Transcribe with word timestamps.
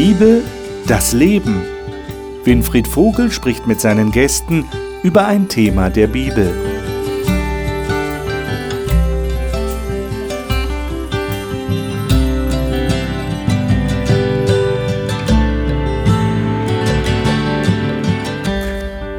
Bibel, 0.00 0.44
das 0.86 1.12
Leben. 1.12 1.60
Winfried 2.44 2.86
Vogel 2.86 3.32
spricht 3.32 3.66
mit 3.66 3.80
seinen 3.80 4.12
Gästen 4.12 4.64
über 5.02 5.26
ein 5.26 5.48
Thema 5.48 5.90
der 5.90 6.06
Bibel. 6.06 6.54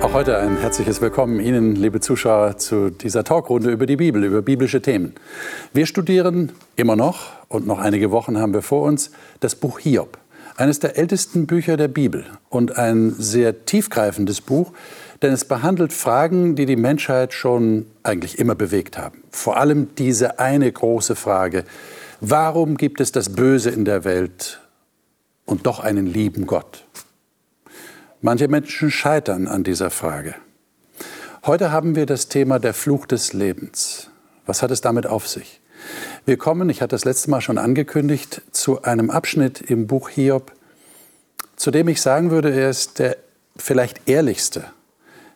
Auch 0.02 0.14
heute 0.14 0.38
ein 0.38 0.56
herzliches 0.60 1.02
Willkommen 1.02 1.42
Ihnen, 1.42 1.76
liebe 1.76 2.00
Zuschauer, 2.00 2.58
zu 2.58 2.90
dieser 2.90 3.26
Talkrunde 3.26 3.70
über 3.70 3.86
die 3.86 3.98
Bibel, 3.98 4.24
über 4.24 4.42
biblische 4.42 4.82
Themen. 4.82 5.14
Wir 5.74 5.86
studieren 5.86 6.54
immer 6.78 6.96
noch, 6.96 7.32
und 7.50 7.68
noch 7.68 7.80
einige 7.80 8.12
Wochen 8.12 8.38
haben 8.38 8.54
wir 8.54 8.62
vor 8.62 8.84
uns, 8.84 9.12
das 9.42 9.56
Buch 9.56 9.80
Hiob 9.80 10.18
eines 10.60 10.80
der 10.80 10.98
ältesten 10.98 11.48
Bücher 11.48 11.78
der 11.78 11.88
Bibel 11.88 12.26
und 12.50 12.78
ein 12.78 13.16
sehr 13.18 13.66
tiefgreifendes 13.66 14.42
Buch, 14.42 14.74
denn 15.22 15.32
es 15.32 15.46
behandelt 15.46 15.94
Fragen, 15.94 16.56
die 16.56 16.66
die 16.66 16.76
Menschheit 16.76 17.34
schon 17.34 17.86
eigentlich 18.04 18.40
immer 18.40 18.56
bewegt 18.56 18.98
haben. 18.98 19.24
Vor 19.32 19.58
allem 19.58 19.96
diese 19.96 20.40
eine 20.40 20.70
große 20.70 21.16
Frage, 21.16 21.64
warum 22.20 22.76
gibt 22.76 23.00
es 23.00 23.14
das 23.14 23.30
Böse 23.30 23.70
in 23.70 23.86
der 23.86 24.04
Welt 24.04 24.60
und 25.46 25.66
doch 25.66 25.80
einen 25.80 26.08
lieben 26.08 26.46
Gott? 26.46 26.86
Manche 28.22 28.50
Menschen 28.50 28.92
scheitern 28.92 29.48
an 29.48 29.64
dieser 29.64 29.90
Frage. 29.90 30.36
Heute 31.46 31.72
haben 31.72 31.96
wir 31.96 32.06
das 32.06 32.28
Thema 32.28 32.60
der 32.60 32.74
Fluch 32.74 33.06
des 33.06 33.32
Lebens. 33.32 34.10
Was 34.46 34.62
hat 34.62 34.72
es 34.72 34.82
damit 34.82 35.08
auf 35.08 35.26
sich? 35.26 35.59
Wir 36.26 36.38
kommen, 36.38 36.70
ich 36.70 36.82
hatte 36.82 36.96
das 36.96 37.06
letzte 37.06 37.30
Mal 37.30 37.42
schon 37.42 37.58
angekündigt, 37.58 38.42
zu 38.52 38.84
einem 38.84 39.10
Abschnitt 39.10 39.62
im 39.62 39.88
Buch 39.88 40.10
Hiob, 40.10 40.52
zu 41.56 41.72
dem 41.72 41.88
ich 41.88 42.02
sagen 42.02 42.32
würde, 42.32 42.52
er 42.52 42.70
ist 42.70 43.00
der 43.00 43.18
vielleicht 43.58 44.08
ehrlichste, 44.08 44.66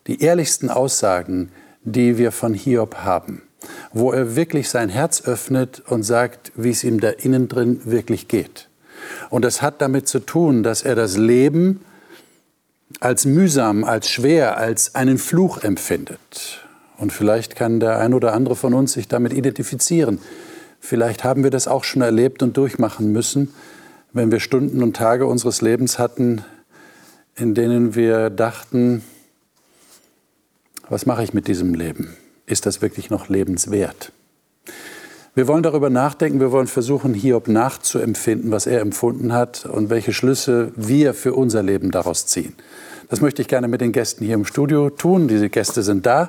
die 0.06 0.22
ehrlichsten 0.22 0.70
Aussagen, 0.70 1.50
die 1.82 2.18
wir 2.18 2.32
von 2.32 2.54
Hiob 2.54 2.96
haben, 2.96 3.42
wo 3.92 4.12
er 4.12 4.36
wirklich 4.36 4.68
sein 4.68 4.88
Herz 4.88 5.22
öffnet 5.22 5.82
und 5.86 6.02
sagt, 6.02 6.52
wie 6.56 6.70
es 6.70 6.84
ihm 6.84 7.00
da 7.00 7.10
innen 7.10 7.48
drin 7.48 7.80
wirklich 7.84 8.28
geht. 8.28 8.68
Und 9.30 9.44
das 9.44 9.62
hat 9.62 9.82
damit 9.82 10.08
zu 10.08 10.20
tun, 10.20 10.62
dass 10.62 10.82
er 10.82 10.94
das 10.94 11.16
Leben 11.16 11.84
als 13.00 13.24
mühsam, 13.24 13.84
als 13.84 14.08
schwer, 14.08 14.56
als 14.56 14.94
einen 14.94 15.18
Fluch 15.18 15.62
empfindet. 15.62 16.64
Und 16.96 17.12
vielleicht 17.12 17.56
kann 17.56 17.80
der 17.80 17.98
ein 17.98 18.14
oder 18.14 18.32
andere 18.32 18.56
von 18.56 18.72
uns 18.72 18.92
sich 18.92 19.08
damit 19.08 19.32
identifizieren. 19.32 20.20
Vielleicht 20.86 21.24
haben 21.24 21.44
wir 21.44 21.50
das 21.50 21.66
auch 21.66 21.82
schon 21.82 22.02
erlebt 22.02 22.42
und 22.42 22.58
durchmachen 22.58 23.10
müssen, 23.10 23.54
wenn 24.12 24.30
wir 24.30 24.38
Stunden 24.38 24.82
und 24.82 24.94
Tage 24.94 25.24
unseres 25.24 25.62
Lebens 25.62 25.98
hatten, 25.98 26.44
in 27.36 27.54
denen 27.54 27.94
wir 27.94 28.28
dachten, 28.28 29.02
was 30.90 31.06
mache 31.06 31.24
ich 31.24 31.32
mit 31.32 31.48
diesem 31.48 31.72
Leben? 31.72 32.14
Ist 32.44 32.66
das 32.66 32.82
wirklich 32.82 33.08
noch 33.08 33.30
lebenswert? 33.30 34.12
Wir 35.34 35.48
wollen 35.48 35.62
darüber 35.62 35.88
nachdenken, 35.88 36.38
wir 36.38 36.52
wollen 36.52 36.66
versuchen, 36.66 37.14
Hiob 37.14 37.48
nachzuempfinden, 37.48 38.50
was 38.50 38.66
er 38.66 38.82
empfunden 38.82 39.32
hat 39.32 39.64
und 39.64 39.88
welche 39.88 40.12
Schlüsse 40.12 40.70
wir 40.76 41.14
für 41.14 41.32
unser 41.32 41.62
Leben 41.62 41.92
daraus 41.92 42.26
ziehen. 42.26 42.54
Das 43.08 43.22
möchte 43.22 43.40
ich 43.40 43.48
gerne 43.48 43.68
mit 43.68 43.80
den 43.80 43.92
Gästen 43.92 44.22
hier 44.26 44.34
im 44.34 44.44
Studio 44.44 44.90
tun. 44.90 45.28
Diese 45.28 45.48
Gäste 45.48 45.82
sind 45.82 46.04
da 46.04 46.28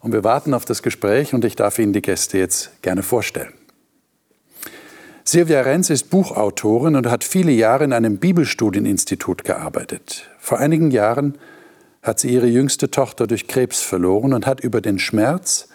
und 0.00 0.12
wir 0.12 0.24
warten 0.24 0.54
auf 0.54 0.64
das 0.64 0.82
Gespräch 0.82 1.34
und 1.34 1.44
ich 1.44 1.54
darf 1.54 1.78
Ihnen 1.78 1.92
die 1.92 2.02
Gäste 2.02 2.36
jetzt 2.36 2.82
gerne 2.82 3.04
vorstellen. 3.04 3.52
Silvia 5.24 5.60
Renz 5.60 5.88
ist 5.88 6.10
Buchautorin 6.10 6.96
und 6.96 7.08
hat 7.08 7.22
viele 7.22 7.52
Jahre 7.52 7.84
in 7.84 7.92
einem 7.92 8.18
Bibelstudieninstitut 8.18 9.44
gearbeitet. 9.44 10.28
Vor 10.38 10.58
einigen 10.58 10.90
Jahren 10.90 11.38
hat 12.02 12.18
sie 12.18 12.30
ihre 12.30 12.48
jüngste 12.48 12.90
Tochter 12.90 13.28
durch 13.28 13.46
Krebs 13.46 13.80
verloren 13.80 14.32
und 14.34 14.46
hat 14.46 14.60
über 14.60 14.80
den 14.80 14.98
Schmerz, 14.98 15.68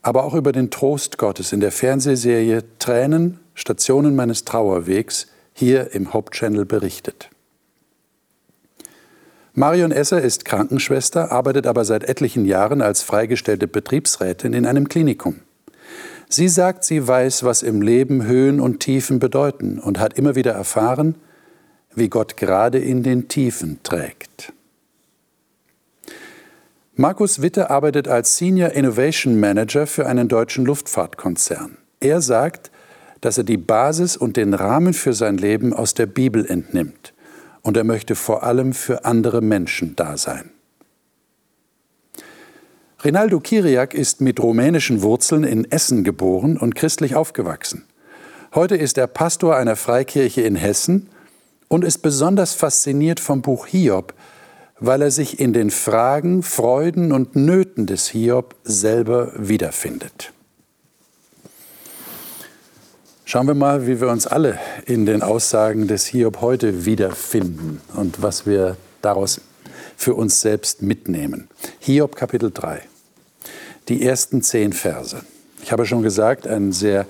aber 0.00 0.24
auch 0.24 0.34
über 0.34 0.52
den 0.52 0.70
Trost 0.70 1.18
Gottes 1.18 1.52
in 1.52 1.60
der 1.60 1.72
Fernsehserie 1.72 2.64
Tränen, 2.78 3.38
Stationen 3.54 4.16
meines 4.16 4.44
Trauerwegs 4.44 5.26
hier 5.52 5.92
im 5.94 6.14
Hauptchannel 6.14 6.64
berichtet. 6.64 7.28
Marion 9.52 9.90
Esser 9.90 10.20
ist 10.20 10.44
Krankenschwester, 10.44 11.32
arbeitet 11.32 11.66
aber 11.66 11.84
seit 11.84 12.04
etlichen 12.04 12.44
Jahren 12.44 12.82
als 12.82 13.02
freigestellte 13.02 13.68
Betriebsrätin 13.68 14.52
in 14.52 14.66
einem 14.66 14.88
Klinikum. 14.88 15.40
Sie 16.28 16.48
sagt, 16.48 16.84
sie 16.84 17.06
weiß, 17.06 17.44
was 17.44 17.62
im 17.62 17.82
Leben 17.82 18.26
Höhen 18.26 18.60
und 18.60 18.80
Tiefen 18.80 19.18
bedeuten 19.18 19.78
und 19.78 19.98
hat 19.98 20.18
immer 20.18 20.34
wieder 20.34 20.52
erfahren, 20.52 21.14
wie 21.94 22.08
Gott 22.08 22.36
gerade 22.36 22.78
in 22.78 23.02
den 23.02 23.28
Tiefen 23.28 23.80
trägt. 23.82 24.52
Markus 26.94 27.42
Witte 27.42 27.70
arbeitet 27.70 28.08
als 28.08 28.36
Senior 28.36 28.70
Innovation 28.70 29.38
Manager 29.38 29.86
für 29.86 30.06
einen 30.06 30.28
deutschen 30.28 30.64
Luftfahrtkonzern. 30.64 31.76
Er 32.00 32.20
sagt, 32.20 32.70
dass 33.20 33.38
er 33.38 33.44
die 33.44 33.56
Basis 33.56 34.16
und 34.16 34.36
den 34.36 34.54
Rahmen 34.54 34.94
für 34.94 35.12
sein 35.12 35.36
Leben 35.36 35.72
aus 35.72 35.94
der 35.94 36.06
Bibel 36.06 36.46
entnimmt 36.46 37.12
und 37.62 37.76
er 37.76 37.84
möchte 37.84 38.14
vor 38.14 38.44
allem 38.44 38.72
für 38.72 39.04
andere 39.04 39.40
Menschen 39.42 39.96
da 39.96 40.16
sein. 40.16 40.50
Rinaldo 43.04 43.40
Kiriak 43.40 43.92
ist 43.92 44.22
mit 44.22 44.40
rumänischen 44.40 45.02
Wurzeln 45.02 45.44
in 45.44 45.70
Essen 45.70 46.02
geboren 46.02 46.56
und 46.56 46.74
christlich 46.74 47.14
aufgewachsen. 47.14 47.84
Heute 48.54 48.76
ist 48.76 48.96
er 48.96 49.06
Pastor 49.06 49.54
einer 49.54 49.76
Freikirche 49.76 50.40
in 50.40 50.56
Hessen 50.56 51.10
und 51.68 51.84
ist 51.84 51.98
besonders 51.98 52.54
fasziniert 52.54 53.20
vom 53.20 53.42
Buch 53.42 53.66
Hiob, 53.66 54.14
weil 54.80 55.02
er 55.02 55.10
sich 55.10 55.38
in 55.38 55.52
den 55.52 55.70
Fragen, 55.70 56.42
Freuden 56.42 57.12
und 57.12 57.36
Nöten 57.36 57.86
des 57.86 58.08
Hiob 58.08 58.54
selber 58.64 59.32
wiederfindet. 59.36 60.32
Schauen 63.26 63.46
wir 63.46 63.54
mal, 63.54 63.86
wie 63.86 64.00
wir 64.00 64.08
uns 64.08 64.26
alle 64.26 64.58
in 64.86 65.04
den 65.04 65.20
Aussagen 65.20 65.86
des 65.86 66.06
Hiob 66.06 66.40
heute 66.40 66.86
wiederfinden 66.86 67.82
und 67.94 68.22
was 68.22 68.46
wir 68.46 68.76
daraus 69.02 69.42
für 69.96 70.14
uns 70.14 70.40
selbst 70.40 70.82
mitnehmen. 70.82 71.48
Hiob 71.80 72.14
Kapitel 72.14 72.50
3, 72.52 72.82
die 73.88 74.04
ersten 74.04 74.42
zehn 74.42 74.72
Verse. 74.72 75.22
Ich 75.62 75.72
habe 75.72 75.86
schon 75.86 76.02
gesagt, 76.02 76.46
ein 76.46 76.72
sehr, 76.72 77.06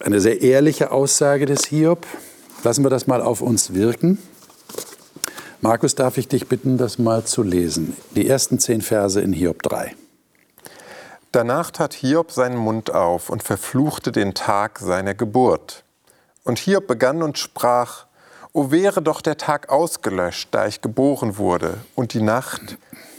eine 0.00 0.20
sehr 0.20 0.42
ehrliche 0.42 0.90
Aussage 0.90 1.46
des 1.46 1.64
Hiob. 1.66 2.06
Lassen 2.64 2.84
wir 2.84 2.90
das 2.90 3.06
mal 3.06 3.22
auf 3.22 3.40
uns 3.40 3.72
wirken. 3.72 4.18
Markus, 5.60 5.94
darf 5.94 6.18
ich 6.18 6.28
dich 6.28 6.48
bitten, 6.48 6.76
das 6.76 6.98
mal 6.98 7.24
zu 7.24 7.42
lesen. 7.42 7.96
Die 8.14 8.28
ersten 8.28 8.58
zehn 8.58 8.82
Verse 8.82 9.20
in 9.20 9.32
Hiob 9.32 9.62
3. 9.62 9.94
Danach 11.32 11.70
tat 11.70 11.94
Hiob 11.94 12.30
seinen 12.30 12.56
Mund 12.56 12.90
auf 12.90 13.30
und 13.30 13.42
verfluchte 13.42 14.12
den 14.12 14.34
Tag 14.34 14.78
seiner 14.78 15.14
Geburt. 15.14 15.84
Und 16.44 16.58
Hiob 16.58 16.86
begann 16.86 17.22
und 17.22 17.38
sprach, 17.38 18.05
O 18.56 18.70
wäre 18.70 19.02
doch 19.02 19.20
der 19.20 19.36
Tag 19.36 19.68
ausgelöscht, 19.68 20.48
da 20.52 20.66
ich 20.66 20.80
geboren 20.80 21.36
wurde, 21.36 21.76
und 21.94 22.14
die 22.14 22.22
Nacht, 22.22 22.78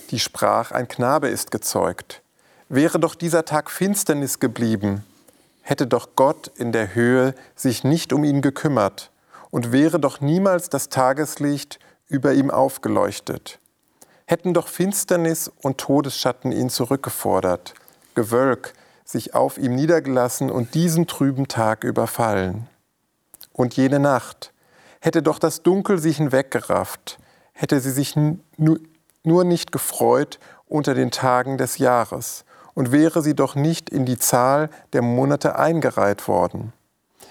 die 0.09 0.17
sprach, 0.17 0.71
ein 0.71 0.87
Knabe 0.87 1.27
ist 1.27 1.51
gezeugt. 1.51 2.23
Wäre 2.69 2.99
doch 2.99 3.13
dieser 3.13 3.45
Tag 3.45 3.69
Finsternis 3.69 4.39
geblieben, 4.39 5.03
hätte 5.61 5.85
doch 5.85 6.15
Gott 6.15 6.47
in 6.55 6.71
der 6.71 6.95
Höhe 6.95 7.35
sich 7.55 7.83
nicht 7.83 8.13
um 8.13 8.23
ihn 8.23 8.41
gekümmert, 8.41 9.11
und 9.51 9.71
wäre 9.71 9.99
doch 9.99 10.21
niemals 10.21 10.69
das 10.69 10.89
Tageslicht 10.89 11.77
über 12.07 12.33
ihm 12.33 12.49
aufgeleuchtet. 12.49 13.59
Hätten 14.25 14.55
doch 14.55 14.67
Finsternis 14.67 15.51
und 15.61 15.77
Todesschatten 15.77 16.51
ihn 16.51 16.71
zurückgefordert, 16.71 17.75
Gewölk 18.15 18.73
sich 19.05 19.35
auf 19.35 19.59
ihm 19.59 19.75
niedergelassen 19.75 20.49
und 20.49 20.73
diesen 20.73 21.05
trüben 21.05 21.47
Tag 21.47 21.83
überfallen. 21.83 22.67
Und 23.53 23.77
jene 23.77 23.99
Nacht 23.99 24.51
hätte 25.01 25.21
doch 25.21 25.39
das 25.39 25.63
Dunkel 25.63 25.99
sich 25.99 26.17
hinweggerafft, 26.17 27.19
hätte 27.53 27.79
sie 27.79 27.91
sich 27.91 28.15
nur 28.17 29.43
nicht 29.43 29.71
gefreut 29.71 30.39
unter 30.67 30.93
den 30.93 31.11
Tagen 31.11 31.57
des 31.57 31.77
Jahres 31.77 32.45
und 32.73 32.91
wäre 32.91 33.21
sie 33.21 33.35
doch 33.35 33.55
nicht 33.55 33.89
in 33.89 34.05
die 34.05 34.19
Zahl 34.19 34.69
der 34.93 35.01
Monate 35.01 35.57
eingereiht 35.57 36.27
worden. 36.27 36.73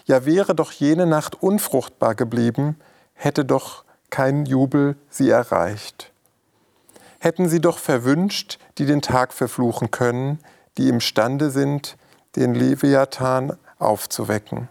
Ja 0.04 0.24
wäre 0.24 0.54
doch 0.54 0.72
jene 0.72 1.06
Nacht 1.06 1.42
unfruchtbar 1.42 2.14
geblieben, 2.14 2.76
hätte 3.14 3.44
doch 3.44 3.84
kein 4.10 4.46
Jubel 4.46 4.96
sie 5.08 5.30
erreicht. 5.30 6.12
Hätten 7.18 7.48
sie 7.48 7.60
doch 7.60 7.78
verwünscht, 7.78 8.58
die 8.78 8.86
den 8.86 9.02
Tag 9.02 9.32
verfluchen 9.32 9.90
können, 9.90 10.38
die 10.78 10.88
imstande 10.88 11.50
sind, 11.50 11.96
den 12.36 12.54
Leviathan 12.54 13.56
aufzuwecken. 13.78 14.68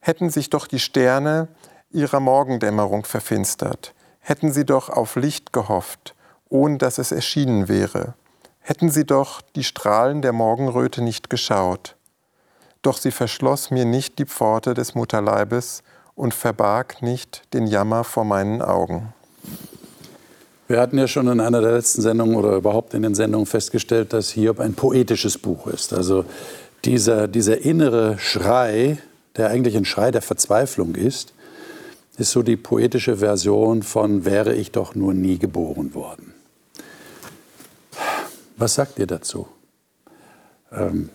Hätten 0.00 0.30
sich 0.30 0.50
doch 0.50 0.66
die 0.66 0.80
Sterne 0.80 1.48
ihrer 1.92 2.20
Morgendämmerung 2.20 3.04
verfinstert, 3.04 3.94
hätten 4.20 4.52
sie 4.52 4.64
doch 4.64 4.88
auf 4.88 5.16
Licht 5.16 5.52
gehofft, 5.52 6.14
ohne 6.48 6.78
dass 6.78 6.98
es 6.98 7.12
erschienen 7.12 7.68
wäre, 7.68 8.14
hätten 8.60 8.90
sie 8.90 9.04
doch 9.04 9.40
die 9.40 9.64
Strahlen 9.64 10.22
der 10.22 10.32
Morgenröte 10.32 11.02
nicht 11.02 11.30
geschaut. 11.30 11.96
Doch 12.82 12.98
sie 12.98 13.10
verschloss 13.10 13.70
mir 13.70 13.84
nicht 13.84 14.18
die 14.18 14.26
Pforte 14.26 14.74
des 14.74 14.94
Mutterleibes 14.94 15.82
und 16.14 16.34
verbarg 16.34 17.02
nicht 17.02 17.42
den 17.54 17.66
Jammer 17.66 18.04
vor 18.04 18.24
meinen 18.24 18.62
Augen. 18.62 19.12
Wir 20.68 20.80
hatten 20.80 20.98
ja 20.98 21.06
schon 21.06 21.28
in 21.28 21.40
einer 21.40 21.60
der 21.60 21.72
letzten 21.72 22.02
Sendungen 22.02 22.36
oder 22.36 22.56
überhaupt 22.56 22.94
in 22.94 23.02
den 23.02 23.14
Sendungen 23.14 23.46
festgestellt, 23.46 24.12
dass 24.12 24.30
Hiob 24.30 24.58
ein 24.58 24.74
poetisches 24.74 25.36
Buch 25.38 25.66
ist. 25.66 25.92
Also 25.92 26.24
dieser, 26.84 27.28
dieser 27.28 27.60
innere 27.60 28.18
Schrei, 28.18 28.98
der 29.36 29.48
eigentlich 29.48 29.76
ein 29.76 29.84
Schrei 29.84 30.10
der 30.10 30.22
Verzweiflung 30.22 30.94
ist, 30.94 31.34
ist 32.16 32.30
so 32.30 32.42
die 32.42 32.56
poetische 32.56 33.18
Version 33.18 33.82
von 33.82 34.24
wäre 34.24 34.54
ich 34.54 34.72
doch 34.72 34.94
nur 34.94 35.14
nie 35.14 35.38
geboren 35.38 35.94
worden. 35.94 36.34
Was 38.56 38.74
sagt 38.74 38.98
ihr 38.98 39.06
dazu? 39.06 39.48
Ähm, 40.70 41.10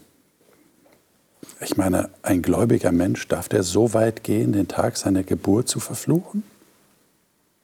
ich 1.62 1.78
meine, 1.78 2.10
ein 2.22 2.42
gläubiger 2.42 2.92
Mensch, 2.92 3.28
darf 3.28 3.48
der 3.48 3.64
so 3.64 3.94
weit 3.94 4.24
gehen, 4.24 4.54
den 4.54 4.68
Tag 4.68 4.98
seiner 4.98 5.24
Geburt 5.24 5.68
zu 5.70 5.80
verfluchen? 5.80 6.44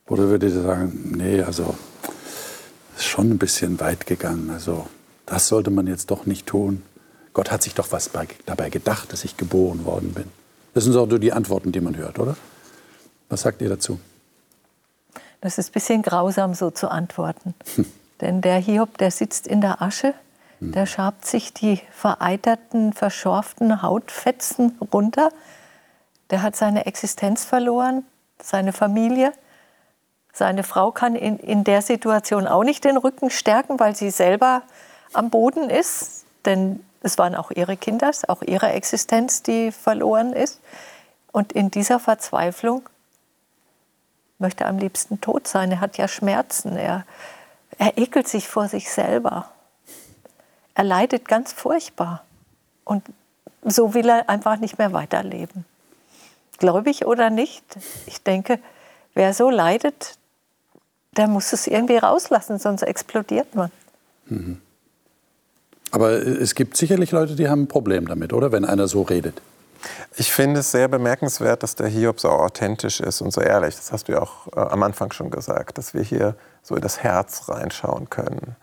Oder 0.07 0.29
würdet 0.29 0.53
ihr 0.53 0.62
sagen, 0.62 1.13
nee, 1.18 1.41
also 1.41 1.75
ist 2.95 3.06
schon 3.06 3.31
ein 3.31 3.38
bisschen 3.38 3.79
weit 3.79 4.06
gegangen. 4.06 4.50
Also 4.51 4.88
das 5.25 5.47
sollte 5.47 5.71
man 5.71 5.88
jetzt 5.88 6.12
doch 6.12 6.25
nicht 6.25 6.45
tun. 6.45 6.83
Gott 7.33 7.51
hat 7.51 7.63
sich 7.63 7.74
doch 7.74 7.91
was 7.91 8.09
bei, 8.09 8.27
dabei 8.45 8.69
gedacht, 8.69 9.12
dass 9.12 9.25
ich 9.25 9.38
geboren 9.38 9.86
worden 9.86 10.13
bin. 10.13 10.25
Das 10.74 10.83
sind 10.83 10.94
nur 10.94 11.19
die 11.19 11.33
Antworten, 11.33 11.71
die 11.71 11.81
man 11.81 11.97
hört, 11.97 12.19
oder? 12.19 12.36
Was 13.30 13.42
sagt 13.42 13.62
ihr 13.62 13.70
dazu? 13.70 14.00
Das 15.42 15.58
ist 15.58 15.70
ein 15.70 15.74
bisschen 15.74 16.02
grausam, 16.04 16.54
so 16.54 16.72
zu 16.72 16.90
antworten. 16.90 17.54
Hm. 17.75 17.86
Denn 18.22 18.42
der 18.42 18.58
Hiob, 18.58 18.98
der 18.98 19.12
sitzt 19.12 19.46
in 19.48 19.60
der 19.60 19.81
Asche, 19.81 20.14
hm. 20.60 20.72
der 20.72 20.86
schabt 20.86 21.25
sich 21.25 21.54
die 21.54 21.81
vereiterten, 21.92 22.94
verschorften 22.94 23.81
Hautfetzen 23.81 24.80
runter. 24.94 25.30
Der 26.30 26.42
hat 26.42 26.56
seine 26.56 26.86
Existenz 26.86 27.44
verloren, 27.44 28.06
seine 28.42 28.72
Familie. 28.72 29.34
Seine 30.31 30.64
Frau 30.64 30.92
kann 30.92 31.16
in, 31.16 31.38
in 31.38 31.64
der 31.64 31.81
Situation 31.81 32.48
auch 32.48 32.64
nicht 32.64 32.86
den 32.86 32.96
Rücken 32.96 33.30
stärken, 33.30 33.80
weil 33.80 33.96
sie 33.96 34.12
selber 34.12 34.64
am 35.12 35.30
Boden 35.30 35.70
ist. 35.70 36.24
Denn 36.46 36.84
es 37.02 37.18
waren 37.18 37.36
auch 37.36 37.52
ihre 37.52 37.75
Kinder, 37.75 38.12
auch 38.30 38.42
ihre 38.42 38.70
Existenz, 38.70 39.44
die 39.44 39.72
verloren 39.72 40.31
ist. 40.31 40.62
Und 41.34 41.52
in 41.52 41.70
dieser 41.70 42.00
Verzweiflung 42.00 42.88
möchte 44.44 44.68
am 44.68 44.78
liebsten 44.78 45.19
tot 45.22 45.48
sein. 45.48 45.72
Er 45.72 45.80
hat 45.80 45.98
ja 45.98 46.07
Schmerzen. 46.07 46.75
Er, 46.75 47.06
er 47.80 47.98
ekelt 47.98 48.28
sich 48.28 48.48
vor 48.48 48.68
sich 48.68 48.92
selber. 48.92 49.50
Er 50.75 50.84
leidet 50.84 51.28
ganz 51.28 51.54
furchtbar. 51.54 52.24
Und 52.84 53.04
so 53.63 53.94
will 53.94 54.10
er 54.10 54.30
einfach 54.30 54.57
nicht 54.57 54.78
mehr 54.78 54.94
weiterleben. 54.94 55.66
Gläubig 56.60 57.06
oder 57.06 57.30
nicht, 57.30 57.63
ich 58.06 58.22
denke, 58.22 58.60
wer 59.16 59.34
so 59.34 59.50
leidet, 59.50 60.18
der 61.18 61.28
muss 61.28 61.54
es 61.54 61.66
irgendwie 61.68 61.98
rauslassen, 61.98 62.60
sonst 62.60 62.84
explodiert 62.84 63.56
man. 63.56 63.72
Mhm. 64.25 64.62
Aber 65.92 66.12
es 66.12 66.56
gibt 66.56 66.75
sicherlich 66.75 67.12
Leute, 67.12 67.36
die 67.36 67.48
haben 67.48 67.63
ein 67.63 67.68
Problem 67.68 68.07
damit, 68.07 68.34
oder? 68.34 68.51
Wenn 68.51 68.66
einer 68.66 68.88
so 68.88 69.04
redet. 69.04 69.42
Ich 70.15 70.31
finde 70.31 70.62
es 70.62 70.71
sehr 70.71 70.88
bemerkenswert, 70.88 71.63
dass 71.63 71.75
der 71.75 71.88
Hiob 71.88 72.19
so 72.19 72.30
authentisch 72.30 73.00
ist 73.00 73.21
und 73.21 73.31
so 73.31 73.41
ehrlich. 73.41 73.75
Das 73.75 73.91
hast 73.91 74.07
du 74.07 74.13
ja 74.13 74.21
auch 74.21 74.47
äh, 74.56 74.59
am 74.59 74.83
Anfang 74.83 75.12
schon 75.12 75.31
gesagt, 75.31 75.77
dass 75.77 75.94
wir 75.94 76.01
hier 76.01 76.35
so 76.62 76.75
in 76.75 76.81
das 76.81 77.03
Herz 77.03 77.50
reinschauen 77.50 78.09
können. 78.09 78.56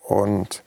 Und 0.00 0.62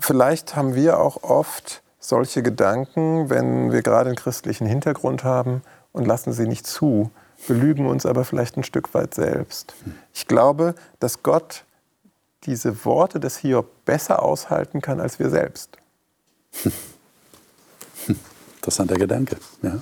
vielleicht 0.00 0.56
haben 0.56 0.74
wir 0.74 0.98
auch 0.98 1.22
oft 1.22 1.82
solche 2.00 2.42
Gedanken, 2.42 3.30
wenn 3.30 3.72
wir 3.72 3.82
gerade 3.82 4.08
einen 4.08 4.16
christlichen 4.16 4.66
Hintergrund 4.66 5.24
haben 5.24 5.62
und 5.92 6.06
lassen 6.06 6.32
sie 6.32 6.46
nicht 6.46 6.66
zu, 6.66 7.10
belügen 7.46 7.86
uns 7.86 8.06
aber 8.06 8.24
vielleicht 8.24 8.56
ein 8.56 8.64
Stück 8.64 8.94
weit 8.94 9.14
selbst. 9.14 9.74
Ich 10.12 10.26
glaube, 10.26 10.74
dass 11.00 11.22
Gott 11.22 11.64
diese 12.44 12.84
Worte 12.84 13.20
des 13.20 13.38
Hiob 13.38 13.66
besser 13.84 14.22
aushalten 14.22 14.82
kann 14.82 15.00
als 15.00 15.18
wir 15.18 15.30
selbst. 15.30 15.78
Interessanter 18.64 18.96
Gedanke. 18.96 19.36
Ja. 19.60 19.78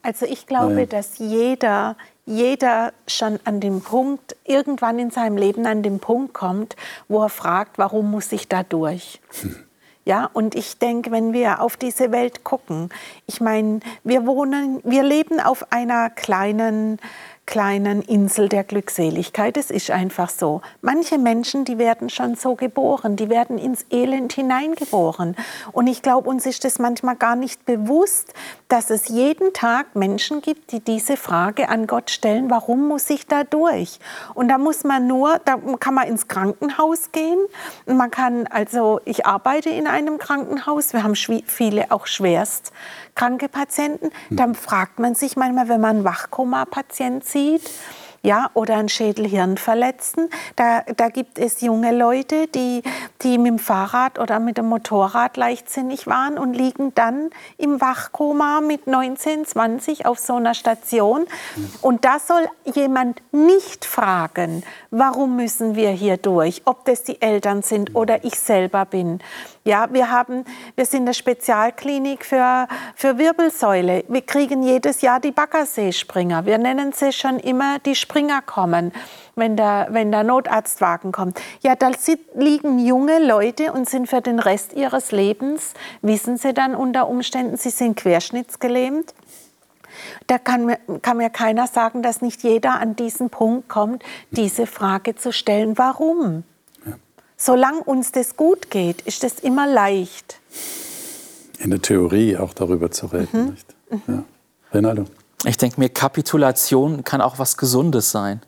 Also 0.00 0.24
ich 0.24 0.46
glaube, 0.46 0.80
ja. 0.80 0.86
dass 0.86 1.18
jeder, 1.18 1.94
jeder 2.24 2.94
schon 3.06 3.38
an 3.44 3.60
dem 3.60 3.82
Punkt, 3.82 4.34
irgendwann 4.46 4.98
in 4.98 5.10
seinem 5.10 5.36
Leben 5.36 5.66
an 5.66 5.82
den 5.82 6.00
Punkt 6.00 6.32
kommt, 6.32 6.74
wo 7.08 7.22
er 7.22 7.28
fragt, 7.28 7.76
warum 7.76 8.10
muss 8.10 8.32
ich 8.32 8.48
da 8.48 8.62
durch? 8.62 9.20
Hm. 9.42 9.56
Ja, 10.06 10.30
und 10.32 10.54
ich 10.54 10.78
denke, 10.78 11.10
wenn 11.10 11.34
wir 11.34 11.60
auf 11.60 11.76
diese 11.76 12.10
Welt 12.12 12.44
gucken, 12.44 12.88
ich 13.26 13.42
meine, 13.42 13.80
wir 14.04 14.24
wohnen, 14.24 14.80
wir 14.84 15.02
leben 15.02 15.38
auf 15.38 15.70
einer 15.70 16.08
kleinen 16.08 16.98
kleinen 17.50 18.00
Insel 18.02 18.48
der 18.48 18.62
Glückseligkeit. 18.62 19.56
Es 19.56 19.72
ist 19.72 19.90
einfach 19.90 20.30
so. 20.30 20.62
Manche 20.82 21.18
Menschen, 21.18 21.64
die 21.64 21.78
werden 21.78 22.08
schon 22.08 22.36
so 22.36 22.54
geboren, 22.54 23.16
die 23.16 23.28
werden 23.28 23.58
ins 23.58 23.84
Elend 23.90 24.32
hineingeboren. 24.32 25.34
Und 25.72 25.88
ich 25.88 26.00
glaube, 26.00 26.30
uns 26.30 26.46
ist 26.46 26.64
es 26.64 26.78
manchmal 26.78 27.16
gar 27.16 27.34
nicht 27.34 27.64
bewusst, 27.64 28.34
dass 28.68 28.88
es 28.90 29.08
jeden 29.08 29.52
Tag 29.52 29.96
Menschen 29.96 30.42
gibt, 30.42 30.70
die 30.70 30.78
diese 30.78 31.16
Frage 31.16 31.68
an 31.68 31.88
Gott 31.88 32.12
stellen, 32.12 32.50
warum 32.50 32.86
muss 32.86 33.10
ich 33.10 33.26
da 33.26 33.42
durch? 33.42 33.98
Und 34.34 34.46
da 34.46 34.56
muss 34.56 34.84
man 34.84 35.08
nur, 35.08 35.40
da 35.44 35.56
kann 35.80 35.94
man 35.94 36.06
ins 36.06 36.28
Krankenhaus 36.28 37.10
gehen. 37.10 37.40
Man 37.84 38.12
kann, 38.12 38.46
also 38.46 39.00
ich 39.04 39.26
arbeite 39.26 39.70
in 39.70 39.88
einem 39.88 40.18
Krankenhaus, 40.18 40.92
wir 40.92 41.02
haben 41.02 41.16
viele 41.16 41.90
auch 41.90 42.06
schwerst 42.06 42.72
kranke 43.14 43.48
Patienten. 43.48 44.10
Dann 44.30 44.54
fragt 44.54 44.98
man 44.98 45.14
sich 45.14 45.36
manchmal, 45.36 45.68
wenn 45.68 45.80
man 45.80 45.96
einen 45.96 46.04
Wachkoma-Patient 46.04 47.24
sieht, 47.24 47.70
ja, 48.22 48.50
oder 48.54 48.76
einen 48.76 48.88
Schädelhirnverletzten. 48.88 50.28
Da, 50.56 50.82
da 50.96 51.08
gibt 51.08 51.38
es 51.38 51.60
junge 51.62 51.96
Leute, 51.96 52.48
die, 52.48 52.82
die 53.22 53.38
mit 53.38 53.46
dem 53.48 53.58
Fahrrad 53.58 54.18
oder 54.18 54.40
mit 54.40 54.58
dem 54.58 54.66
Motorrad 54.66 55.36
leichtsinnig 55.36 56.06
waren 56.06 56.38
und 56.38 56.52
liegen 56.54 56.94
dann 56.94 57.30
im 57.56 57.80
Wachkoma 57.80 58.60
mit 58.60 58.86
19, 58.86 59.46
20 59.46 60.06
auf 60.06 60.18
so 60.18 60.34
einer 60.34 60.54
Station. 60.54 61.26
Und 61.80 62.04
da 62.04 62.18
soll 62.18 62.46
jemand 62.74 63.22
nicht 63.32 63.86
fragen, 63.86 64.64
warum 64.90 65.36
müssen 65.36 65.74
wir 65.74 65.90
hier 65.90 66.18
durch, 66.18 66.62
ob 66.66 66.84
das 66.84 67.02
die 67.02 67.22
Eltern 67.22 67.62
sind 67.62 67.94
oder 67.94 68.24
ich 68.24 68.38
selber 68.38 68.84
bin. 68.84 69.20
Ja, 69.62 69.88
wir, 69.92 70.10
haben, 70.10 70.46
wir 70.74 70.86
sind 70.86 71.02
eine 71.02 71.12
Spezialklinik 71.12 72.24
für, 72.24 72.66
für 72.94 73.18
Wirbelsäule. 73.18 74.04
Wir 74.08 74.22
kriegen 74.22 74.62
jedes 74.62 75.02
Jahr 75.02 75.20
die 75.20 75.32
Baggerseespringer. 75.32 76.46
Wir 76.46 76.56
nennen 76.56 76.92
sie 76.92 77.12
schon 77.12 77.38
immer 77.38 77.78
die 77.78 77.94
Springer 77.94 78.40
kommen, 78.40 78.90
wenn 79.34 79.58
der, 79.58 79.88
wenn 79.90 80.10
der 80.10 80.24
Notarztwagen 80.24 81.12
kommt. 81.12 81.42
Ja, 81.60 81.76
da 81.76 81.90
liegen 82.34 82.78
junge 82.78 83.22
Leute 83.22 83.74
und 83.74 83.86
sind 83.86 84.08
für 84.08 84.22
den 84.22 84.38
Rest 84.38 84.72
ihres 84.72 85.12
Lebens, 85.12 85.74
wissen 86.00 86.38
sie 86.38 86.54
dann 86.54 86.74
unter 86.74 87.06
Umständen, 87.06 87.58
sie 87.58 87.70
sind 87.70 87.98
querschnittsgelähmt. 87.98 89.12
Da 90.26 90.38
kann 90.38 90.64
mir, 90.64 90.78
kann 91.02 91.18
mir 91.18 91.28
keiner 91.28 91.66
sagen, 91.66 92.02
dass 92.02 92.22
nicht 92.22 92.42
jeder 92.42 92.80
an 92.80 92.96
diesen 92.96 93.28
Punkt 93.28 93.68
kommt, 93.68 94.02
diese 94.30 94.66
Frage 94.66 95.16
zu 95.16 95.32
stellen, 95.32 95.76
warum? 95.76 96.44
Solange 97.40 97.82
uns 97.82 98.12
das 98.12 98.36
gut 98.36 98.70
geht, 98.70 99.00
ist 99.02 99.22
das 99.22 99.40
immer 99.40 99.66
leicht. 99.66 100.38
In 101.58 101.70
der 101.70 101.82
Theorie 101.82 102.36
auch 102.36 102.54
darüber 102.54 102.90
zu 102.90 103.06
reden. 103.06 103.28
Mhm. 103.32 103.50
Nicht? 103.50 103.74
Mhm. 103.90 104.02
Ja. 104.06 104.24
Rinaldo. 104.72 105.06
Ich 105.46 105.56
denke 105.56 105.80
mir, 105.80 105.88
Kapitulation 105.88 107.02
kann 107.02 107.20
auch 107.20 107.38
was 107.38 107.56
Gesundes 107.56 108.10
sein. 108.10 108.42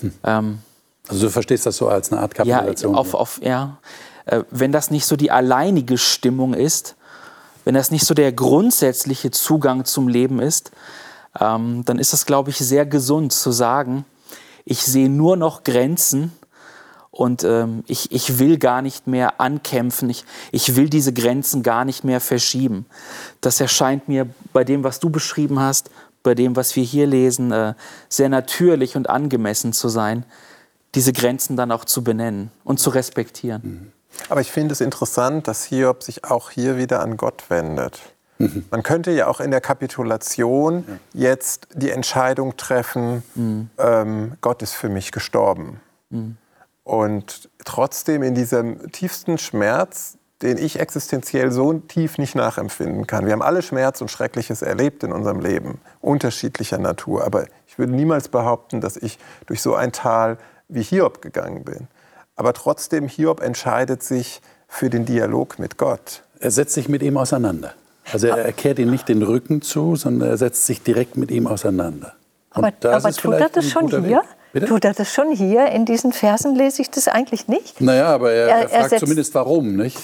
Hm. 0.00 0.12
Ähm, 0.24 0.58
also 1.06 1.26
du 1.26 1.30
verstehst 1.30 1.66
das 1.66 1.76
so 1.76 1.88
als 1.88 2.10
eine 2.10 2.20
Art 2.22 2.34
Kapitulation? 2.34 2.94
Ja, 2.94 2.98
auf, 2.98 3.14
auf, 3.14 3.40
ja. 3.42 3.78
Äh, 4.24 4.44
wenn 4.50 4.72
das 4.72 4.90
nicht 4.90 5.04
so 5.04 5.16
die 5.16 5.30
alleinige 5.30 5.98
Stimmung 5.98 6.54
ist, 6.54 6.96
wenn 7.64 7.74
das 7.74 7.90
nicht 7.90 8.06
so 8.06 8.14
der 8.14 8.32
grundsätzliche 8.32 9.30
Zugang 9.30 9.84
zum 9.84 10.08
Leben 10.08 10.40
ist, 10.40 10.70
ähm, 11.38 11.84
dann 11.84 11.98
ist 11.98 12.14
das, 12.14 12.24
glaube 12.24 12.50
ich, 12.50 12.56
sehr 12.56 12.86
gesund 12.86 13.32
zu 13.32 13.52
sagen, 13.52 14.06
ich 14.64 14.82
sehe 14.82 15.10
nur 15.10 15.36
noch 15.36 15.62
Grenzen 15.62 16.32
und 17.20 17.44
ähm, 17.44 17.84
ich, 17.86 18.10
ich 18.12 18.38
will 18.38 18.56
gar 18.56 18.80
nicht 18.80 19.06
mehr 19.06 19.42
ankämpfen, 19.42 20.08
ich, 20.08 20.24
ich 20.52 20.74
will 20.74 20.88
diese 20.88 21.12
Grenzen 21.12 21.62
gar 21.62 21.84
nicht 21.84 22.02
mehr 22.02 22.18
verschieben. 22.18 22.86
Das 23.42 23.60
erscheint 23.60 24.08
mir 24.08 24.26
bei 24.54 24.64
dem, 24.64 24.84
was 24.84 25.00
du 25.00 25.10
beschrieben 25.10 25.60
hast, 25.60 25.90
bei 26.22 26.34
dem, 26.34 26.56
was 26.56 26.76
wir 26.76 26.82
hier 26.82 27.06
lesen, 27.06 27.52
äh, 27.52 27.74
sehr 28.08 28.30
natürlich 28.30 28.96
und 28.96 29.10
angemessen 29.10 29.74
zu 29.74 29.90
sein, 29.90 30.24
diese 30.94 31.12
Grenzen 31.12 31.58
dann 31.58 31.72
auch 31.72 31.84
zu 31.84 32.02
benennen 32.02 32.50
und 32.64 32.80
zu 32.80 32.88
respektieren. 32.88 33.60
Mhm. 33.62 33.92
Aber 34.30 34.40
ich 34.40 34.50
finde 34.50 34.72
es 34.72 34.80
interessant, 34.80 35.46
dass 35.46 35.64
Hiob 35.64 36.02
sich 36.02 36.24
auch 36.24 36.48
hier 36.48 36.78
wieder 36.78 37.00
an 37.00 37.18
Gott 37.18 37.50
wendet. 37.50 38.00
Mhm. 38.38 38.64
Man 38.70 38.82
könnte 38.82 39.10
ja 39.10 39.26
auch 39.26 39.40
in 39.40 39.50
der 39.50 39.60
Kapitulation 39.60 40.86
jetzt 41.12 41.68
die 41.74 41.90
Entscheidung 41.90 42.56
treffen, 42.56 43.22
mhm. 43.34 43.68
ähm, 43.76 44.32
Gott 44.40 44.62
ist 44.62 44.72
für 44.72 44.88
mich 44.88 45.12
gestorben. 45.12 45.80
Mhm. 46.08 46.38
Und 46.90 47.48
trotzdem 47.64 48.22
in 48.22 48.34
diesem 48.34 48.90
tiefsten 48.90 49.38
Schmerz 49.38 50.18
den 50.42 50.56
ich 50.56 50.80
existenziell 50.80 51.50
so 51.50 51.74
tief 51.74 52.16
nicht 52.16 52.34
nachempfinden 52.34 53.06
kann. 53.06 53.26
Wir 53.26 53.32
haben 53.32 53.42
alle 53.42 53.62
Schmerz 53.62 54.00
und 54.00 54.10
Schreckliches 54.10 54.62
erlebt 54.62 55.02
in 55.02 55.12
unserem 55.12 55.40
Leben, 55.40 55.80
unterschiedlicher 56.00 56.78
Natur. 56.78 57.24
Aber 57.24 57.44
ich 57.66 57.78
würde 57.78 57.92
niemals 57.92 58.28
behaupten, 58.28 58.80
dass 58.80 58.96
ich 58.96 59.18
durch 59.46 59.60
so 59.60 59.74
ein 59.74 59.92
Tal 59.92 60.38
wie 60.68 60.82
Hiob 60.82 61.20
gegangen 61.20 61.64
bin. 61.64 61.88
Aber 62.36 62.54
trotzdem, 62.54 63.06
Hiob 63.06 63.42
entscheidet 63.42 64.02
sich 64.02 64.40
für 64.66 64.88
den 64.88 65.04
Dialog 65.04 65.58
mit 65.58 65.76
Gott. 65.76 66.22
Er 66.38 66.50
setzt 66.50 66.72
sich 66.72 66.88
mit 66.88 67.02
ihm 67.02 67.18
auseinander. 67.18 67.74
Also 68.10 68.28
er 68.28 68.52
kehrt 68.52 68.78
ihm 68.78 68.90
nicht 68.90 69.08
den 69.08 69.22
Rücken 69.22 69.60
zu, 69.60 69.94
sondern 69.94 70.30
er 70.30 70.36
setzt 70.38 70.64
sich 70.64 70.82
direkt 70.82 71.18
mit 71.18 71.30
ihm 71.30 71.46
auseinander. 71.46 72.14
aber, 72.50 72.72
aber 72.82 73.12
tut 73.12 73.34
er 73.34 73.50
das 73.50 73.68
schon 73.68 73.88
hier? 74.04 74.22
Tut 74.66 74.84
er 74.84 74.94
das 74.94 75.12
schon 75.12 75.32
hier? 75.32 75.66
In 75.66 75.84
diesen 75.84 76.12
Versen 76.12 76.54
lese 76.54 76.82
ich 76.82 76.90
das 76.90 77.08
eigentlich 77.08 77.46
nicht. 77.46 77.80
Naja, 77.80 78.08
aber 78.08 78.32
er, 78.32 78.48
er, 78.48 78.70
er 78.70 78.88
fragt 78.88 79.00
zumindest 79.00 79.34
warum, 79.34 79.76
nicht? 79.76 79.98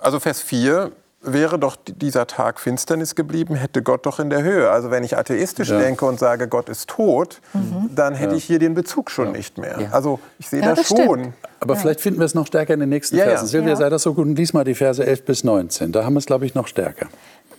Also 0.00 0.18
Vers 0.18 0.40
4 0.40 0.92
wäre 1.22 1.58
doch 1.58 1.76
dieser 1.76 2.26
Tag 2.26 2.58
Finsternis 2.58 3.14
geblieben, 3.14 3.54
hätte 3.54 3.82
Gott 3.82 4.06
doch 4.06 4.18
in 4.18 4.30
der 4.30 4.42
Höhe. 4.42 4.70
Also 4.70 4.90
wenn 4.90 5.04
ich 5.04 5.16
atheistisch 5.16 5.70
ja. 5.70 5.78
denke 5.78 6.04
und 6.04 6.18
sage, 6.18 6.48
Gott 6.48 6.68
ist 6.68 6.90
tot, 6.90 7.40
mhm. 7.52 7.90
dann 7.94 8.14
hätte 8.14 8.32
ja. 8.32 8.38
ich 8.38 8.44
hier 8.44 8.58
den 8.58 8.74
Bezug 8.74 9.10
schon 9.10 9.26
ja. 9.26 9.32
nicht 9.32 9.58
mehr. 9.58 9.88
Also 9.92 10.18
ich 10.38 10.48
sehe 10.48 10.60
das, 10.60 10.78
das 10.78 10.88
schon. 10.88 11.34
Aber 11.60 11.76
vielleicht 11.76 12.00
finden 12.00 12.18
wir 12.18 12.26
es 12.26 12.34
noch 12.34 12.46
stärker 12.46 12.74
in 12.74 12.80
den 12.80 12.88
nächsten 12.88 13.16
Versen. 13.16 13.46
Silvia, 13.46 13.76
sei 13.76 13.88
das 13.88 14.02
so 14.02 14.14
gut 14.14 14.26
und 14.26 14.36
lies 14.36 14.52
mal 14.52 14.64
die 14.64 14.74
Verse 14.74 15.04
11 15.04 15.24
bis 15.24 15.44
19. 15.44 15.92
Da 15.92 16.04
haben 16.04 16.14
wir 16.14 16.18
es, 16.18 16.26
glaube 16.26 16.44
ich, 16.44 16.54
noch 16.54 16.66
stärker. 16.66 17.06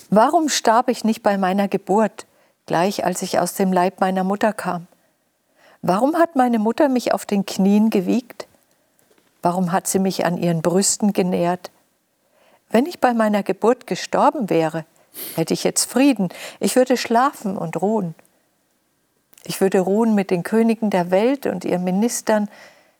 Warum 0.10 0.50
starb 0.50 0.90
ich 0.90 1.04
nicht 1.04 1.24
bei 1.24 1.38
meiner 1.38 1.68
Geburt, 1.68 2.26
gleich 2.66 3.06
als 3.06 3.22
ich 3.22 3.40
aus 3.40 3.54
dem 3.54 3.72
Leib 3.72 4.02
meiner 4.02 4.24
Mutter 4.24 4.52
kam? 4.52 4.88
Warum 5.86 6.16
hat 6.16 6.38
meine 6.38 6.60
Mutter 6.60 6.88
mich 6.88 7.14
auf 7.14 7.26
den 7.26 7.46
Knien 7.46 7.90
gewiegt? 7.90 8.48
Warum 9.42 9.74
hat 9.74 9.86
sie 9.86 10.00
mich 10.00 10.26
an 10.26 10.38
ihren 10.38 10.62
Brüsten 10.62 11.12
genährt? 11.12 11.72
Wenn 12.70 12.86
ich 12.86 13.02
bei 13.02 13.14
meiner 13.14 13.44
Geburt 13.44 13.86
gestorben 13.86 14.50
wäre, 14.50 14.86
hätte 15.36 15.54
ich 15.54 15.66
jetzt 15.66 15.92
Frieden. 15.92 16.30
Ich 16.62 16.78
würde 16.78 16.96
schlafen 16.96 17.58
und 17.58 17.82
ruhen. 17.82 18.16
Ich 19.44 19.60
würde 19.60 19.82
ruhen 19.82 20.16
mit 20.16 20.32
den 20.32 20.44
Königen 20.44 20.90
der 20.90 21.12
Welt 21.12 21.48
und 21.48 21.66
ihren 21.66 21.84
Ministern, 21.84 22.48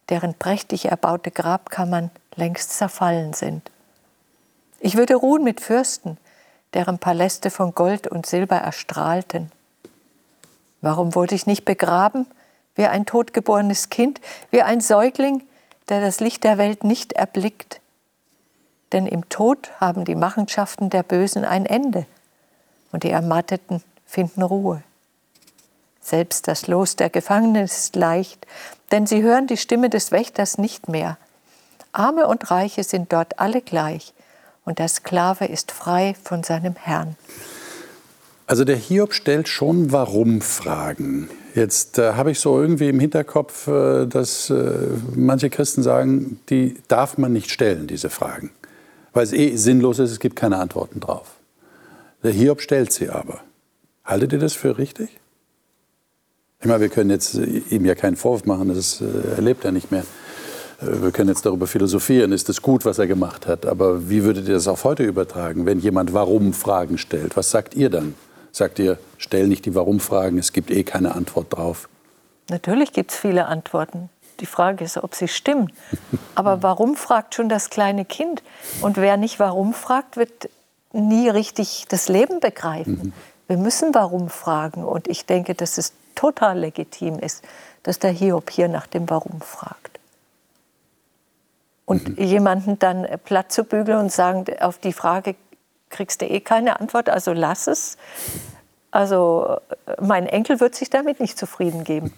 deren 0.10 0.34
prächtig 0.34 0.84
erbaute 0.84 1.32
Grabkammern 1.32 2.12
längst 2.36 2.74
zerfallen 2.74 3.32
sind. 3.32 3.72
Ich 4.82 4.98
würde 4.98 5.16
ruhen 5.16 5.46
mit 5.46 5.62
Fürsten, 5.62 6.18
deren 6.74 7.00
Paläste 7.00 7.50
von 7.50 7.74
Gold 7.74 8.08
und 8.08 8.26
Silber 8.26 8.58
erstrahlten. 8.58 9.54
Warum 10.82 11.16
wurde 11.16 11.34
ich 11.34 11.48
nicht 11.48 11.64
begraben 11.64 12.26
wie 12.76 12.86
ein 12.86 13.06
totgeborenes 13.06 13.90
Kind, 13.90 14.22
wie 14.52 14.62
ein 14.62 14.82
Säugling, 14.82 15.44
der 15.90 16.02
das 16.02 16.20
Licht 16.20 16.44
der 16.44 16.58
Welt 16.58 16.84
nicht 16.84 17.14
erblickt? 17.14 17.82
denn 18.94 19.08
im 19.08 19.28
Tod 19.28 19.72
haben 19.80 20.06
die 20.06 20.16
Machenschaften 20.16 20.90
der 20.90 21.04
Bösen 21.04 21.44
ein 21.44 21.66
Ende 21.66 22.06
und 22.92 23.04
die 23.04 23.10
Ermatteten 23.10 23.84
finden 24.06 24.44
Ruhe. 24.44 24.84
Selbst 26.00 26.48
das 26.48 26.68
Los 26.68 26.96
der 26.96 27.10
Gefangenen 27.10 27.64
ist 27.64 27.96
leicht, 27.96 28.46
denn 28.92 29.08
sie 29.08 29.24
hören 29.24 29.48
die 29.48 29.58
Stimme 29.58 29.90
des 29.90 30.12
Wächters 30.12 30.58
nicht 30.58 30.88
mehr. 30.88 31.18
Arme 31.92 32.28
und 32.28 32.52
Reiche 32.52 32.84
sind 32.84 33.12
dort 33.12 33.40
alle 33.40 33.62
gleich, 33.62 34.14
und 34.66 34.80
der 34.80 34.88
Sklave 34.88 35.46
ist 35.46 35.72
frei 35.72 36.16
von 36.24 36.44
seinem 36.44 36.76
Herrn. 36.76 37.16
Also 38.48 38.64
der 38.64 38.76
Hiob 38.76 39.14
stellt 39.14 39.48
schon 39.48 39.92
Warum-Fragen. 39.92 41.30
Jetzt 41.54 42.00
äh, 42.00 42.14
habe 42.14 42.32
ich 42.32 42.40
so 42.40 42.60
irgendwie 42.60 42.90
im 42.90 43.00
Hinterkopf, 43.00 43.68
äh, 43.68 44.06
dass 44.08 44.50
äh, 44.50 44.74
manche 45.16 45.50
Christen 45.50 45.84
sagen, 45.84 46.40
die 46.50 46.76
darf 46.88 47.18
man 47.18 47.32
nicht 47.32 47.52
stellen, 47.52 47.88
diese 47.88 48.10
Fragen 48.10 48.52
weil 49.14 49.24
es 49.24 49.32
eh 49.32 49.56
sinnlos 49.56 50.00
ist, 50.00 50.12
es 50.12 50.20
gibt 50.20 50.36
keine 50.36 50.58
Antworten 50.58 51.00
drauf. 51.00 51.36
Der 52.24 52.32
Hiob 52.32 52.62
stellt 52.62 52.92
sie 52.92 53.10
aber. 53.10 53.42
Haltet 54.04 54.34
ihr 54.34 54.40
das 54.40 54.54
für 54.54 54.78
richtig? 54.78 55.10
Ich 56.60 56.68
meine, 56.68 56.82
wir 56.82 56.90
können 56.90 57.10
jetzt 57.10 57.36
ihm 57.36 57.86
ja 57.86 57.96
keinen 57.96 58.16
Vorwurf 58.16 58.46
machen, 58.46 58.74
das 58.74 59.02
äh, 59.02 59.36
erlebt 59.36 59.66
er 59.66 59.72
nicht 59.72 59.92
mehr. 59.92 60.06
Äh, 60.82 61.02
wir 61.04 61.12
können 61.12 61.30
jetzt 61.30 61.46
darüber 61.46 61.68
philosophieren, 61.68 62.32
ist 62.32 62.50
es 62.50 62.62
gut, 62.62 62.86
was 62.86 63.00
er 63.00 63.08
gemacht 63.08 63.48
hat. 63.48 63.66
Aber 63.66 64.10
wie 64.10 64.24
würdet 64.24 64.48
ihr 64.48 64.56
das 64.56 64.68
auf 64.68 64.84
heute 64.84 65.04
übertragen, 65.04 65.66
wenn 65.66 65.80
jemand 65.80 66.14
Warum-Fragen 66.14 66.98
stellt? 66.98 67.38
Was 67.38 67.52
sagt 67.52 67.76
ihr 67.76 67.90
dann? 67.90 68.16
Sagt 68.52 68.80
ihr, 68.80 68.98
stell 69.24 69.48
nicht 69.48 69.66
die 69.66 69.74
Warum-Fragen, 69.74 70.38
es 70.38 70.54
gibt 70.54 70.70
eh 70.70 70.84
keine 70.84 71.16
Antwort 71.16 71.56
drauf? 71.56 71.90
Natürlich 72.50 72.92
gibt 72.92 73.12
es 73.12 73.18
viele 73.18 73.46
Antworten. 73.46 74.10
Die 74.40 74.46
Frage 74.46 74.84
ist, 74.84 74.98
ob 74.98 75.16
sie 75.16 75.28
stimmen. 75.28 75.72
Aber 76.36 76.62
warum 76.62 76.96
fragt 76.96 77.36
schon 77.36 77.50
das 77.50 77.70
kleine 77.70 78.06
Kind? 78.06 78.44
Und 78.82 78.98
wer 78.98 79.18
nicht 79.18 79.40
warum 79.40 79.74
fragt, 79.74 80.18
wird 80.18 80.50
nie 80.92 81.30
richtig 81.30 81.86
das 81.90 82.10
Leben 82.10 82.40
begreifen. 82.40 83.00
Mhm. 83.02 83.14
Wir 83.48 83.58
müssen 83.58 83.94
warum 83.96 84.30
fragen. 84.30 84.84
Und 84.84 85.08
ich 85.08 85.26
denke, 85.26 85.56
dass 85.56 85.78
es 85.78 85.94
total 86.16 86.60
legitim 86.60 87.20
ist, 87.20 87.44
dass 87.84 88.00
der 88.00 88.12
Hiob 88.12 88.50
hier 88.50 88.68
nach 88.68 88.88
dem 88.88 89.10
Warum 89.10 89.42
fragt. 89.42 90.00
Und 91.86 92.18
mhm. 92.18 92.24
jemanden 92.24 92.80
dann 92.80 93.08
platt 93.26 93.52
zu 93.52 93.64
bügeln 93.64 94.00
und 94.00 94.12
sagen, 94.12 94.46
auf 94.60 94.78
die 94.78 94.94
Frage 94.94 95.36
kriegst 95.90 96.22
du 96.22 96.26
eh 96.26 96.40
keine 96.40 96.80
Antwort, 96.80 97.10
also 97.10 97.34
lass 97.34 97.68
es. 97.68 97.98
Also 98.94 99.58
mein 100.00 100.28
Enkel 100.28 100.60
wird 100.60 100.76
sich 100.76 100.88
damit 100.92 101.20
nicht 101.20 101.36
zufrieden 101.36 101.84
geben. 101.84 102.14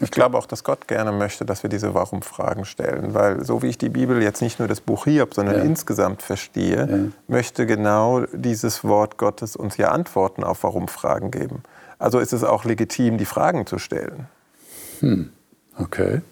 Ich 0.00 0.10
glaube 0.10 0.38
auch, 0.38 0.46
dass 0.46 0.64
Gott 0.64 0.88
gerne 0.88 1.12
möchte, 1.12 1.44
dass 1.44 1.62
wir 1.62 1.68
diese 1.68 1.92
Warum-Fragen 1.92 2.64
stellen, 2.64 3.12
weil 3.12 3.44
so 3.44 3.60
wie 3.60 3.66
ich 3.66 3.76
die 3.76 3.90
Bibel 3.90 4.22
jetzt 4.22 4.40
nicht 4.40 4.58
nur 4.58 4.66
das 4.66 4.80
Buch 4.80 5.04
Hiob, 5.04 5.34
sondern 5.34 5.56
ja. 5.56 5.62
insgesamt 5.62 6.22
verstehe, 6.22 6.88
ja. 6.90 7.12
möchte 7.28 7.66
genau 7.66 8.24
dieses 8.32 8.82
Wort 8.82 9.18
Gottes 9.18 9.56
uns 9.56 9.76
ja 9.76 9.90
Antworten 9.90 10.42
auf 10.42 10.62
Warum-Fragen 10.62 11.30
geben. 11.30 11.62
Also 11.98 12.18
ist 12.18 12.32
es 12.32 12.44
auch 12.44 12.64
legitim, 12.64 13.18
die 13.18 13.26
Fragen 13.26 13.66
zu 13.66 13.78
stellen. 13.78 14.26
Hm. 15.00 15.28
Okay. 15.78 16.22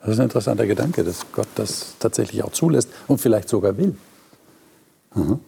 Das 0.00 0.10
ist 0.10 0.18
ein 0.18 0.24
interessanter 0.24 0.66
Gedanke, 0.66 1.02
dass 1.02 1.24
Gott 1.32 1.48
das 1.54 1.94
tatsächlich 1.98 2.44
auch 2.44 2.52
zulässt 2.52 2.90
und 3.08 3.22
vielleicht 3.22 3.48
sogar 3.48 3.78
will. 3.78 3.96
Mhm. 5.14 5.40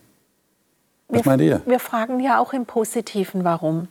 Was 1.12 1.24
wir, 1.24 1.30
meint 1.30 1.42
ihr? 1.42 1.62
Wir 1.66 1.78
fragen 1.78 2.20
ja 2.20 2.38
auch 2.38 2.52
im 2.52 2.64
Positiven, 2.64 3.44
warum. 3.44 3.88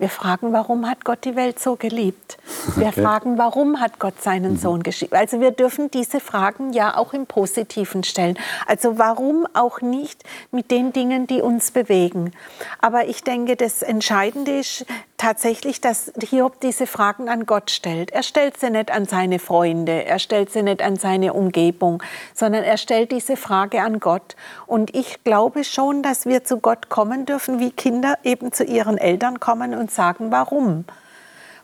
Wir 0.00 0.08
fragen, 0.08 0.52
warum 0.52 0.88
hat 0.88 1.04
Gott 1.04 1.24
die 1.24 1.34
Welt 1.34 1.58
so 1.58 1.74
geliebt? 1.74 2.38
Wir 2.76 2.88
okay. 2.88 3.02
fragen, 3.02 3.36
warum 3.36 3.80
hat 3.80 3.98
Gott 3.98 4.22
seinen 4.22 4.52
mhm. 4.52 4.58
Sohn 4.58 4.82
geschickt? 4.84 5.12
Also 5.12 5.40
wir 5.40 5.50
dürfen 5.50 5.90
diese 5.90 6.20
Fragen 6.20 6.72
ja 6.72 6.96
auch 6.96 7.12
im 7.14 7.26
Positiven 7.26 8.04
stellen. 8.04 8.38
Also 8.68 8.98
warum 8.98 9.48
auch 9.54 9.80
nicht 9.80 10.22
mit 10.52 10.70
den 10.70 10.92
Dingen, 10.92 11.26
die 11.26 11.42
uns 11.42 11.72
bewegen? 11.72 12.32
Aber 12.80 13.06
ich 13.08 13.24
denke, 13.24 13.56
das 13.56 13.82
Entscheidende 13.82 14.60
ist 14.60 14.86
tatsächlich, 15.18 15.80
dass 15.80 16.12
Hiob 16.20 16.60
diese 16.60 16.86
Fragen 16.86 17.28
an 17.28 17.44
Gott 17.44 17.70
stellt. 17.70 18.12
Er 18.12 18.22
stellt 18.22 18.56
sie 18.56 18.70
nicht 18.70 18.90
an 18.90 19.04
seine 19.04 19.38
Freunde, 19.40 20.04
er 20.04 20.18
stellt 20.20 20.50
sie 20.50 20.62
nicht 20.62 20.80
an 20.80 20.96
seine 20.96 21.32
Umgebung, 21.32 22.02
sondern 22.34 22.62
er 22.62 22.76
stellt 22.76 23.10
diese 23.10 23.36
Frage 23.36 23.82
an 23.82 23.98
Gott. 23.98 24.36
Und 24.66 24.94
ich 24.94 25.24
glaube 25.24 25.64
schon, 25.64 26.02
dass 26.02 26.24
wir 26.24 26.44
zu 26.44 26.58
Gott 26.58 26.88
kommen 26.88 27.26
dürfen, 27.26 27.58
wie 27.58 27.70
Kinder 27.70 28.16
eben 28.22 28.52
zu 28.52 28.64
ihren 28.64 28.96
Eltern 28.96 29.40
kommen 29.40 29.74
und 29.74 29.87
sagen, 29.90 30.30
warum. 30.30 30.84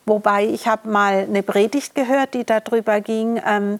Wobei 0.06 0.44
ich 0.44 0.68
habe 0.68 0.88
mal 0.88 1.26
eine 1.28 1.42
Predigt 1.42 1.94
gehört, 1.94 2.34
die 2.34 2.44
darüber 2.44 3.00
ging, 3.00 3.40
ähm, 3.46 3.78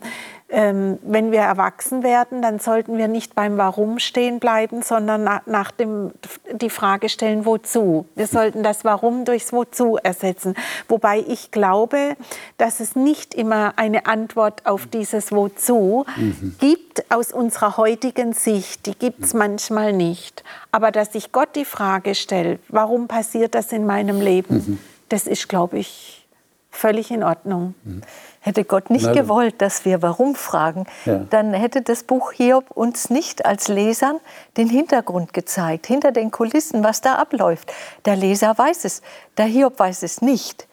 ähm, 0.55 1.01
wenn 1.03 1.33
wir 1.33 1.41
erwachsen 1.41 2.05
werden, 2.05 2.41
dann 2.41 2.61
sollten 2.61 2.97
wir 2.97 3.09
nicht 3.09 3.35
beim 3.35 3.59
Warum 3.59 3.99
stehen 3.99 4.39
bleiben, 4.39 4.83
sondern 4.83 5.25
nach, 5.25 5.45
nach 5.47 5.73
dem, 5.73 6.13
die 6.53 6.71
Frage 6.71 7.09
stellen, 7.09 7.45
wozu. 7.45 8.07
Wir 8.15 8.29
sollten 8.29 8.63
das 8.63 8.85
Warum 8.85 9.25
durchs 9.25 9.53
Wozu 9.53 9.97
ersetzen. 10.01 10.55
Wobei 10.87 11.25
ich 11.27 11.51
glaube, 11.51 12.17
dass 12.57 12.79
es 12.79 12.95
nicht 12.95 13.35
immer 13.35 13.73
eine 13.77 14.07
Antwort 14.07 14.65
auf 14.65 14.87
dieses 14.87 15.33
Wozu 15.33 16.07
mhm. 16.17 16.55
gibt 16.61 17.11
aus 17.13 17.33
unserer 17.33 17.77
heutigen 17.77 18.33
Sicht. 18.33 18.87
Die 18.87 18.97
gibt 18.97 19.25
es 19.25 19.35
manchmal 19.35 19.93
nicht. 19.93 20.45
Aber 20.71 20.93
dass 20.93 21.17
ich 21.17 21.33
Gott 21.33 21.57
die 21.57 21.65
Frage 21.65 22.15
stelle, 22.15 22.61
warum 22.69 23.09
passiert 23.09 23.57
das 23.57 23.73
in 23.73 23.87
meinem 23.87 24.21
Leben, 24.21 24.55
mhm. 24.55 24.79
das 25.09 25.27
ist, 25.27 25.49
glaube 25.49 25.79
ich, 25.79 26.29
völlig 26.71 27.11
in 27.11 27.25
Ordnung. 27.25 27.75
Mhm. 27.83 28.03
Hätte 28.45 28.67
Gott 28.67 28.91
nicht 28.91 29.07
Na, 29.07 29.13
gewollt, 29.13 29.63
dass 29.63 29.87
wir 29.87 30.03
warum 30.03 30.35
fragen, 30.35 30.85
ja. 31.07 31.21
dann 31.31 31.55
hätte 31.55 31.81
das 31.81 32.03
Buch 32.03 32.31
Hiob 32.33 32.71
uns 32.73 33.09
nicht 33.09 33.47
als 33.47 33.69
Lesern 33.69 34.21
den 34.59 34.69
Hintergrund 34.69 35.33
gezeigt, 35.33 35.87
hinter 35.87 36.13
den 36.13 36.31
Kulissen, 36.31 36.85
was 36.85 37.01
da 37.01 37.15
abläuft. 37.15 37.73
Der 38.05 38.17
Leser 38.17 38.59
weiß 38.59 38.85
es, 38.85 39.01
der 39.39 39.47
Hiob 39.47 39.79
weiß 39.79 40.03
es 40.03 40.21
nicht. 40.21 40.69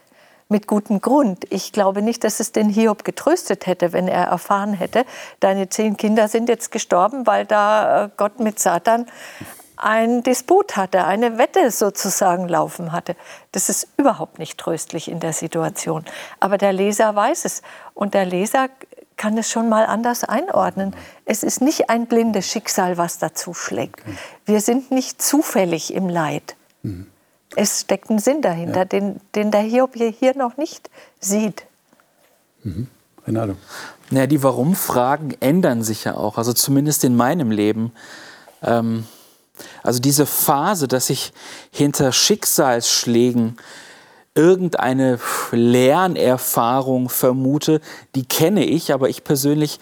Mit 0.50 0.68
gutem 0.68 1.00
Grund. 1.00 1.46
Ich 1.50 1.72
glaube 1.72 2.02
nicht, 2.02 2.26
dass 2.26 2.42
es 2.42 2.52
den 2.52 2.68
Hiob 2.68 3.06
getröstet 3.06 3.68
hätte, 3.68 3.94
wenn 3.94 4.10
er 4.10 4.26
erfahren 4.26 4.74
hätte, 4.74 5.06
deine 5.40 5.70
zehn 5.70 5.96
Kinder 5.96 6.28
sind 6.28 6.50
jetzt 6.50 6.74
gestorben, 6.74 7.26
weil 7.26 7.46
da 7.46 8.04
äh, 8.04 8.10
Gott 8.18 8.42
mit 8.42 8.60
Satan 8.60 9.06
ein 9.82 10.24
Disput 10.24 10.78
hatte, 10.78 11.06
eine 11.06 11.38
Wette 11.38 11.72
sozusagen 11.72 12.48
laufen 12.48 12.92
hatte. 12.92 13.16
Das 13.52 13.70
ist 13.70 13.88
überhaupt 13.98 14.40
nicht 14.40 14.58
tröstlich 14.58 15.10
in 15.10 15.20
der 15.20 15.34
Situation. 15.34 16.06
Aber 16.40 16.58
der 16.58 16.74
Leser 16.74 17.16
weiß 17.16 17.46
es. 17.46 17.62
Und 17.94 18.14
der 18.14 18.26
Leser 18.26 18.70
kann 19.18 19.38
es 19.38 19.50
schon 19.50 19.70
mal 19.70 19.86
anders 19.86 20.24
einordnen. 20.24 20.96
Es 21.26 21.44
ist 21.44 21.62
nicht 21.62 21.90
ein 21.90 22.08
blindes 22.08 22.48
Schicksal, 22.48 22.98
was 22.98 23.18
dazu 23.18 23.54
schlägt. 23.54 24.02
Wir 24.46 24.62
sind 24.62 24.92
nicht 24.92 25.22
zufällig 25.22 25.94
im 25.94 26.10
Leid. 26.10 26.56
Mhm. 26.82 27.08
Es 27.56 27.82
steckt 27.82 28.10
ein 28.10 28.20
Sinn 28.20 28.42
dahinter, 28.42 28.80
ja. 28.80 28.86
den, 28.86 29.20
den 29.36 29.52
der 29.52 29.62
Hiob 29.62 29.96
hier 29.96 30.38
noch 30.38 30.58
nicht 30.58 30.90
sieht. 31.20 31.66
Mhm. 32.64 32.88
Renato. 33.28 33.56
Naja, 34.10 34.28
die 34.28 34.42
Warum-Fragen 34.42 35.36
ändern 35.40 35.84
sich 35.84 36.06
ja 36.06 36.16
auch, 36.16 36.38
also 36.38 36.54
zumindest 36.54 37.04
in 37.04 37.16
meinem 37.16 37.52
Leben. 37.52 37.92
Ähm, 38.64 39.06
also 39.84 40.00
diese 40.00 40.26
Phase, 40.26 40.88
dass 40.88 41.10
ich 41.10 41.34
hinter 41.72 42.12
Schicksalsschlägen 42.12 43.58
irgendeine 44.36 45.20
Lernerfahrung 45.52 47.10
vermute, 47.10 47.82
die 48.16 48.26
kenne 48.26 48.66
ich, 48.66 48.94
aber 48.94 49.10
ich 49.10 49.24
persönlich 49.24 49.80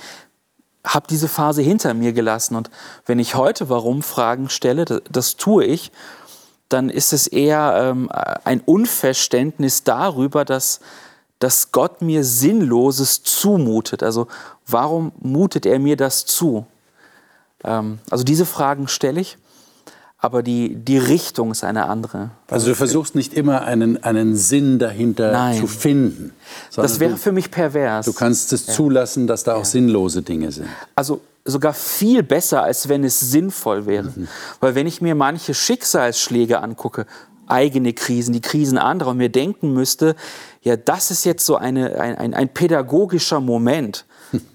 habe 0.86 1.07
diese 1.07 1.27
Phase 1.27 1.62
hinter 1.62 1.93
mir 1.93 2.13
gelassen. 2.13 2.55
Und 2.55 2.69
wenn 3.05 3.19
ich 3.19 3.36
heute 3.36 3.69
Warum-Fragen 3.69 4.50
stelle, 4.50 4.86
das, 4.86 5.01
das, 5.12 5.36
tue 5.36 5.65
ich, 5.65 5.91
dann 6.69 6.89
ist 6.89 7.13
es 7.13 7.27
eher 7.27 7.91
ähm, 7.91 8.09
ein 8.43 8.62
Unverständnis 8.62 9.83
darüber, 9.83 10.45
dass, 10.45 10.79
dass 11.38 11.71
Gott 11.71 12.01
mir 12.01 12.24
Sinnloses 12.24 13.21
zumutet. 13.24 14.03
Also 14.03 14.27
warum 14.65 15.12
mutet 15.19 15.65
er 15.65 15.79
mir 15.79 15.98
das 15.98 16.25
zu? 16.25 16.65
Ähm, 17.63 18.00
also 18.09 18.24
diese 18.24 18.45
Fragen 18.45 18.88
stelle 18.88 19.21
ich 19.21 19.38
aber 20.21 20.43
die, 20.43 20.75
die 20.75 20.97
Richtung 20.97 21.51
ist 21.51 21.63
eine 21.63 21.85
andere. 21.85 22.31
Also 22.49 22.67
du 22.67 22.75
versuchst 22.75 23.15
nicht 23.15 23.33
immer 23.33 23.61
einen, 23.61 24.03
einen 24.03 24.35
Sinn 24.35 24.77
dahinter 24.77 25.31
Nein. 25.31 25.59
zu 25.59 25.67
finden. 25.67 26.33
Das 26.75 26.99
wäre 26.99 27.15
für 27.15 27.31
mich 27.31 27.49
pervers. 27.51 28.05
Du 28.05 28.13
kannst 28.13 28.51
es 28.51 28.67
ja. 28.67 28.73
zulassen, 28.73 29.27
dass 29.27 29.45
da 29.45 29.53
auch 29.53 29.59
ja. 29.59 29.65
sinnlose 29.65 30.21
Dinge 30.21 30.51
sind. 30.51 30.67
Also 30.95 31.21
sogar 31.45 31.73
viel 31.73 32.21
besser, 32.21 32.63
als 32.63 32.89
wenn 32.89 33.05
es 33.05 33.19
sinnvoll 33.19 33.85
wäre. 33.85 34.11
Mhm. 34.13 34.27
Weil 34.59 34.75
wenn 34.75 34.88
ich 34.88 35.01
mir 35.01 35.15
manche 35.15 35.53
Schicksalsschläge 35.53 36.61
angucke, 36.61 37.05
eigene 37.47 37.93
Krisen, 37.93 38.33
die 38.33 38.41
Krisen 38.41 38.77
anderer, 38.77 39.11
und 39.11 39.17
mir 39.17 39.29
denken 39.29 39.73
müsste, 39.73 40.15
ja, 40.61 40.75
das 40.75 41.11
ist 41.11 41.23
jetzt 41.23 41.45
so 41.45 41.55
eine, 41.55 41.99
ein, 41.99 42.17
ein, 42.17 42.33
ein 42.33 42.49
pädagogischer 42.49 43.39
Moment 43.39 44.05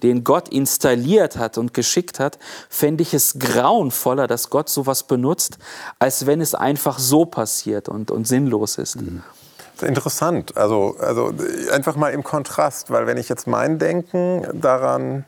den 0.03 0.23
Gott 0.23 0.49
installiert 0.49 1.37
hat 1.37 1.57
und 1.57 1.73
geschickt 1.73 2.19
hat, 2.19 2.39
fände 2.69 3.01
ich 3.01 3.13
es 3.13 3.37
grauenvoller, 3.39 4.27
dass 4.27 4.49
Gott 4.49 4.69
sowas 4.69 5.03
benutzt, 5.03 5.57
als 5.99 6.25
wenn 6.25 6.41
es 6.41 6.55
einfach 6.55 6.99
so 6.99 7.25
passiert 7.25 7.89
und, 7.89 8.11
und 8.11 8.27
sinnlos 8.27 8.77
ist. 8.77 9.01
Mhm. 9.01 9.23
Interessant, 9.81 10.55
also, 10.55 10.95
also 10.99 11.33
einfach 11.71 11.97
mal 11.97 12.13
im 12.13 12.23
Kontrast, 12.23 12.91
weil 12.91 13.07
wenn 13.07 13.17
ich 13.17 13.27
jetzt 13.27 13.45
mein 13.45 13.77
Denken 13.77 14.47
daran 14.53 15.25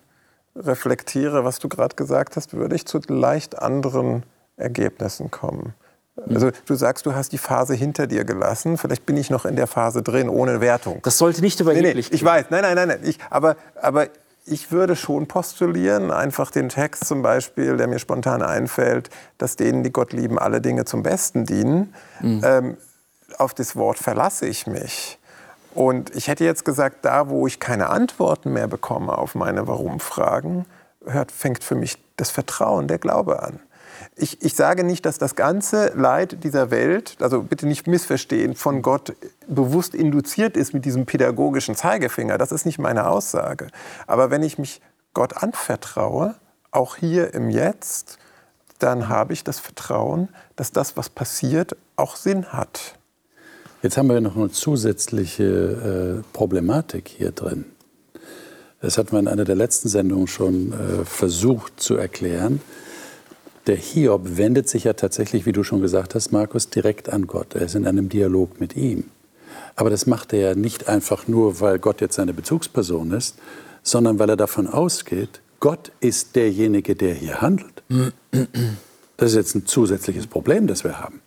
reflektiere, 0.55 1.43
was 1.43 1.59
du 1.59 1.67
gerade 1.67 1.95
gesagt 1.95 2.35
hast, 2.35 2.53
würde 2.53 2.75
ich 2.75 2.85
zu 2.85 2.99
leicht 3.07 3.59
anderen 3.59 4.23
Ergebnissen 4.55 5.31
kommen. 5.31 5.73
Mhm. 6.15 6.35
Also 6.35 6.51
du 6.65 6.75
sagst, 6.75 7.05
du 7.05 7.13
hast 7.13 7.31
die 7.31 7.37
Phase 7.37 7.73
hinter 7.73 8.07
dir 8.07 8.23
gelassen. 8.23 8.77
Vielleicht 8.77 9.05
bin 9.05 9.17
ich 9.17 9.29
noch 9.29 9.45
in 9.45 9.55
der 9.55 9.67
Phase 9.67 10.01
drin, 10.01 10.29
ohne 10.29 10.61
Wertung. 10.61 10.99
Das 11.03 11.17
sollte 11.17 11.41
nicht 11.41 11.59
überheblich 11.59 11.93
nee, 11.95 12.01
nee, 12.01 12.15
Ich 12.15 12.23
weiß, 12.23 12.45
nein, 12.49 12.61
nein, 12.61 12.75
nein, 12.75 12.87
nein. 12.87 12.99
Ich, 13.03 13.19
aber, 13.29 13.55
aber 13.81 14.07
ich 14.47 14.71
würde 14.71 14.95
schon 14.95 15.27
postulieren, 15.27 16.11
einfach 16.11 16.51
den 16.51 16.69
Text 16.69 17.05
zum 17.05 17.21
Beispiel, 17.21 17.77
der 17.77 17.87
mir 17.87 17.99
spontan 17.99 18.41
einfällt, 18.41 19.09
dass 19.37 19.55
denen, 19.55 19.83
die 19.83 19.91
Gott 19.91 20.13
lieben, 20.13 20.39
alle 20.39 20.61
Dinge 20.61 20.85
zum 20.85 21.03
Besten 21.03 21.45
dienen. 21.45 21.93
Mhm. 22.21 22.41
Ähm, 22.43 22.77
auf 23.37 23.53
das 23.53 23.75
Wort 23.75 23.97
verlasse 23.97 24.47
ich 24.47 24.65
mich. 24.65 25.19
Und 25.73 26.15
ich 26.15 26.27
hätte 26.27 26.43
jetzt 26.43 26.65
gesagt, 26.65 27.03
da 27.03 27.29
wo 27.29 27.45
ich 27.45 27.59
keine 27.59 27.89
Antworten 27.89 28.53
mehr 28.53 28.67
bekomme 28.67 29.17
auf 29.17 29.35
meine 29.35 29.67
Warum-Fragen, 29.67 30.65
fängt 31.35 31.63
für 31.63 31.75
mich 31.75 31.97
das 32.15 32.31
Vertrauen, 32.31 32.87
der 32.87 32.97
Glaube 32.97 33.43
an 33.43 33.59
ich, 34.15 34.41
ich 34.41 34.55
sage 34.55 34.83
nicht, 34.83 35.05
dass 35.05 35.17
das 35.17 35.35
ganze 35.35 35.91
Leid 35.95 36.43
dieser 36.43 36.71
Welt, 36.71 37.17
also 37.19 37.43
bitte 37.43 37.67
nicht 37.67 37.87
missverstehen, 37.87 38.55
von 38.55 38.81
Gott 38.81 39.13
bewusst 39.47 39.95
induziert 39.95 40.57
ist 40.57 40.73
mit 40.73 40.85
diesem 40.85 41.05
pädagogischen 41.05 41.75
Zeigefinger. 41.75 42.37
Das 42.37 42.51
ist 42.51 42.65
nicht 42.65 42.79
meine 42.79 43.07
Aussage. 43.09 43.67
Aber 44.07 44.31
wenn 44.31 44.43
ich 44.43 44.57
mich 44.57 44.81
Gott 45.13 45.37
anvertraue, 45.37 46.35
auch 46.71 46.95
hier 46.95 47.33
im 47.33 47.49
Jetzt, 47.49 48.17
dann 48.79 49.09
habe 49.09 49.33
ich 49.33 49.43
das 49.43 49.59
Vertrauen, 49.59 50.29
dass 50.55 50.71
das, 50.71 50.97
was 50.97 51.09
passiert, 51.09 51.75
auch 51.95 52.15
Sinn 52.15 52.53
hat. 52.53 52.95
Jetzt 53.81 53.97
haben 53.97 54.09
wir 54.09 54.21
noch 54.21 54.35
eine 54.35 54.51
zusätzliche 54.51 56.23
äh, 56.23 56.23
Problematik 56.33 57.07
hier 57.07 57.31
drin. 57.31 57.65
Das 58.81 58.97
hat 58.97 59.11
man 59.11 59.21
in 59.21 59.27
einer 59.27 59.45
der 59.45 59.55
letzten 59.55 59.89
Sendungen 59.89 60.27
schon 60.27 60.73
äh, 60.73 61.05
versucht 61.05 61.79
zu 61.79 61.95
erklären 61.95 62.61
der 63.67 63.75
Hiob 63.75 64.37
wendet 64.37 64.69
sich 64.69 64.85
ja 64.85 64.93
tatsächlich, 64.93 65.45
wie 65.45 65.51
du 65.51 65.63
schon 65.63 65.81
gesagt 65.81 66.15
hast, 66.15 66.31
Markus, 66.31 66.69
direkt 66.69 67.09
an 67.09 67.27
Gott. 67.27 67.53
Er 67.55 67.63
ist 67.63 67.75
in 67.75 67.85
einem 67.85 68.09
Dialog 68.09 68.59
mit 68.59 68.75
ihm. 68.75 69.05
Aber 69.75 69.89
das 69.89 70.07
macht 70.07 70.33
er 70.33 70.39
ja 70.39 70.55
nicht 70.55 70.87
einfach 70.87 71.27
nur, 71.27 71.59
weil 71.59 71.77
Gott 71.77 72.01
jetzt 72.01 72.15
seine 72.15 72.33
Bezugsperson 72.33 73.11
ist, 73.11 73.35
sondern 73.83 74.19
weil 74.19 74.29
er 74.29 74.37
davon 74.37 74.67
ausgeht, 74.67 75.41
Gott 75.59 75.91
ist 75.99 76.35
derjenige, 76.35 76.95
der 76.95 77.13
hier 77.13 77.41
handelt. 77.41 77.83
Das 79.17 79.31
ist 79.31 79.35
jetzt 79.35 79.55
ein 79.55 79.65
zusätzliches 79.65 80.27
Problem, 80.27 80.67
das 80.67 80.83
wir 80.83 80.99
haben. 80.99 81.21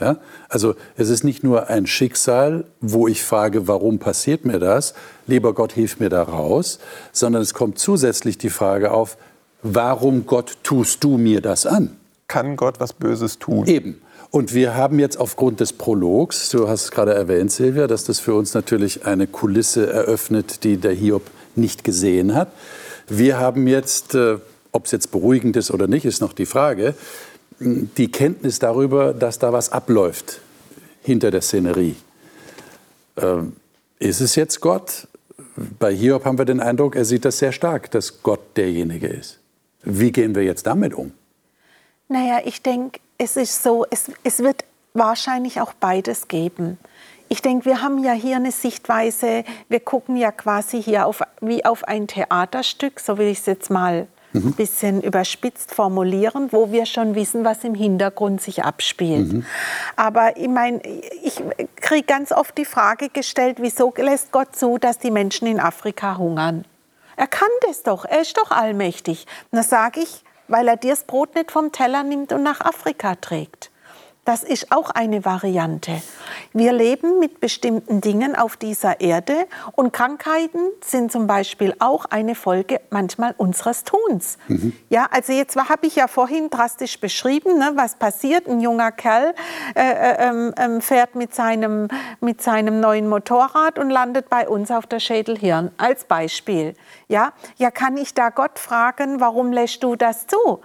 Ja? 0.00 0.18
Also 0.48 0.74
es 0.96 1.08
ist 1.08 1.22
nicht 1.22 1.44
nur 1.44 1.68
ein 1.68 1.86
Schicksal, 1.86 2.64
wo 2.80 3.08
ich 3.08 3.22
frage, 3.22 3.68
warum 3.68 3.98
passiert 3.98 4.44
mir 4.44 4.58
das? 4.58 4.94
Lieber 5.26 5.54
Gott, 5.54 5.72
hilf 5.72 6.00
mir 6.00 6.08
da 6.08 6.22
raus, 6.22 6.78
sondern 7.12 7.42
es 7.42 7.54
kommt 7.54 7.78
zusätzlich 7.78 8.38
die 8.38 8.50
Frage 8.50 8.90
auf, 8.90 9.16
warum 9.62 10.26
Gott 10.26 10.58
tust 10.62 11.02
du 11.04 11.18
mir 11.18 11.40
das 11.40 11.66
an? 11.66 11.96
Kann 12.28 12.56
Gott 12.56 12.80
was 12.80 12.92
Böses 12.92 13.38
tun? 13.38 13.66
Eben. 13.66 14.00
Und 14.30 14.54
wir 14.54 14.74
haben 14.74 14.98
jetzt 14.98 15.18
aufgrund 15.18 15.60
des 15.60 15.74
Prologs, 15.74 16.48
du 16.48 16.66
hast 16.66 16.84
es 16.84 16.90
gerade 16.90 17.12
erwähnt, 17.12 17.52
Silvia, 17.52 17.86
dass 17.86 18.04
das 18.04 18.18
für 18.18 18.34
uns 18.34 18.54
natürlich 18.54 19.04
eine 19.04 19.26
Kulisse 19.26 19.92
eröffnet, 19.92 20.64
die 20.64 20.78
der 20.78 20.92
Hiob 20.92 21.22
nicht 21.54 21.84
gesehen 21.84 22.34
hat. 22.34 22.48
Wir 23.08 23.38
haben 23.38 23.66
jetzt, 23.66 24.14
äh, 24.14 24.38
ob 24.72 24.86
es 24.86 24.90
jetzt 24.90 25.10
beruhigend 25.10 25.56
ist 25.56 25.70
oder 25.70 25.86
nicht, 25.86 26.06
ist 26.06 26.22
noch 26.22 26.32
die 26.32 26.46
Frage, 26.46 26.94
die 27.60 28.10
Kenntnis 28.10 28.58
darüber, 28.58 29.12
dass 29.12 29.38
da 29.38 29.52
was 29.52 29.70
abläuft 29.70 30.40
hinter 31.02 31.30
der 31.30 31.42
Szenerie. 31.42 31.96
Ähm, 33.18 33.52
ist 33.98 34.22
es 34.22 34.34
jetzt 34.34 34.60
Gott? 34.60 35.08
Bei 35.78 35.94
Hiob 35.94 36.24
haben 36.24 36.38
wir 36.38 36.46
den 36.46 36.60
Eindruck, 36.60 36.96
er 36.96 37.04
sieht 37.04 37.26
das 37.26 37.38
sehr 37.38 37.52
stark, 37.52 37.90
dass 37.90 38.22
Gott 38.22 38.56
derjenige 38.56 39.08
ist. 39.08 39.41
Wie 39.82 40.12
gehen 40.12 40.34
wir 40.34 40.42
jetzt 40.42 40.66
damit 40.66 40.94
um? 40.94 41.12
Naja, 42.08 42.40
ich 42.44 42.62
denke, 42.62 43.00
es 43.18 43.36
ist 43.36 43.62
so, 43.62 43.86
es, 43.90 44.10
es 44.22 44.40
wird 44.40 44.64
wahrscheinlich 44.94 45.60
auch 45.60 45.72
beides 45.72 46.28
geben. 46.28 46.78
Ich 47.28 47.40
denke, 47.40 47.64
wir 47.64 47.80
haben 47.80 48.04
ja 48.04 48.12
hier 48.12 48.36
eine 48.36 48.52
Sichtweise, 48.52 49.44
wir 49.68 49.80
gucken 49.80 50.16
ja 50.16 50.30
quasi 50.32 50.82
hier 50.82 51.06
auf, 51.06 51.22
wie 51.40 51.64
auf 51.64 51.84
ein 51.84 52.06
Theaterstück, 52.06 53.00
so 53.00 53.16
will 53.16 53.28
ich 53.28 53.38
es 53.38 53.46
jetzt 53.46 53.70
mal 53.70 54.06
mhm. 54.32 54.48
ein 54.48 54.52
bisschen 54.52 55.02
überspitzt 55.02 55.74
formulieren, 55.74 56.52
wo 56.52 56.72
wir 56.72 56.84
schon 56.84 57.14
wissen, 57.14 57.44
was 57.44 57.64
im 57.64 57.74
Hintergrund 57.74 58.42
sich 58.42 58.64
abspielt. 58.64 59.32
Mhm. 59.32 59.46
Aber 59.96 60.36
ich 60.36 60.48
meine, 60.48 60.82
ich 61.22 61.42
kriege 61.76 62.04
ganz 62.04 62.32
oft 62.32 62.58
die 62.58 62.66
Frage 62.66 63.08
gestellt, 63.08 63.58
wieso 63.60 63.94
lässt 63.96 64.30
Gott 64.30 64.54
zu, 64.54 64.76
dass 64.76 64.98
die 64.98 65.10
Menschen 65.10 65.46
in 65.46 65.58
Afrika 65.58 66.18
hungern? 66.18 66.66
Er 67.16 67.26
kann 67.26 67.48
das 67.62 67.82
doch, 67.82 68.04
er 68.04 68.20
ist 68.22 68.36
doch 68.38 68.50
allmächtig. 68.50 69.26
Und 69.50 69.56
da 69.56 69.62
sage 69.62 70.00
ich, 70.00 70.24
weil 70.48 70.68
er 70.68 70.76
dir 70.76 70.90
das 70.90 71.04
Brot 71.04 71.34
nicht 71.34 71.50
vom 71.50 71.72
Teller 71.72 72.02
nimmt 72.04 72.32
und 72.32 72.42
nach 72.42 72.60
Afrika 72.60 73.16
trägt. 73.16 73.71
Das 74.24 74.44
ist 74.44 74.70
auch 74.70 74.90
eine 74.90 75.24
Variante. 75.24 76.00
Wir 76.52 76.72
leben 76.72 77.18
mit 77.18 77.40
bestimmten 77.40 78.00
Dingen 78.00 78.36
auf 78.36 78.56
dieser 78.56 79.00
Erde 79.00 79.48
und 79.72 79.92
Krankheiten 79.92 80.60
sind 80.80 81.10
zum 81.10 81.26
Beispiel 81.26 81.74
auch 81.80 82.04
eine 82.04 82.36
Folge 82.36 82.80
manchmal 82.90 83.34
unseres 83.36 83.82
Tuns. 83.82 84.38
Mhm. 84.46 84.74
Ja, 84.90 85.08
also 85.10 85.32
jetzt 85.32 85.56
habe 85.56 85.88
ich 85.88 85.96
ja 85.96 86.06
vorhin 86.06 86.50
drastisch 86.50 87.00
beschrieben, 87.00 87.58
ne, 87.58 87.72
was 87.74 87.96
passiert. 87.96 88.46
Ein 88.46 88.60
junger 88.60 88.92
Kerl 88.92 89.34
äh, 89.74 89.80
äh, 89.80 90.28
ähm, 90.28 90.54
ähm, 90.56 90.80
fährt 90.80 91.16
mit 91.16 91.34
seinem, 91.34 91.88
mit 92.20 92.40
seinem 92.40 92.78
neuen 92.78 93.08
Motorrad 93.08 93.80
und 93.80 93.90
landet 93.90 94.30
bei 94.30 94.48
uns 94.48 94.70
auf 94.70 94.86
der 94.86 95.00
Schädelhirn 95.00 95.72
als 95.78 96.04
Beispiel. 96.04 96.74
Ja, 97.08 97.32
ja, 97.56 97.72
kann 97.72 97.96
ich 97.96 98.14
da 98.14 98.30
Gott 98.30 98.60
fragen, 98.60 99.18
warum 99.18 99.50
lässt 99.50 99.82
du 99.82 99.96
das 99.96 100.28
zu? 100.28 100.60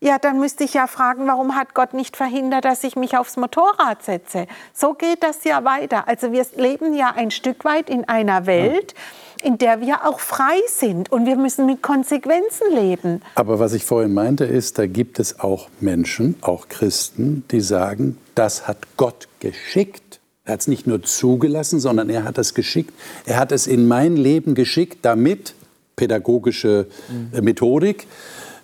Ja, 0.00 0.18
dann 0.18 0.38
müsste 0.38 0.64
ich 0.64 0.74
ja 0.74 0.86
fragen, 0.86 1.26
warum 1.26 1.54
hat 1.54 1.74
Gott 1.74 1.94
nicht 1.94 2.16
verhindert, 2.16 2.64
dass 2.64 2.84
ich 2.84 2.96
mich 2.96 3.16
aufs 3.16 3.36
Motorrad 3.36 4.02
setze? 4.02 4.46
So 4.74 4.92
geht 4.92 5.22
das 5.22 5.44
ja 5.44 5.64
weiter. 5.64 6.08
Also 6.08 6.32
wir 6.32 6.44
leben 6.56 6.94
ja 6.94 7.14
ein 7.16 7.30
Stück 7.30 7.64
weit 7.64 7.88
in 7.88 8.06
einer 8.06 8.46
Welt, 8.46 8.94
in 9.42 9.58
der 9.58 9.80
wir 9.80 10.06
auch 10.06 10.20
frei 10.20 10.58
sind 10.68 11.12
und 11.12 11.26
wir 11.26 11.36
müssen 11.36 11.66
mit 11.66 11.82
Konsequenzen 11.82 12.74
leben. 12.74 13.22
Aber 13.34 13.58
was 13.58 13.72
ich 13.72 13.84
vorhin 13.84 14.14
meinte, 14.14 14.44
ist, 14.44 14.78
da 14.78 14.86
gibt 14.86 15.20
es 15.20 15.40
auch 15.40 15.68
Menschen, 15.80 16.36
auch 16.40 16.68
Christen, 16.68 17.44
die 17.50 17.60
sagen, 17.60 18.18
das 18.34 18.66
hat 18.66 18.78
Gott 18.96 19.28
geschickt. 19.40 20.20
Er 20.44 20.54
hat 20.54 20.60
es 20.60 20.66
nicht 20.66 20.86
nur 20.86 21.02
zugelassen, 21.02 21.80
sondern 21.80 22.10
er 22.10 22.24
hat 22.24 22.36
es 22.38 22.54
geschickt. 22.54 22.92
Er 23.24 23.38
hat 23.38 23.52
es 23.52 23.66
in 23.66 23.88
mein 23.88 24.16
Leben 24.16 24.54
geschickt, 24.54 24.98
damit 25.02 25.54
pädagogische 25.96 26.86
äh, 27.32 27.40
Methodik, 27.40 28.06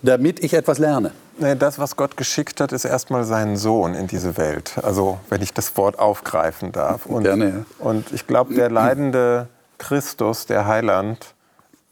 damit 0.03 0.43
ich 0.43 0.55
etwas 0.55 0.79
lerne. 0.79 1.13
Das, 1.59 1.79
was 1.79 1.97
Gott 1.97 2.17
geschickt 2.17 2.61
hat, 2.61 2.73
ist 2.73 2.85
erstmal 2.85 3.25
seinen 3.25 3.57
Sohn 3.57 3.95
in 3.95 4.07
diese 4.07 4.37
Welt. 4.37 4.79
Also, 4.83 5.19
wenn 5.31 5.41
ich 5.41 5.55
das 5.55 5.77
Wort 5.77 5.99
aufgreifen 5.99 6.71
darf. 6.73 7.07
Und, 7.07 7.23
Gerne, 7.23 7.49
ja. 7.49 7.65
und 7.79 8.13
ich 8.13 8.27
glaube, 8.27 8.55
der 8.55 8.71
leidende 8.71 9.49
Christus, 9.79 10.45
der 10.45 10.67
Heiland, 10.67 11.35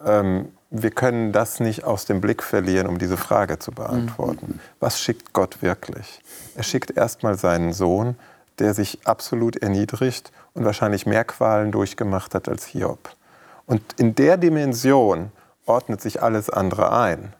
ähm, 0.04 0.48
wir 0.70 0.90
können 0.90 1.32
das 1.32 1.60
nicht 1.60 1.84
aus 1.84 2.04
dem 2.04 2.20
Blick 2.20 2.42
verlieren, 2.42 2.88
um 2.88 2.98
diese 2.98 3.16
Frage 3.16 3.58
zu 3.58 3.72
beantworten. 3.72 4.60
Was 4.80 5.00
schickt 5.00 5.32
Gott 5.32 5.62
wirklich? 5.62 6.20
Er 6.56 6.62
schickt 6.62 6.94
erstmal 6.94 7.38
seinen 7.38 7.72
Sohn, 7.72 8.16
der 8.58 8.74
sich 8.74 8.98
absolut 9.04 9.56
erniedrigt 9.56 10.30
und 10.52 10.66
wahrscheinlich 10.66 11.06
mehr 11.06 11.24
Qualen 11.24 11.72
durchgemacht 11.72 12.34
hat 12.34 12.48
als 12.48 12.66
Hiob. 12.66 12.98
Und 13.64 13.82
in 13.96 14.14
der 14.14 14.36
Dimension 14.36 15.30
ordnet 15.64 16.00
sich 16.02 16.22
alles 16.22 16.50
andere 16.50 16.92
ein. 16.92 17.32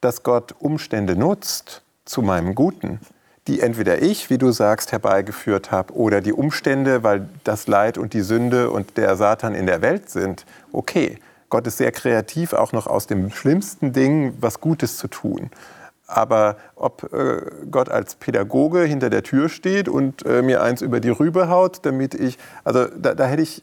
Dass 0.00 0.22
Gott 0.22 0.54
Umstände 0.58 1.16
nutzt 1.16 1.82
zu 2.04 2.22
meinem 2.22 2.54
Guten, 2.54 3.00
die 3.48 3.60
entweder 3.60 4.02
ich, 4.02 4.30
wie 4.30 4.38
du 4.38 4.52
sagst, 4.52 4.92
herbeigeführt 4.92 5.70
habe, 5.70 5.94
oder 5.94 6.20
die 6.20 6.32
Umstände, 6.32 7.02
weil 7.02 7.28
das 7.44 7.66
Leid 7.66 7.96
und 7.96 8.12
die 8.12 8.20
Sünde 8.20 8.70
und 8.70 8.96
der 8.96 9.16
Satan 9.16 9.54
in 9.54 9.66
der 9.66 9.80
Welt 9.82 10.10
sind, 10.10 10.44
okay. 10.72 11.18
Gott 11.50 11.66
ist 11.66 11.78
sehr 11.78 11.92
kreativ, 11.92 12.52
auch 12.52 12.72
noch 12.72 12.86
aus 12.86 13.06
dem 13.06 13.30
schlimmsten 13.30 13.94
Ding 13.94 14.34
was 14.38 14.60
Gutes 14.60 14.98
zu 14.98 15.08
tun. 15.08 15.50
Aber 16.06 16.56
ob 16.76 17.10
äh, 17.12 17.40
Gott 17.70 17.88
als 17.88 18.16
Pädagoge 18.16 18.82
hinter 18.82 19.08
der 19.08 19.22
Tür 19.22 19.48
steht 19.48 19.88
und 19.88 20.26
äh, 20.26 20.42
mir 20.42 20.62
eins 20.62 20.82
über 20.82 21.00
die 21.00 21.08
Rübe 21.08 21.48
haut, 21.48 21.86
damit 21.86 22.14
ich, 22.14 22.38
also 22.64 22.86
da, 22.86 23.14
da 23.14 23.24
hätte 23.24 23.42
ich 23.42 23.62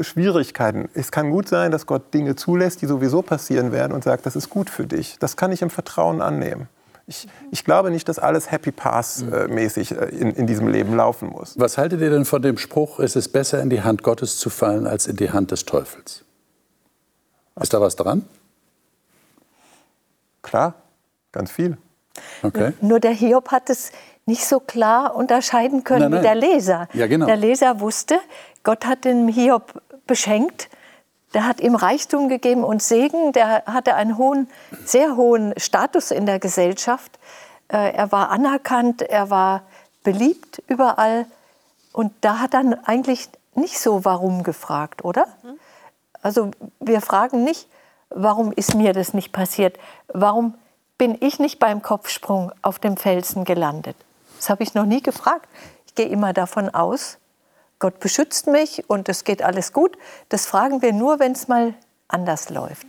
Schwierigkeiten. 0.00 0.88
Es 0.94 1.10
kann 1.12 1.30
gut 1.30 1.48
sein, 1.48 1.70
dass 1.70 1.86
Gott 1.86 2.12
Dinge 2.14 2.36
zulässt, 2.36 2.82
die 2.82 2.86
sowieso 2.86 3.22
passieren 3.22 3.72
werden 3.72 3.92
und 3.92 4.04
sagt, 4.04 4.26
das 4.26 4.36
ist 4.36 4.50
gut 4.50 4.70
für 4.70 4.86
dich. 4.86 5.18
Das 5.18 5.36
kann 5.36 5.52
ich 5.52 5.62
im 5.62 5.70
Vertrauen 5.70 6.20
annehmen. 6.20 6.68
Ich, 7.06 7.28
ich 7.50 7.64
glaube 7.64 7.90
nicht, 7.90 8.08
dass 8.08 8.18
alles 8.18 8.50
Happy 8.50 8.72
Pass-mäßig 8.72 9.92
äh, 9.92 10.06
in, 10.06 10.30
in 10.30 10.46
diesem 10.46 10.68
Leben 10.68 10.96
laufen 10.96 11.28
muss. 11.28 11.58
Was 11.58 11.76
haltet 11.76 12.00
ihr 12.00 12.10
denn 12.10 12.24
von 12.24 12.40
dem 12.40 12.56
Spruch, 12.56 12.98
es 12.98 13.14
ist 13.14 13.28
besser 13.28 13.60
in 13.60 13.68
die 13.68 13.82
Hand 13.82 14.02
Gottes 14.02 14.38
zu 14.38 14.48
fallen 14.48 14.86
als 14.86 15.06
in 15.06 15.16
die 15.16 15.30
Hand 15.30 15.50
des 15.50 15.66
Teufels? 15.66 16.24
Ist 17.60 17.74
da 17.74 17.80
was 17.80 17.96
dran? 17.96 18.24
Klar, 20.42 20.74
ganz 21.30 21.50
viel. 21.50 21.76
Okay. 22.42 22.72
Nur 22.80 23.00
der 23.00 23.12
Hiob 23.12 23.50
hat 23.50 23.70
es 23.70 23.92
nicht 24.26 24.46
so 24.46 24.60
klar 24.60 25.14
unterscheiden 25.14 25.84
können 25.84 26.10
Nein, 26.10 26.10
nein. 26.10 26.20
wie 26.20 26.24
der 26.24 26.34
Leser. 26.34 26.88
Ja, 26.94 27.06
genau. 27.06 27.26
Der 27.26 27.36
Leser 27.36 27.80
wusste, 27.80 28.18
Gott 28.64 28.86
hat 28.86 29.04
den 29.04 29.28
Hiob 29.28 29.80
beschenkt, 30.06 30.68
der 31.34 31.46
hat 31.46 31.60
ihm 31.60 31.74
Reichtum 31.74 32.28
gegeben 32.28 32.64
und 32.64 32.82
Segen, 32.82 33.32
der 33.32 33.64
hatte 33.66 33.94
einen 33.94 34.16
hohen, 34.16 34.48
sehr 34.84 35.16
hohen 35.16 35.52
Status 35.56 36.10
in 36.10 36.26
der 36.26 36.38
Gesellschaft. 36.38 37.18
Äh, 37.68 37.92
Er 37.92 38.12
war 38.12 38.30
anerkannt, 38.30 39.02
er 39.02 39.30
war 39.30 39.62
beliebt 40.04 40.62
überall. 40.68 41.26
Und 41.92 42.12
da 42.20 42.38
hat 42.38 42.54
dann 42.54 42.74
eigentlich 42.84 43.28
nicht 43.54 43.78
so 43.78 44.04
warum 44.04 44.42
gefragt, 44.42 45.04
oder? 45.04 45.26
Also 46.22 46.50
wir 46.80 47.00
fragen 47.00 47.44
nicht, 47.44 47.68
warum 48.10 48.52
ist 48.52 48.74
mir 48.74 48.92
das 48.92 49.12
nicht 49.14 49.32
passiert? 49.32 49.78
Warum 50.08 50.54
bin 50.98 51.16
ich 51.20 51.38
nicht 51.38 51.58
beim 51.58 51.82
Kopfsprung 51.82 52.52
auf 52.62 52.78
dem 52.78 52.96
Felsen 52.96 53.44
gelandet? 53.44 53.96
Das 54.36 54.50
habe 54.50 54.62
ich 54.62 54.74
noch 54.74 54.86
nie 54.86 55.02
gefragt. 55.02 55.48
Ich 55.86 55.94
gehe 55.94 56.06
immer 56.06 56.32
davon 56.32 56.68
aus, 56.70 57.18
Gott 57.84 58.00
beschützt 58.00 58.46
mich 58.46 58.88
und 58.88 59.10
es 59.10 59.24
geht 59.24 59.42
alles 59.42 59.74
gut. 59.74 59.98
Das 60.30 60.46
fragen 60.46 60.80
wir 60.80 60.94
nur, 60.94 61.18
wenn 61.18 61.32
es 61.32 61.48
mal 61.48 61.74
anders 62.08 62.48
läuft. 62.48 62.86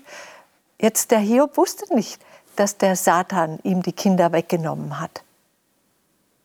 Jetzt 0.80 1.12
der 1.12 1.20
Hiob 1.20 1.58
wusste 1.58 1.94
nicht, 1.94 2.22
dass 2.56 2.78
der 2.78 2.96
Satan 2.96 3.60
ihm 3.64 3.82
die 3.82 3.92
Kinder 3.92 4.32
weggenommen 4.32 5.02
hat. 5.02 5.24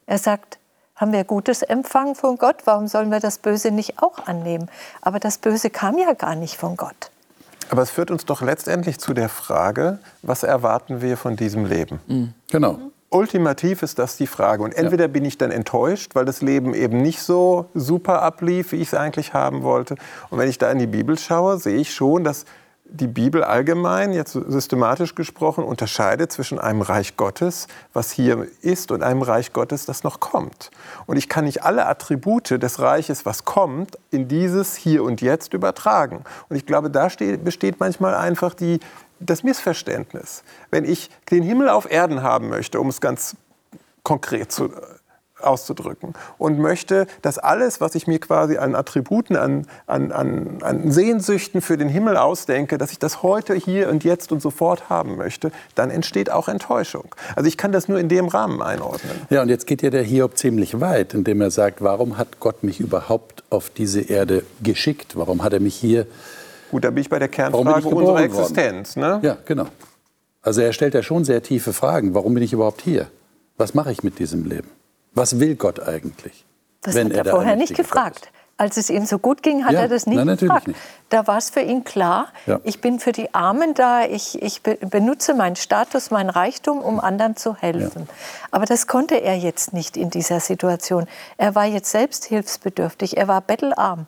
Er 0.06 0.18
sagt, 0.18 0.58
haben 0.96 1.12
wir 1.12 1.22
Gutes 1.22 1.62
empfangen 1.62 2.16
von 2.16 2.38
Gott, 2.38 2.62
warum 2.64 2.88
sollen 2.88 3.12
wir 3.12 3.20
das 3.20 3.38
Böse 3.38 3.70
nicht 3.70 4.02
auch 4.02 4.26
annehmen? 4.26 4.68
Aber 5.00 5.20
das 5.20 5.38
Böse 5.38 5.70
kam 5.70 5.96
ja 5.96 6.14
gar 6.14 6.34
nicht 6.34 6.56
von 6.56 6.76
Gott. 6.76 7.12
Aber 7.68 7.82
es 7.82 7.90
führt 7.90 8.10
uns 8.10 8.24
doch 8.24 8.42
letztendlich 8.42 8.98
zu 8.98 9.14
der 9.14 9.28
Frage, 9.28 10.00
was 10.22 10.42
erwarten 10.42 11.02
wir 11.02 11.16
von 11.16 11.36
diesem 11.36 11.66
Leben? 11.66 12.34
Genau. 12.50 12.80
Ultimativ 13.12 13.82
ist 13.82 13.98
das 13.98 14.16
die 14.16 14.28
Frage. 14.28 14.62
Und 14.62 14.72
entweder 14.72 15.08
bin 15.08 15.24
ich 15.24 15.36
dann 15.36 15.50
enttäuscht, 15.50 16.14
weil 16.14 16.24
das 16.24 16.42
Leben 16.42 16.74
eben 16.74 17.02
nicht 17.02 17.20
so 17.20 17.66
super 17.74 18.22
ablief, 18.22 18.70
wie 18.70 18.76
ich 18.76 18.88
es 18.88 18.94
eigentlich 18.94 19.34
haben 19.34 19.64
wollte. 19.64 19.96
Und 20.30 20.38
wenn 20.38 20.48
ich 20.48 20.58
da 20.58 20.70
in 20.70 20.78
die 20.78 20.86
Bibel 20.86 21.18
schaue, 21.18 21.58
sehe 21.58 21.76
ich 21.76 21.92
schon, 21.92 22.22
dass 22.22 22.44
die 22.92 23.06
Bibel 23.06 23.44
allgemein, 23.44 24.12
jetzt 24.12 24.32
systematisch 24.32 25.14
gesprochen, 25.14 25.64
unterscheidet 25.64 26.32
zwischen 26.32 26.58
einem 26.58 26.82
Reich 26.82 27.16
Gottes, 27.16 27.68
was 27.92 28.10
hier 28.10 28.46
ist, 28.62 28.90
und 28.90 29.02
einem 29.02 29.22
Reich 29.22 29.52
Gottes, 29.52 29.86
das 29.86 30.02
noch 30.02 30.20
kommt. 30.20 30.70
Und 31.06 31.16
ich 31.16 31.28
kann 31.28 31.44
nicht 31.44 31.62
alle 31.62 31.86
Attribute 31.86 32.50
des 32.62 32.80
Reiches, 32.80 33.26
was 33.26 33.44
kommt, 33.44 33.98
in 34.10 34.28
dieses 34.28 34.76
Hier 34.76 35.04
und 35.04 35.20
Jetzt 35.20 35.54
übertragen. 35.54 36.24
Und 36.48 36.56
ich 36.56 36.66
glaube, 36.66 36.90
da 36.90 37.10
steht, 37.10 37.44
besteht 37.44 37.80
manchmal 37.80 38.14
einfach 38.14 38.54
die, 38.54 38.80
das 39.20 39.42
Missverständnis. 39.42 40.42
Wenn 40.70 40.84
ich 40.84 41.10
den 41.30 41.42
Himmel 41.42 41.68
auf 41.68 41.90
Erden 41.90 42.22
haben 42.22 42.48
möchte, 42.48 42.80
um 42.80 42.88
es 42.88 43.00
ganz 43.00 43.36
konkret 44.02 44.50
zu, 44.50 44.70
auszudrücken 45.42 46.14
und 46.38 46.58
möchte, 46.58 47.06
dass 47.22 47.38
alles, 47.38 47.80
was 47.80 47.94
ich 47.94 48.06
mir 48.06 48.18
quasi 48.18 48.56
an 48.56 48.74
Attributen, 48.74 49.36
an, 49.36 49.66
an, 49.86 50.12
an, 50.12 50.58
an 50.62 50.90
Sehnsüchten 50.90 51.60
für 51.60 51.76
den 51.76 51.88
Himmel 51.88 52.16
ausdenke, 52.16 52.78
dass 52.78 52.92
ich 52.92 52.98
das 52.98 53.22
heute, 53.22 53.54
hier 53.54 53.88
und 53.88 54.04
jetzt 54.04 54.32
und 54.32 54.40
sofort 54.40 54.88
haben 54.88 55.16
möchte, 55.16 55.50
dann 55.74 55.90
entsteht 55.90 56.30
auch 56.30 56.48
Enttäuschung. 56.48 57.14
Also 57.36 57.48
ich 57.48 57.56
kann 57.56 57.72
das 57.72 57.88
nur 57.88 57.98
in 57.98 58.08
dem 58.08 58.28
Rahmen 58.28 58.62
einordnen. 58.62 59.12
Ja, 59.30 59.42
und 59.42 59.48
jetzt 59.48 59.66
geht 59.66 59.82
ja 59.82 59.90
der 59.90 60.02
Hiob 60.02 60.36
ziemlich 60.36 60.80
weit, 60.80 61.14
indem 61.14 61.40
er 61.40 61.50
sagt, 61.50 61.82
warum 61.82 62.18
hat 62.18 62.40
Gott 62.40 62.62
mich 62.62 62.80
überhaupt 62.80 63.42
auf 63.50 63.70
diese 63.70 64.00
Erde 64.00 64.44
geschickt? 64.62 65.16
Warum 65.16 65.42
hat 65.42 65.52
er 65.52 65.60
mich 65.60 65.74
hier... 65.74 66.06
Gut, 66.70 66.84
da 66.84 66.90
bin 66.90 67.00
ich 67.02 67.08
bei 67.08 67.18
der 67.18 67.28
Kernfrage 67.28 67.88
unserer? 67.88 68.20
Existenz. 68.20 68.96
Ne? 68.96 69.20
Ja, 69.22 69.36
genau. 69.44 69.66
Also 70.42 70.60
er 70.62 70.72
stellt 70.72 70.94
ja 70.94 71.02
schon 71.02 71.24
sehr 71.24 71.42
tiefe 71.42 71.72
Fragen. 71.72 72.14
Warum 72.14 72.34
bin 72.34 72.42
ich 72.42 72.52
überhaupt 72.52 72.80
hier? 72.82 73.08
Was 73.56 73.74
mache 73.74 73.92
ich 73.92 74.02
mit 74.02 74.18
diesem 74.18 74.44
Leben? 74.44 74.68
Was 75.12 75.38
will 75.40 75.54
Gott 75.56 75.80
eigentlich? 75.86 76.44
Das 76.82 76.94
wenn 76.94 77.08
hat 77.08 77.16
er 77.16 77.24
der 77.24 77.32
vorher 77.34 77.56
nicht 77.56 77.74
gefragt. 77.74 78.30
Als 78.56 78.76
es 78.76 78.90
ihm 78.90 79.06
so 79.06 79.18
gut 79.18 79.42
ging, 79.42 79.64
hat 79.64 79.72
Ja, 79.72 79.80
er 79.80 79.88
das 79.88 80.06
nein, 80.06 80.16
natürlich 80.26 80.40
gefragt. 80.40 80.68
nicht. 80.68 80.78
Da 81.08 81.26
war 81.26 81.38
es 81.38 81.48
für 81.48 81.60
ihn 81.60 81.82
klar, 81.82 82.28
Ja. 82.46 82.60
ich 82.62 82.82
bin 82.82 83.00
für 83.00 83.12
die 83.12 83.34
Armen 83.34 83.72
da, 83.72 84.04
ich, 84.04 84.40
ich 84.42 84.62
be 84.62 84.76
benutze 84.76 85.32
meinen 85.32 85.56
Status, 85.56 86.10
meinen 86.10 86.28
Reichtum, 86.28 86.78
um 86.78 87.00
anderen 87.00 87.36
zu 87.36 87.56
helfen. 87.56 88.06
Aber 88.50 88.66
das 88.66 88.86
konnte 88.86 89.14
er 89.22 89.34
jetzt 89.36 89.72
nicht 89.72 89.96
in 89.96 90.10
dieser 90.10 90.40
Situation. 90.40 91.06
Er 91.38 91.54
war 91.54 91.64
jetzt 91.64 91.90
selbst 91.90 92.26
hilfsbedürftig, 92.26 93.16
er 93.16 93.28
war 93.28 93.40
bettelarm 93.40 94.06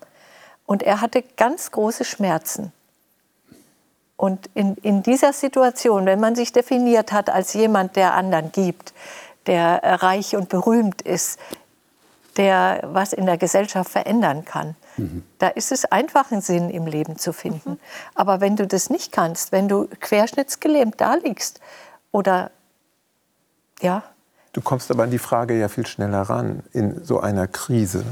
und 0.66 0.83
er 0.83 1.01
hatte 1.01 1.22
ganz 1.37 1.70
große 1.70 2.05
Schmerzen. 2.05 2.72
Und 4.16 4.48
in, 4.55 4.77
in 4.77 5.03
dieser 5.03 5.33
Situation, 5.33 6.07
wenn 6.07 6.20
man 6.20 6.35
sich 6.35 6.53
definiert 6.53 7.12
hat 7.12 7.29
als 7.29 7.55
jemand, 7.55 7.96
der 7.96 8.14
anderen 8.14 8.53
gibt, 8.53 8.94
der 9.46 9.83
reich 9.83 10.37
und 10.37 10.48
berühmt 10.48 11.03
ist, 11.03 11.40
der 12.37 12.81
was 12.85 13.12
in 13.12 13.27
der 13.27 13.37
Gesellschaft 13.37 13.90
verändern 13.90 14.44
kann, 14.44 14.77
da 15.38 15.48
ist 15.48 15.72
es 15.72 15.87
einfach, 15.87 16.31
einen 16.31 16.42
Sinn 16.42 16.70
im 16.70 16.87
Leben 16.87 17.18
zu 17.18 17.33
finden. 17.33 17.81
Aber 18.14 18.40
wenn 18.40 18.57
du 18.57 18.66
das 18.66 18.90
nicht 18.90 19.11
kannst, 19.11 19.51
wenn 19.51 19.68
du 19.68 19.88
querschnittsgelähmt 20.01 21.01
da 21.01 21.14
liegst 21.14 21.61
oder 22.12 22.51
ja, 23.81 24.05
Du 24.53 24.61
kommst 24.61 24.90
aber 24.90 25.05
an 25.05 25.11
die 25.11 25.18
Frage 25.18 25.59
ja 25.59 25.68
viel 25.68 25.87
schneller 25.87 26.20
ran 26.22 26.62
in 26.72 27.03
so 27.05 27.20
einer 27.20 27.46
Krise. 27.46 28.05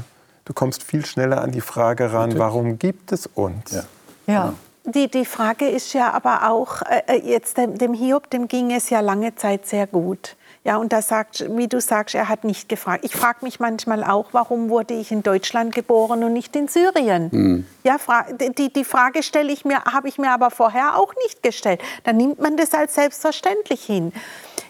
Du 0.45 0.53
kommst 0.53 0.83
viel 0.83 1.05
schneller 1.05 1.41
an 1.41 1.51
die 1.51 1.61
Frage 1.61 2.13
ran, 2.13 2.37
warum 2.37 2.79
gibt 2.79 3.11
es 3.11 3.27
uns? 3.27 3.71
Ja. 3.71 3.83
ja. 4.27 4.53
Die, 4.83 5.09
die 5.09 5.25
Frage 5.25 5.67
ist 5.67 5.93
ja 5.93 6.11
aber 6.11 6.49
auch, 6.49 6.81
äh, 6.81 7.17
jetzt 7.23 7.57
dem, 7.57 7.77
dem 7.77 7.93
Hiob, 7.93 8.31
dem 8.31 8.47
ging 8.47 8.71
es 8.71 8.89
ja 8.89 8.99
lange 8.99 9.35
Zeit 9.35 9.67
sehr 9.67 9.85
gut. 9.85 10.35
Ja, 10.63 10.77
und 10.77 10.93
da 10.93 11.01
sagt, 11.01 11.45
wie 11.55 11.67
du 11.67 11.81
sagst, 11.81 12.13
er 12.13 12.29
hat 12.29 12.43
nicht 12.43 12.69
gefragt. 12.69 13.03
Ich 13.03 13.15
frage 13.15 13.39
mich 13.41 13.59
manchmal 13.59 14.03
auch, 14.03 14.27
warum 14.31 14.69
wurde 14.69 14.93
ich 14.93 15.11
in 15.11 15.23
Deutschland 15.23 15.73
geboren 15.73 16.23
und 16.23 16.33
nicht 16.33 16.55
in 16.55 16.67
Syrien? 16.67 17.65
Ja, 17.83 17.97
fra 17.97 18.25
die, 18.31 18.71
die 18.71 18.83
Frage 18.83 19.23
stelle 19.23 19.51
ich 19.51 19.65
mir, 19.65 19.83
habe 19.85 20.07
ich 20.07 20.19
mir 20.19 20.31
aber 20.31 20.51
vorher 20.51 20.97
auch 20.97 21.13
nicht 21.23 21.41
gestellt. 21.41 21.81
Dann 22.03 22.17
nimmt 22.17 22.39
man 22.39 22.57
das 22.57 22.73
als 22.73 22.93
selbstverständlich 22.93 23.83
hin. 23.83 24.13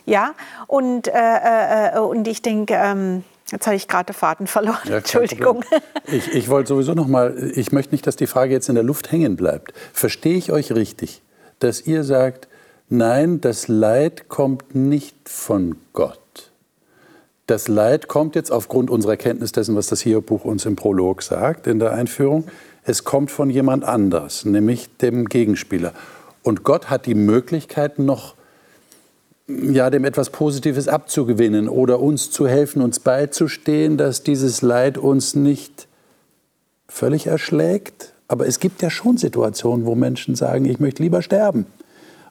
Ja, 0.05 0.33
und, 0.67 1.09
äh, 1.09 1.95
äh, 1.95 1.99
und 1.99 2.27
ich 2.27 2.41
denke, 2.41 2.73
ähm, 2.73 3.23
jetzt 3.51 3.67
habe 3.67 3.75
ich 3.75 3.87
gerade 3.87 4.11
den 4.11 4.15
Faden 4.15 4.47
verloren. 4.47 4.79
Ja, 4.85 4.97
Entschuldigung. 4.97 5.63
Ich, 6.05 6.33
ich 6.33 6.49
wollte 6.49 6.69
sowieso 6.69 6.93
noch 6.93 7.07
mal, 7.07 7.51
ich 7.55 7.71
möchte 7.71 7.93
nicht, 7.93 8.07
dass 8.07 8.15
die 8.15 8.27
Frage 8.27 8.53
jetzt 8.53 8.69
in 8.69 8.75
der 8.75 8.83
Luft 8.83 9.11
hängen 9.11 9.35
bleibt. 9.35 9.73
Verstehe 9.93 10.37
ich 10.37 10.51
euch 10.51 10.73
richtig, 10.73 11.21
dass 11.59 11.81
ihr 11.81 12.03
sagt, 12.03 12.47
nein, 12.89 13.41
das 13.41 13.67
Leid 13.67 14.29
kommt 14.29 14.75
nicht 14.75 15.15
von 15.29 15.75
Gott. 15.93 16.19
Das 17.47 17.67
Leid 17.67 18.07
kommt 18.07 18.35
jetzt 18.35 18.51
aufgrund 18.51 18.89
unserer 18.89 19.17
Kenntnis 19.17 19.51
dessen, 19.51 19.75
was 19.75 19.87
das 19.87 20.01
Hiob-Buch 20.01 20.45
uns 20.45 20.65
im 20.65 20.75
Prolog 20.75 21.21
sagt, 21.21 21.67
in 21.67 21.79
der 21.79 21.91
Einführung, 21.91 22.47
es 22.83 23.03
kommt 23.03 23.29
von 23.29 23.49
jemand 23.49 23.83
anders, 23.83 24.45
nämlich 24.45 24.95
dem 24.97 25.25
Gegenspieler. 25.25 25.93
Und 26.43 26.63
Gott 26.63 26.89
hat 26.89 27.05
die 27.05 27.15
Möglichkeit 27.15 27.99
noch, 27.99 28.35
ja, 29.73 29.89
dem 29.89 30.05
etwas 30.05 30.29
Positives 30.29 30.87
abzugewinnen 30.87 31.69
oder 31.69 31.99
uns 31.99 32.31
zu 32.31 32.47
helfen, 32.47 32.81
uns 32.81 32.99
beizustehen, 32.99 33.97
dass 33.97 34.23
dieses 34.23 34.61
Leid 34.61 34.97
uns 34.97 35.35
nicht 35.35 35.87
völlig 36.87 37.27
erschlägt. 37.27 38.13
Aber 38.27 38.47
es 38.47 38.59
gibt 38.59 38.81
ja 38.81 38.89
schon 38.89 39.17
Situationen, 39.17 39.85
wo 39.85 39.95
Menschen 39.95 40.35
sagen, 40.35 40.65
ich 40.65 40.79
möchte 40.79 41.03
lieber 41.03 41.21
sterben. 41.21 41.65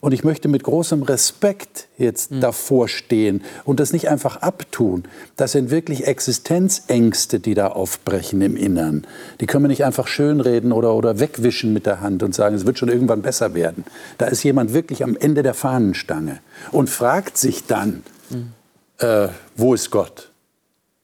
Und 0.01 0.13
ich 0.13 0.25
möchte 0.25 0.49
mit 0.49 0.63
großem 0.63 1.03
Respekt 1.03 1.87
jetzt 1.99 2.31
mhm. 2.31 2.41
davor 2.41 2.89
stehen 2.89 3.43
und 3.65 3.81
das 3.81 3.93
nicht 3.93 4.09
einfach 4.09 4.37
abtun. 4.37 5.05
Das 5.37 5.53
sind 5.53 5.71
wirklich 5.71 6.07
Existenzängste, 6.07 7.39
die 7.39 7.53
da 7.53 7.69
aufbrechen 7.69 8.41
im 8.41 8.57
Innern. 8.57 9.07
Die 9.41 9.47
können 9.47 9.65
wir 9.65 9.69
nicht 9.69 9.85
einfach 9.85 10.07
schönreden 10.07 10.73
oder, 10.73 10.95
oder 10.95 11.21
wegwischen 11.21 11.75
mit 11.75 11.85
der 11.85 12.01
Hand 12.01 12.23
und 12.23 12.35
sagen, 12.35 12.55
es 12.57 12.65
wird 12.65 12.79
schon 12.79 12.89
irgendwann 12.89 13.21
besser 13.21 13.53
werden. 13.53 13.85
Da 14.17 14.27
ist 14.27 14.43
jemand 14.43 14.73
wirklich 14.73 15.05
am 15.05 15.17
Ende 15.17 15.43
der 15.43 15.55
Fahnenstange 15.55 16.39
und 16.73 16.89
fragt 16.89 17.37
sich 17.37 17.67
dann, 17.67 18.03
mhm. 18.31 18.53
äh, 18.99 19.29
wo 19.57 19.75
ist 19.75 19.91
Gott? 19.91 20.31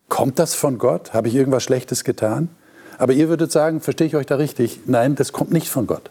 Kommt 0.09 0.38
das 0.38 0.54
von 0.54 0.78
Gott? 0.78 1.12
Habe 1.12 1.28
ich 1.28 1.35
irgendwas 1.35 1.64
Schlechtes 1.64 2.02
getan? 2.02 2.48
Aber 2.96 3.12
ihr 3.12 3.28
würdet 3.28 3.52
sagen, 3.52 3.82
verstehe 3.82 4.06
ich 4.06 4.16
euch 4.16 4.26
da 4.26 4.37
richtig? 4.37 4.80
Nein, 4.87 5.16
das 5.16 5.32
kommt 5.32 5.52
nicht 5.52 5.68
von 5.68 5.87
Gott. 5.87 6.11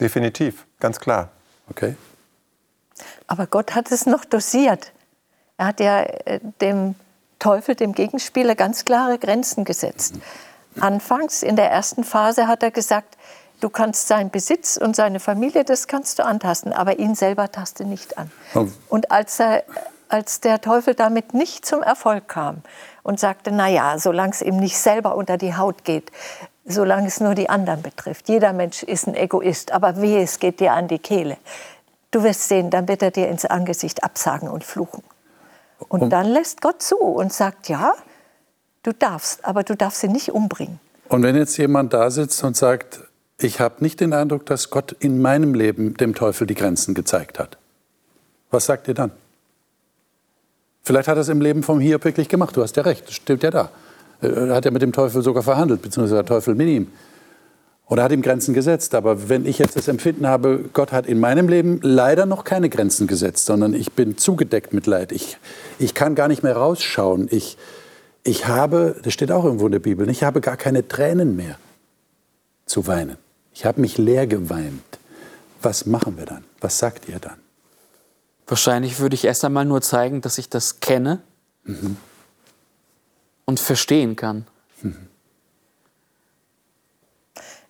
Definitiv, 0.00 0.66
ganz 0.80 0.98
klar. 0.98 1.30
Okay. 1.70 1.94
Aber 3.26 3.46
Gott 3.46 3.74
hat 3.74 3.90
es 3.92 4.06
noch 4.06 4.24
dosiert. 4.24 4.92
Er 5.56 5.66
hat 5.66 5.80
ja 5.80 6.02
äh, 6.02 6.40
dem 6.60 6.94
Teufel, 7.38 7.74
dem 7.74 7.92
Gegenspieler, 7.92 8.54
ganz 8.54 8.84
klare 8.84 9.18
Grenzen 9.18 9.64
gesetzt. 9.64 10.14
Anfangs, 10.80 11.42
in 11.42 11.56
der 11.56 11.70
ersten 11.70 12.04
Phase, 12.04 12.48
hat 12.48 12.62
er 12.62 12.70
gesagt, 12.70 13.16
du 13.60 13.70
kannst 13.70 14.08
seinen 14.08 14.30
Besitz 14.30 14.76
und 14.76 14.96
seine 14.96 15.20
Familie, 15.20 15.64
das 15.64 15.86
kannst 15.86 16.18
du 16.18 16.24
antasten, 16.24 16.72
aber 16.72 16.98
ihn 16.98 17.14
selber 17.14 17.50
taste 17.50 17.84
nicht 17.84 18.18
an. 18.18 18.30
Oh. 18.54 18.66
Und 18.88 19.10
als, 19.10 19.40
er, 19.40 19.64
als 20.08 20.40
der 20.40 20.60
Teufel 20.60 20.94
damit 20.94 21.34
nicht 21.34 21.64
zum 21.64 21.82
Erfolg 21.82 22.28
kam 22.28 22.62
und 23.02 23.18
sagte, 23.20 23.52
na 23.52 23.68
ja, 23.68 23.98
solange 23.98 24.32
es 24.32 24.42
ihm 24.42 24.56
nicht 24.56 24.78
selber 24.78 25.14
unter 25.16 25.38
die 25.38 25.56
Haut 25.56 25.84
geht, 25.84 26.10
solange 26.66 27.06
es 27.06 27.20
nur 27.20 27.34
die 27.34 27.48
anderen 27.48 27.82
betrifft. 27.82 28.28
Jeder 28.28 28.52
Mensch 28.52 28.82
ist 28.82 29.06
ein 29.06 29.14
Egoist, 29.14 29.72
aber 29.72 30.00
wehe, 30.00 30.22
es 30.22 30.40
geht 30.40 30.60
dir 30.60 30.72
an 30.72 30.88
die 30.88 30.98
Kehle. 30.98 31.38
Du 32.10 32.22
wirst 32.22 32.48
sehen, 32.48 32.70
dann 32.70 32.88
wird 32.88 33.02
er 33.02 33.10
dir 33.10 33.28
ins 33.28 33.44
Angesicht 33.44 34.04
absagen 34.04 34.48
und 34.48 34.64
fluchen. 34.64 35.02
Und, 35.78 36.02
und 36.02 36.10
dann 36.10 36.26
lässt 36.26 36.62
Gott 36.62 36.82
zu 36.82 36.96
und 36.96 37.32
sagt, 37.32 37.68
ja, 37.68 37.94
du 38.82 38.92
darfst, 38.92 39.44
aber 39.44 39.62
du 39.62 39.76
darfst 39.76 40.02
ihn 40.04 40.12
nicht 40.12 40.32
umbringen. 40.32 40.80
Und 41.08 41.22
wenn 41.22 41.36
jetzt 41.36 41.56
jemand 41.56 41.92
da 41.92 42.10
sitzt 42.10 42.42
und 42.44 42.56
sagt, 42.56 43.00
ich 43.38 43.60
habe 43.60 43.76
nicht 43.80 44.00
den 44.00 44.12
Eindruck, 44.12 44.46
dass 44.46 44.70
Gott 44.70 44.92
in 44.98 45.20
meinem 45.20 45.54
Leben 45.54 45.94
dem 45.94 46.14
Teufel 46.14 46.46
die 46.46 46.54
Grenzen 46.54 46.94
gezeigt 46.94 47.38
hat, 47.38 47.58
was 48.50 48.66
sagt 48.66 48.88
ihr 48.88 48.94
dann? 48.94 49.10
Vielleicht 50.82 51.08
hat 51.08 51.18
er 51.18 51.22
es 51.22 51.28
im 51.28 51.40
Leben 51.40 51.62
vom 51.62 51.80
Hiob 51.80 52.04
wirklich 52.04 52.28
gemacht, 52.28 52.56
du 52.56 52.62
hast 52.62 52.76
ja 52.76 52.82
recht, 52.84 53.08
das 53.08 53.14
stimmt 53.14 53.42
ja 53.42 53.50
da. 53.50 53.70
Er 54.20 54.54
hat 54.54 54.64
ja 54.64 54.70
mit 54.70 54.82
dem 54.82 54.92
Teufel 54.92 55.20
sogar 55.22 55.42
verhandelt, 55.42 55.82
beziehungsweise 55.82 56.14
der 56.14 56.24
Teufel 56.24 56.54
mit 56.54 56.68
ihm. 56.68 56.92
Oder 57.88 58.02
hat 58.02 58.12
ihm 58.12 58.22
Grenzen 58.22 58.52
gesetzt. 58.52 58.94
Aber 58.94 59.28
wenn 59.28 59.46
ich 59.46 59.58
jetzt 59.58 59.76
das 59.76 59.88
Empfinden 59.88 60.26
habe, 60.26 60.64
Gott 60.72 60.92
hat 60.92 61.06
in 61.06 61.20
meinem 61.20 61.48
Leben 61.48 61.80
leider 61.82 62.26
noch 62.26 62.44
keine 62.44 62.68
Grenzen 62.68 63.06
gesetzt, 63.06 63.46
sondern 63.46 63.74
ich 63.74 63.92
bin 63.92 64.18
zugedeckt 64.18 64.72
mit 64.72 64.86
Leid. 64.86 65.12
Ich, 65.12 65.38
ich 65.78 65.94
kann 65.94 66.14
gar 66.14 66.28
nicht 66.28 66.42
mehr 66.42 66.56
rausschauen. 66.56 67.28
Ich, 67.30 67.56
ich 68.24 68.48
habe, 68.48 68.96
das 69.02 69.12
steht 69.12 69.30
auch 69.30 69.44
irgendwo 69.44 69.66
in 69.66 69.72
der 69.72 69.78
Bibel, 69.78 70.08
ich 70.10 70.24
habe 70.24 70.40
gar 70.40 70.56
keine 70.56 70.88
Tränen 70.88 71.36
mehr 71.36 71.58
zu 72.66 72.88
weinen. 72.88 73.16
Ich 73.54 73.64
habe 73.64 73.80
mich 73.80 73.98
leer 73.98 74.26
geweint. 74.26 74.82
Was 75.62 75.86
machen 75.86 76.18
wir 76.18 76.26
dann? 76.26 76.44
Was 76.60 76.78
sagt 76.78 77.08
ihr 77.08 77.20
dann? 77.20 77.38
Wahrscheinlich 78.48 78.98
würde 78.98 79.14
ich 79.14 79.24
erst 79.24 79.44
einmal 79.44 79.64
nur 79.64 79.80
zeigen, 79.80 80.20
dass 80.20 80.38
ich 80.38 80.48
das 80.48 80.80
kenne 80.80 81.20
mhm. 81.64 81.96
und 83.44 83.60
verstehen 83.60 84.16
kann. 84.16 84.46
Mhm. 84.82 85.08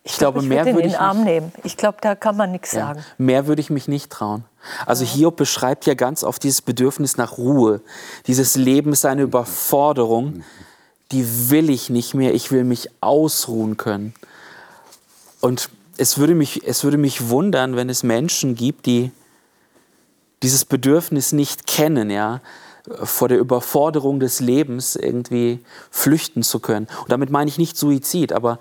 Ich, 0.09 0.19
glaube, 0.19 0.39
ich 0.39 0.47
mehr 0.47 0.65
würde 0.65 0.79
ich 0.79 0.85
in 0.85 0.91
den 0.93 1.01
Arm 1.01 1.25
nehmen. 1.25 1.53
Ich 1.65 1.77
glaube, 1.77 1.99
da 2.01 2.15
kann 2.15 2.37
man 2.37 2.53
nichts 2.53 2.71
ja, 2.71 2.87
sagen. 2.87 3.05
Mehr 3.19 3.49
würde 3.49 3.61
ich 3.61 3.71
mich 3.71 3.89
nicht 3.89 4.09
trauen. 4.09 4.45
Also 4.87 5.03
ja. 5.03 5.11
Hiob 5.11 5.37
beschreibt 5.37 5.85
ja 5.85 5.95
ganz 5.95 6.23
oft 6.23 6.45
dieses 6.45 6.63
Bedürfnis 6.63 7.17
nach 7.17 7.39
Ruhe. 7.39 7.81
Dieses 8.29 8.55
Leben 8.55 8.93
ist 8.93 9.05
eine 9.05 9.23
Überforderung, 9.23 10.45
die 11.11 11.51
will 11.51 11.71
ich 11.71 11.91
nicht 11.91 12.15
mehr. 12.15 12.35
Ich 12.35 12.53
will 12.53 12.63
mich 12.63 12.89
ausruhen 13.01 13.77
können. 13.77 14.15
Und 15.41 15.71
es 15.99 16.19
würde 16.19 16.37
mich, 16.37 16.65
es 16.65 16.85
würde 16.85 16.99
mich 16.99 17.29
wundern, 17.29 17.75
wenn 17.75 17.89
es 17.89 18.05
Menschen 18.05 18.55
gibt, 18.55 18.87
die 18.87 19.11
dieses 20.45 20.65
Bedürfnis 20.65 21.33
nicht 21.33 21.67
kennen, 21.67 22.11
ja, 22.11 22.41
vor 23.03 23.27
der 23.27 23.39
Überforderung 23.39 24.21
des 24.21 24.39
Lebens 24.39 24.95
irgendwie 24.95 25.65
flüchten 25.91 26.45
zu 26.45 26.61
können. 26.61 26.87
Und 27.01 27.11
damit 27.11 27.31
meine 27.31 27.49
ich 27.49 27.59
nicht 27.59 27.77
Suizid, 27.77 28.33
aber 28.33 28.61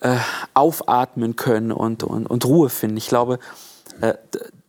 äh, 0.00 0.16
aufatmen 0.54 1.36
können 1.36 1.72
und, 1.72 2.02
und, 2.02 2.26
und 2.26 2.44
Ruhe 2.44 2.68
finden. 2.68 2.96
Ich 2.96 3.08
glaube, 3.08 3.38
äh, 4.00 4.14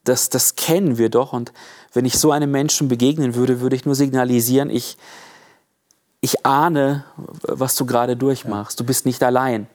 das, 0.03 0.29
das 0.29 0.55
kennen 0.55 0.97
wir 0.97 1.09
doch. 1.09 1.33
Und 1.33 1.51
wenn 1.93 2.05
ich 2.05 2.17
so 2.17 2.31
einem 2.31 2.51
Menschen 2.51 2.87
begegnen 2.87 3.35
würde, 3.35 3.61
würde 3.61 3.75
ich 3.75 3.85
nur 3.85 3.95
signalisieren, 3.95 4.69
ich, 4.69 4.97
ich 6.21 6.45
ahne, 6.45 7.05
was 7.43 7.75
du 7.75 7.85
gerade 7.85 8.15
durchmachst. 8.15 8.79
Du 8.79 8.83
bist 8.83 9.05
nicht 9.05 9.23
allein. 9.23 9.67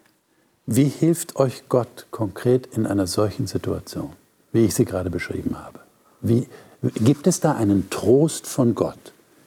Wie 0.66 0.88
hilft 0.88 1.36
euch 1.36 1.68
Gott 1.68 2.06
konkret 2.10 2.66
in 2.66 2.86
einer 2.86 3.06
solchen 3.06 3.46
Situation, 3.46 4.12
wie 4.52 4.64
ich 4.64 4.74
sie 4.74 4.84
gerade 4.84 5.10
beschrieben 5.10 5.56
habe? 5.58 5.78
Wie, 6.20 6.48
gibt 6.82 7.26
es 7.26 7.40
da 7.40 7.52
einen 7.52 7.88
Trost 7.90 8.46
von 8.46 8.74
Gott? 8.74 8.98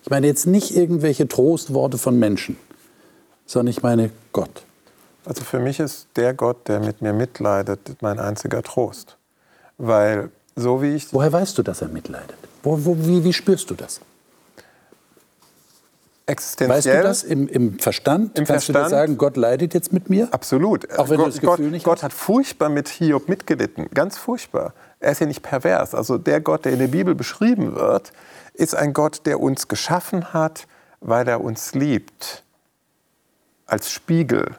Ich 0.03 0.09
meine 0.09 0.27
jetzt 0.27 0.47
nicht 0.47 0.75
irgendwelche 0.75 1.27
Trostworte 1.27 1.97
von 1.97 2.17
Menschen, 2.17 2.57
sondern 3.45 3.71
ich 3.71 3.83
meine 3.83 4.11
Gott. 4.31 4.63
Also 5.25 5.43
für 5.43 5.59
mich 5.59 5.79
ist 5.79 6.07
der 6.15 6.33
Gott, 6.33 6.67
der 6.67 6.79
mit 6.79 7.01
mir 7.01 7.13
mitleidet, 7.13 8.01
mein 8.01 8.19
einziger 8.19 8.63
Trost. 8.63 9.17
Weil 9.77 10.31
so 10.55 10.81
wie 10.81 10.95
ich. 10.95 11.13
Woher 11.13 11.31
weißt 11.31 11.57
du, 11.57 11.63
dass 11.63 11.81
er 11.81 11.87
mitleidet? 11.87 12.35
Wo, 12.63 12.83
wo, 12.83 12.97
wie, 12.97 13.23
wie 13.23 13.33
spürst 13.33 13.69
du 13.69 13.75
das? 13.75 14.01
Existenziell. 16.25 16.77
Weißt 16.77 16.85
du 16.85 17.07
das 17.07 17.23
im, 17.23 17.47
im 17.47 17.79
Verstand? 17.79 18.37
Im 18.37 18.45
Kannst 18.45 18.65
Verstand? 18.65 18.85
du 18.85 18.89
sagen, 18.89 19.17
Gott 19.17 19.35
leidet 19.35 19.73
jetzt 19.73 19.91
mit 19.91 20.09
mir? 20.09 20.27
Absolut. 20.31 20.87
Auch 20.97 21.09
wenn 21.09 21.17
Gott, 21.17 21.27
du 21.27 21.31
das 21.31 21.39
Gefühl 21.39 21.65
Gott, 21.65 21.71
nicht 21.71 21.85
Gott 21.85 22.03
hat 22.03 22.13
furchtbar 22.13 22.69
mit 22.69 22.87
Hiob 22.87 23.29
mitgelitten. 23.29 23.89
Ganz 23.93 24.17
furchtbar. 24.17 24.73
Er 24.99 25.11
ist 25.11 25.21
ja 25.21 25.25
nicht 25.25 25.41
pervers. 25.41 25.95
Also 25.95 26.17
der 26.17 26.39
Gott, 26.41 26.65
der 26.65 26.73
in 26.73 26.79
der 26.79 26.87
Bibel 26.87 27.15
beschrieben 27.15 27.75
wird, 27.75 28.11
ist 28.53 28.75
ein 28.75 28.93
Gott, 28.93 29.25
der 29.25 29.39
uns 29.39 29.67
geschaffen 29.67 30.33
hat, 30.33 30.67
weil 30.99 31.27
er 31.27 31.41
uns 31.41 31.73
liebt. 31.73 32.43
Als 33.65 33.89
Spiegel 33.89 34.55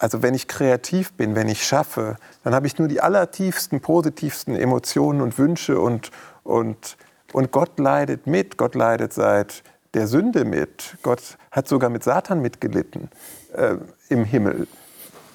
also 0.00 0.22
wenn 0.22 0.32
ich 0.34 0.48
kreativ 0.48 1.12
bin, 1.12 1.34
wenn 1.34 1.48
ich 1.48 1.62
schaffe, 1.62 2.16
dann 2.42 2.54
habe 2.54 2.66
ich 2.66 2.78
nur 2.78 2.88
die 2.88 3.02
allertiefsten, 3.02 3.80
positivsten 3.80 4.56
Emotionen 4.56 5.20
und 5.20 5.38
Wünsche 5.38 5.78
und, 5.78 6.10
und, 6.42 6.96
und 7.34 7.52
Gott 7.52 7.78
leidet 7.78 8.26
mit. 8.26 8.56
Gott 8.56 8.74
leidet 8.74 9.12
seit 9.12 9.62
der 9.92 10.06
Sünde 10.06 10.46
mit. 10.46 10.96
Gott 11.02 11.36
hat 11.50 11.68
sogar 11.68 11.90
mit 11.90 12.02
Satan 12.02 12.40
mitgelitten 12.40 13.10
äh, 13.52 13.76
im 14.08 14.24
Himmel, 14.24 14.66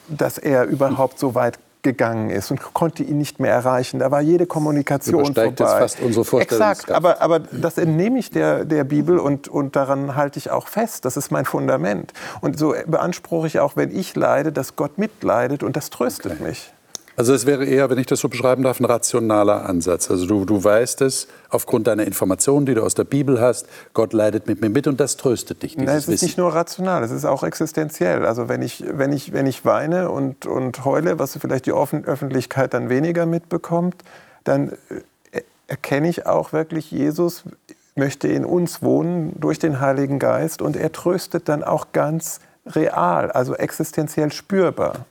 dass 0.08 0.40
er 0.40 0.66
überhaupt 0.66 1.20
so 1.20 1.36
weit 1.36 1.60
gegangen 1.86 2.30
ist 2.30 2.52
und 2.52 2.62
konnte 2.74 3.04
ihn 3.04 3.18
nicht 3.18 3.40
mehr 3.40 3.54
erreichen. 3.54 4.00
Da 4.00 4.12
war 4.12 4.20
jede 4.20 4.46
Kommunikation 4.46 5.22
Übersteigt 5.22 5.60
vorbei. 5.60 5.72
Jetzt 5.72 5.80
fast 5.80 6.02
unsere. 6.02 6.42
Exakt, 6.42 6.92
aber, 6.92 7.22
aber 7.22 7.40
das 7.40 7.78
entnehme 7.78 8.20
ich 8.20 8.32
der, 8.32 8.66
der 8.66 8.84
Bibel 8.84 9.20
und, 9.20 9.48
und 9.48 9.78
daran 9.78 10.16
halte 10.16 10.38
ich 10.40 10.50
auch 10.52 10.68
fest. 10.68 11.06
Das 11.06 11.16
ist 11.16 11.32
mein 11.32 11.46
Fundament. 11.46 12.12
Und 12.42 12.60
so 12.60 12.76
beanspruche 12.88 13.48
ich 13.48 13.60
auch, 13.60 13.78
wenn 13.78 13.96
ich 13.96 14.16
leide, 14.16 14.52
dass 14.52 14.76
Gott 14.76 14.98
mitleidet 14.98 15.64
und 15.64 15.78
das 15.78 15.90
tröstet 15.90 16.34
okay. 16.34 16.44
mich. 16.44 16.74
Also 17.18 17.34
es 17.34 17.46
wäre 17.46 17.66
eher, 17.66 17.90
wenn 17.90 17.98
ich 17.98 18.08
das 18.08 18.20
so 18.20 18.28
beschreiben 18.28 18.64
darf, 18.64 18.80
ein 18.80 18.86
rationaler 18.86 19.66
Ansatz. 19.66 20.12
Also 20.12 20.26
du, 20.26 20.46
du 20.46 20.64
weißt 20.64 21.02
es 21.02 21.28
aufgrund 21.50 21.88
deiner 21.88 22.04
Informationen, 22.06 22.66
die 22.66 22.74
du 22.74 22.84
aus 22.84 22.94
der 22.94 23.06
Bibel 23.06 23.40
hast, 23.40 23.68
Gott 23.94 24.12
leidet 24.12 24.48
mit 24.48 24.62
mir 24.62 24.70
mit 24.70 24.86
und 24.88 25.00
das 25.00 25.16
tröstet 25.16 25.64
dich. 25.64 25.78
Nein, 25.78 25.88
es 25.88 26.08
ist 26.08 26.24
nicht 26.24 26.38
nur 26.38 26.54
rational, 26.54 27.04
es 27.04 27.12
ist 27.12 27.26
auch 27.26 27.44
existenziell. 27.44 28.26
Also 28.26 28.50
wenn 28.50 28.62
ich, 28.62 28.84
wenn 28.88 29.14
ich, 29.14 29.32
wenn 29.32 29.48
ich 29.48 29.64
weine 29.64 30.10
und, 30.12 30.46
und 30.46 30.84
heule, 30.84 31.18
was 31.18 31.38
vielleicht 31.38 31.66
die 31.66 31.74
Öffentlichkeit 31.74 32.74
dann 32.74 32.90
weniger 32.90 33.26
mitbekommt, 33.26 33.96
dann 34.44 34.74
äh, 35.32 35.42
erkenne 35.68 36.10
ich 36.10 36.26
auch 36.26 36.52
wirklich, 36.52 36.92
Jesus 36.92 37.44
möchte 37.96 38.28
in 38.28 38.44
uns 38.44 38.82
wohnen 38.82 39.34
durch 39.40 39.58
den 39.58 39.80
Heiligen 39.80 40.20
Geist 40.20 40.62
und 40.62 40.76
er 40.76 40.92
tröstet 40.92 41.48
dann 41.48 41.64
auch 41.64 41.94
ganz 41.94 42.42
real, 42.68 43.32
also 43.32 43.56
existenziell 43.56 44.32
spürbar. 44.32 45.06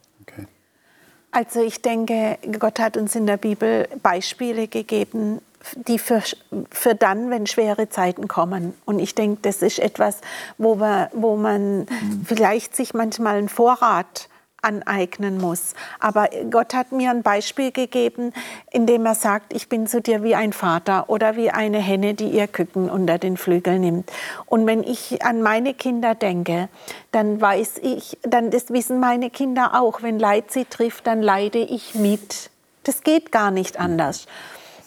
Also 1.34 1.60
ich 1.62 1.82
denke, 1.82 2.38
Gott 2.60 2.78
hat 2.78 2.96
uns 2.96 3.16
in 3.16 3.26
der 3.26 3.38
Bibel 3.38 3.88
Beispiele 4.04 4.68
gegeben, 4.68 5.40
die 5.74 5.98
für, 5.98 6.22
für 6.70 6.94
dann, 6.94 7.28
wenn 7.28 7.48
schwere 7.48 7.88
Zeiten 7.88 8.28
kommen. 8.28 8.72
Und 8.84 9.00
ich 9.00 9.16
denke, 9.16 9.40
das 9.42 9.60
ist 9.60 9.80
etwas, 9.80 10.20
wo, 10.58 10.76
wir, 10.76 11.10
wo 11.12 11.34
man 11.36 11.80
mhm. 11.80 12.24
vielleicht 12.24 12.76
sich 12.76 12.94
manchmal 12.94 13.38
einen 13.38 13.48
Vorrat 13.48 14.28
aneignen 14.64 15.38
muss. 15.38 15.74
Aber 16.00 16.28
Gott 16.50 16.74
hat 16.74 16.92
mir 16.92 17.10
ein 17.10 17.22
Beispiel 17.22 17.70
gegeben, 17.70 18.32
in 18.70 18.86
dem 18.86 19.06
er 19.06 19.14
sagt, 19.14 19.52
ich 19.52 19.68
bin 19.68 19.86
zu 19.86 20.00
dir 20.00 20.22
wie 20.22 20.34
ein 20.34 20.52
Vater 20.52 21.08
oder 21.08 21.36
wie 21.36 21.50
eine 21.50 21.78
Henne, 21.78 22.14
die 22.14 22.28
ihr 22.28 22.46
Küken 22.46 22.90
unter 22.90 23.18
den 23.18 23.36
Flügel 23.36 23.78
nimmt. 23.78 24.10
Und 24.46 24.66
wenn 24.66 24.82
ich 24.82 25.24
an 25.24 25.42
meine 25.42 25.74
Kinder 25.74 26.14
denke, 26.14 26.68
dann 27.12 27.40
weiß 27.40 27.78
ich, 27.82 28.18
dann 28.22 28.50
das 28.50 28.70
wissen 28.70 29.00
meine 29.00 29.30
Kinder 29.30 29.80
auch, 29.80 30.02
wenn 30.02 30.18
Leid 30.18 30.50
sie 30.50 30.64
trifft, 30.64 31.06
dann 31.06 31.22
leide 31.22 31.58
ich 31.58 31.94
mit. 31.94 32.50
Das 32.84 33.02
geht 33.02 33.32
gar 33.32 33.50
nicht 33.50 33.78
anders. 33.78 34.26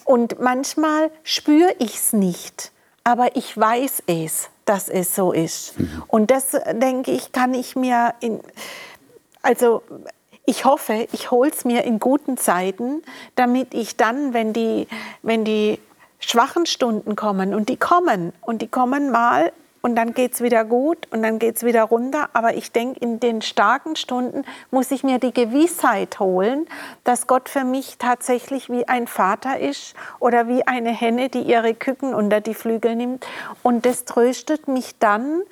Und 0.04 0.40
manchmal 0.40 1.10
spüre 1.22 1.74
ich 1.78 1.96
es 1.96 2.12
nicht, 2.12 2.72
aber 3.04 3.36
ich 3.36 3.56
weiß 3.56 4.04
es, 4.06 4.48
dass 4.64 4.88
es 4.88 5.14
so 5.14 5.32
ist. 5.32 5.78
Mhm. 5.78 6.02
Und 6.08 6.30
das, 6.30 6.56
denke 6.72 7.10
ich, 7.10 7.32
kann 7.32 7.54
ich 7.54 7.76
mir 7.76 8.14
in, 8.20 8.40
also 9.42 9.82
ich 10.46 10.64
hoffe, 10.64 11.06
ich 11.12 11.30
hole 11.30 11.50
es 11.50 11.64
mir 11.64 11.84
in 11.84 11.98
guten 11.98 12.36
Zeiten, 12.36 13.02
damit 13.36 13.74
ich 13.74 13.96
dann, 13.96 14.32
wenn 14.32 14.52
die, 14.52 14.88
wenn 15.22 15.44
die 15.44 15.78
schwachen 16.20 16.66
Stunden 16.66 17.16
kommen, 17.16 17.54
und 17.54 17.68
die 17.68 17.76
kommen, 17.76 18.32
und 18.40 18.62
die 18.62 18.68
kommen 18.68 19.10
mal, 19.10 19.52
und 19.80 19.94
dann 19.94 20.12
geht 20.12 20.34
es 20.34 20.40
wieder 20.40 20.64
gut 20.64 21.06
und 21.10 21.22
dann 21.22 21.38
geht 21.38 21.56
es 21.56 21.62
wieder 21.62 21.84
runter. 21.84 22.30
Aber 22.32 22.54
ich 22.54 22.72
denke, 22.72 22.98
in 23.00 23.20
den 23.20 23.42
starken 23.42 23.96
Stunden 23.96 24.44
muss 24.70 24.90
ich 24.90 25.04
mir 25.04 25.18
die 25.18 25.32
Gewissheit 25.32 26.18
holen, 26.18 26.66
dass 27.04 27.26
Gott 27.26 27.48
für 27.48 27.64
mich 27.64 27.96
tatsächlich 27.98 28.68
wie 28.70 28.88
ein 28.88 29.06
Vater 29.06 29.58
ist 29.58 29.94
oder 30.18 30.48
wie 30.48 30.66
eine 30.66 30.90
Henne, 30.90 31.28
die 31.28 31.42
ihre 31.42 31.74
Küken 31.74 32.14
unter 32.14 32.40
die 32.40 32.54
Flügel 32.54 32.96
nimmt. 32.96 33.26
Und 33.62 33.86
das 33.86 34.04
tröstet 34.04 34.66
mich 34.66 34.98
dann, 34.98 35.42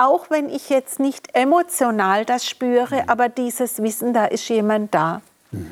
auch 0.00 0.30
wenn 0.30 0.48
ich 0.48 0.70
jetzt 0.70 0.98
nicht 0.98 1.34
emotional 1.34 2.24
das 2.24 2.46
spüre, 2.46 3.08
aber 3.08 3.28
dieses 3.28 3.82
Wissen, 3.82 4.14
da 4.14 4.24
ist 4.24 4.48
jemand 4.48 4.94
da. 4.94 5.20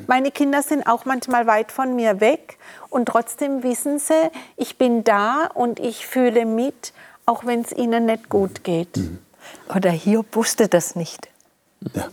Meine 0.07 0.29
Kinder 0.29 0.61
sind 0.61 0.85
auch 0.85 1.05
manchmal 1.05 1.47
weit 1.47 1.71
von 1.71 1.95
mir 1.95 2.19
weg 2.19 2.59
und 2.89 3.07
trotzdem 3.07 3.63
wissen 3.63 3.97
sie, 3.97 4.29
ich 4.55 4.77
bin 4.77 5.03
da 5.03 5.49
und 5.53 5.79
ich 5.79 6.05
fühle 6.05 6.45
mit, 6.45 6.93
auch 7.25 7.45
wenn 7.45 7.61
es 7.61 7.71
ihnen 7.71 8.05
nicht 8.05 8.29
gut 8.29 8.63
geht. 8.63 8.97
Mhm. 8.97 9.19
Oder 9.73 9.89
Hiob 9.89 10.35
wusste 10.35 10.67
das 10.67 10.95
nicht. 10.95 11.29
Ja. 11.95 12.09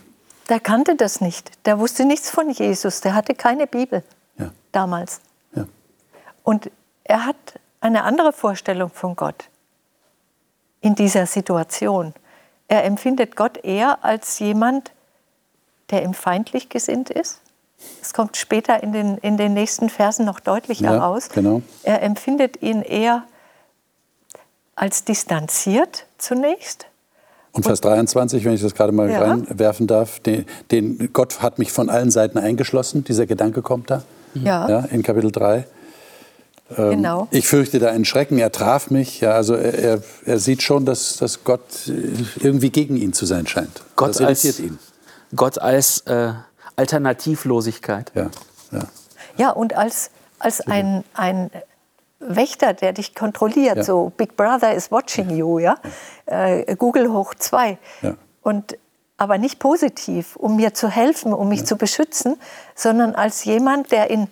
Der 0.49 0.59
kannte 0.61 0.95
das 0.95 1.19
nicht. 1.19 1.51
Der 1.65 1.77
wusste 1.77 2.05
nichts 2.05 2.29
von 2.29 2.49
Jesus. 2.49 3.01
Der 3.01 3.13
hatte 3.13 3.35
keine 3.35 3.67
Bibel 3.67 4.01
ja. 4.39 4.51
damals. 4.71 5.19
Ja. 5.53 5.65
Und 6.43 6.71
er 7.03 7.25
hat 7.25 7.35
eine 7.81 8.03
andere 8.03 8.31
Vorstellung 8.31 8.89
von 8.89 9.15
Gott 9.15 9.49
in 10.81 10.95
dieser 10.95 11.25
Situation. 11.25 12.13
Er 12.67 12.83
empfindet 12.83 13.35
Gott 13.35 13.57
eher 13.63 14.03
als 14.03 14.39
jemand, 14.39 14.91
der 15.89 16.03
ihm 16.03 16.13
feindlich 16.13 16.69
gesinnt 16.69 17.09
ist. 17.09 17.39
Es 18.01 18.13
kommt 18.13 18.37
später 18.37 18.81
in 18.81 18.91
den, 18.91 19.17
in 19.19 19.37
den 19.37 19.53
nächsten 19.53 19.89
Versen 19.89 20.25
noch 20.25 20.39
deutlicher 20.39 20.93
ja, 20.93 20.97
raus. 20.97 21.29
Genau. 21.29 21.61
Er 21.83 22.01
empfindet 22.01 22.61
ihn 22.61 22.81
eher 22.81 23.23
als 24.75 25.03
distanziert 25.03 26.05
zunächst. 26.17 26.87
Und 27.51 27.63
Vers 27.63 27.81
23, 27.81 28.45
wenn 28.45 28.53
ich 28.53 28.61
das 28.61 28.75
gerade 28.75 28.91
mal 28.91 29.09
ja. 29.09 29.21
reinwerfen 29.21 29.87
darf, 29.87 30.19
den, 30.19 30.45
den, 30.69 31.09
Gott 31.13 31.41
hat 31.41 31.57
mich 31.57 31.71
von 31.71 31.89
allen 31.89 32.11
Seiten 32.11 32.37
eingeschlossen, 32.37 33.03
dieser 33.03 33.25
Gedanke 33.25 33.61
kommt 33.61 33.89
da. 33.89 34.03
Ja. 34.35 34.69
ja 34.69 34.79
in 34.81 35.01
Kapitel 35.01 35.31
3. 35.31 35.65
Ähm, 36.75 36.89
genau. 36.91 37.27
Ich 37.31 37.47
fürchte 37.47 37.79
da 37.79 37.89
einen 37.89 38.05
Schrecken, 38.05 38.37
er 38.37 38.51
traf 38.51 38.89
mich. 38.89 39.21
Ja, 39.21 39.31
also 39.31 39.55
er, 39.55 40.01
er 40.25 40.39
sieht 40.39 40.61
schon, 40.61 40.85
dass, 40.85 41.17
dass 41.17 41.43
Gott 41.43 41.61
irgendwie 42.39 42.69
gegen 42.69 42.97
ihn 42.97 43.13
zu 43.13 43.25
sein 43.25 43.47
scheint. 43.47 43.81
Gott 43.95 44.09
das 44.09 44.19
irritiert 44.19 44.55
als, 44.55 44.59
ihn. 44.59 44.79
Gott 45.35 45.59
als 45.59 46.01
äh, 46.01 46.33
Alternativlosigkeit. 46.75 48.11
Ja, 48.15 48.29
ja. 48.71 48.87
ja 49.37 49.49
und 49.51 49.75
als, 49.75 50.11
als 50.39 50.61
ein, 50.61 51.03
ein 51.13 51.49
Wächter, 52.19 52.73
der 52.73 52.93
dich 52.93 53.15
kontrolliert, 53.15 53.77
ja. 53.77 53.83
so 53.83 54.11
Big 54.17 54.35
Brother 54.35 54.73
is 54.73 54.91
watching 54.91 55.29
you, 55.29 55.59
ja, 55.59 55.77
äh, 56.25 56.75
Google 56.75 57.11
hoch 57.11 57.33
zwei. 57.35 57.77
Ja. 58.01 58.15
Und 58.41 58.77
aber 59.17 59.37
nicht 59.39 59.59
positiv, 59.59 60.35
um 60.35 60.57
mir 60.57 60.73
zu 60.73 60.89
helfen, 60.89 61.33
um 61.33 61.49
mich 61.49 61.61
ja. 61.61 61.65
zu 61.65 61.75
beschützen, 61.75 62.37
sondern 62.75 63.15
als 63.15 63.43
jemand, 63.45 63.91
der 63.91 64.11
in 64.11 64.27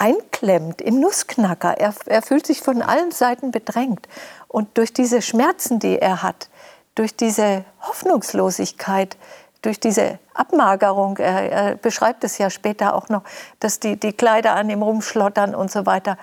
einklemmt 0.00 0.80
im 0.80 0.98
Nussknacker. 0.98 1.78
Er, 1.78 1.94
er 2.06 2.22
fühlt 2.22 2.46
sich 2.46 2.62
von 2.62 2.82
allen 2.82 3.12
Seiten 3.12 3.50
bedrängt. 3.50 4.08
Und 4.48 4.78
durch 4.78 4.92
diese 4.92 5.22
Schmerzen, 5.22 5.78
die 5.78 5.98
er 5.98 6.22
hat, 6.22 6.48
durch 6.94 7.14
diese 7.14 7.64
Hoffnungslosigkeit, 7.82 9.16
durch 9.62 9.78
diese 9.78 10.18
Abmagerung, 10.32 11.18
er, 11.18 11.52
er 11.52 11.74
beschreibt 11.76 12.24
es 12.24 12.38
ja 12.38 12.48
später 12.48 12.94
auch 12.94 13.10
noch, 13.10 13.22
dass 13.60 13.78
die, 13.78 14.00
die 14.00 14.14
Kleider 14.14 14.54
an 14.54 14.70
ihm 14.70 14.82
rumschlottern 14.82 15.54
und 15.54 15.70
so 15.70 15.84
weiter. 15.84 16.16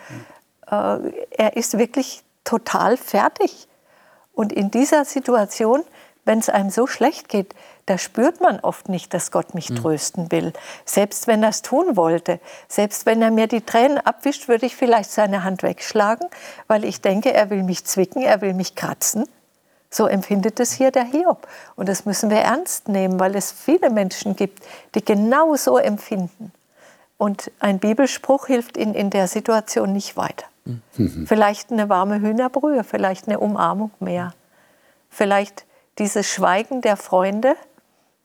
Äh, 0.70 1.12
er 1.30 1.56
ist 1.56 1.78
wirklich 1.78 2.24
total 2.44 2.98
fertig. 2.98 3.68
Und 4.34 4.52
in 4.52 4.72
dieser 4.72 5.06
Situation, 5.06 5.84
wenn 6.28 6.40
es 6.40 6.50
einem 6.50 6.70
so 6.70 6.88
schlecht 6.88 7.30
geht, 7.30 7.56
da 7.88 7.98
spürt 7.98 8.42
man 8.42 8.60
oft 8.60 8.90
nicht, 8.90 9.14
dass 9.14 9.32
Gott 9.32 9.54
mich 9.54 9.70
mhm. 9.70 9.78
trösten 9.78 10.32
will. 10.32 10.54
Selbst 10.86 11.26
wenn 11.28 11.42
er 11.42 11.50
es 11.50 11.62
tun 11.62 11.96
wollte, 11.96 12.40
selbst 12.68 13.06
wenn 13.06 13.22
er 13.22 13.32
mir 13.32 13.48
die 13.48 13.62
Tränen 13.62 13.98
abwischt, 13.98 14.48
würde 14.48 14.66
ich 14.66 14.76
vielleicht 14.76 15.10
seine 15.10 15.44
Hand 15.44 15.64
wegschlagen, 15.64 16.28
weil 16.68 16.84
ich 16.84 17.02
denke, 17.02 17.34
er 17.34 17.50
will 17.50 17.64
mich 17.64 17.86
zwicken, 17.86 18.22
er 18.22 18.42
will 18.42 18.54
mich 18.54 18.76
kratzen. 18.76 19.28
So 19.90 20.06
empfindet 20.06 20.60
es 20.60 20.74
hier 20.74 20.92
der 20.92 21.06
Hiob. 21.06 21.48
Und 21.78 21.88
das 21.88 22.06
müssen 22.06 22.30
wir 22.30 22.40
ernst 22.40 22.90
nehmen, 22.90 23.22
weil 23.22 23.36
es 23.36 23.54
viele 23.54 23.90
Menschen 23.90 24.36
gibt, 24.36 24.62
die 24.96 25.04
genau 25.04 25.56
so 25.56 25.78
empfinden. 25.78 26.52
Und 27.18 27.52
ein 27.60 27.80
Bibelspruch 27.80 28.48
hilft 28.48 28.76
ihnen 28.76 28.94
in 28.94 29.10
der 29.10 29.28
Situation 29.30 29.94
nicht 29.94 30.18
weiter. 30.18 30.46
Mhm. 30.66 31.26
Vielleicht 31.26 31.72
eine 31.72 31.88
warme 31.88 32.20
Hühnerbrühe, 32.20 32.84
vielleicht 32.84 33.28
eine 33.28 33.40
Umarmung 33.40 33.92
mehr. 34.00 34.34
Vielleicht 35.10 35.66
dieses 36.00 36.28
Schweigen 36.28 36.82
der 36.82 36.98
Freunde, 36.98 37.56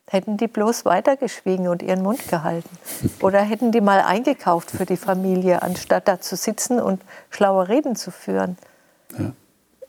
hätten 0.06 0.36
die 0.36 0.46
bloß 0.46 0.84
weitergeschwiegen 0.84 1.68
und 1.68 1.82
ihren 1.82 2.02
Mund 2.02 2.28
gehalten. 2.28 2.68
Oder 3.20 3.40
hätten 3.40 3.72
die 3.72 3.80
mal 3.80 4.02
eingekauft 4.02 4.70
für 4.70 4.84
die 4.84 4.96
Familie, 4.96 5.62
anstatt 5.62 6.06
da 6.06 6.20
zu 6.20 6.36
sitzen 6.36 6.80
und 6.80 7.00
schlaue 7.30 7.68
Reden 7.68 7.96
zu 7.96 8.10
führen. 8.10 8.58
Ja. 9.18 9.32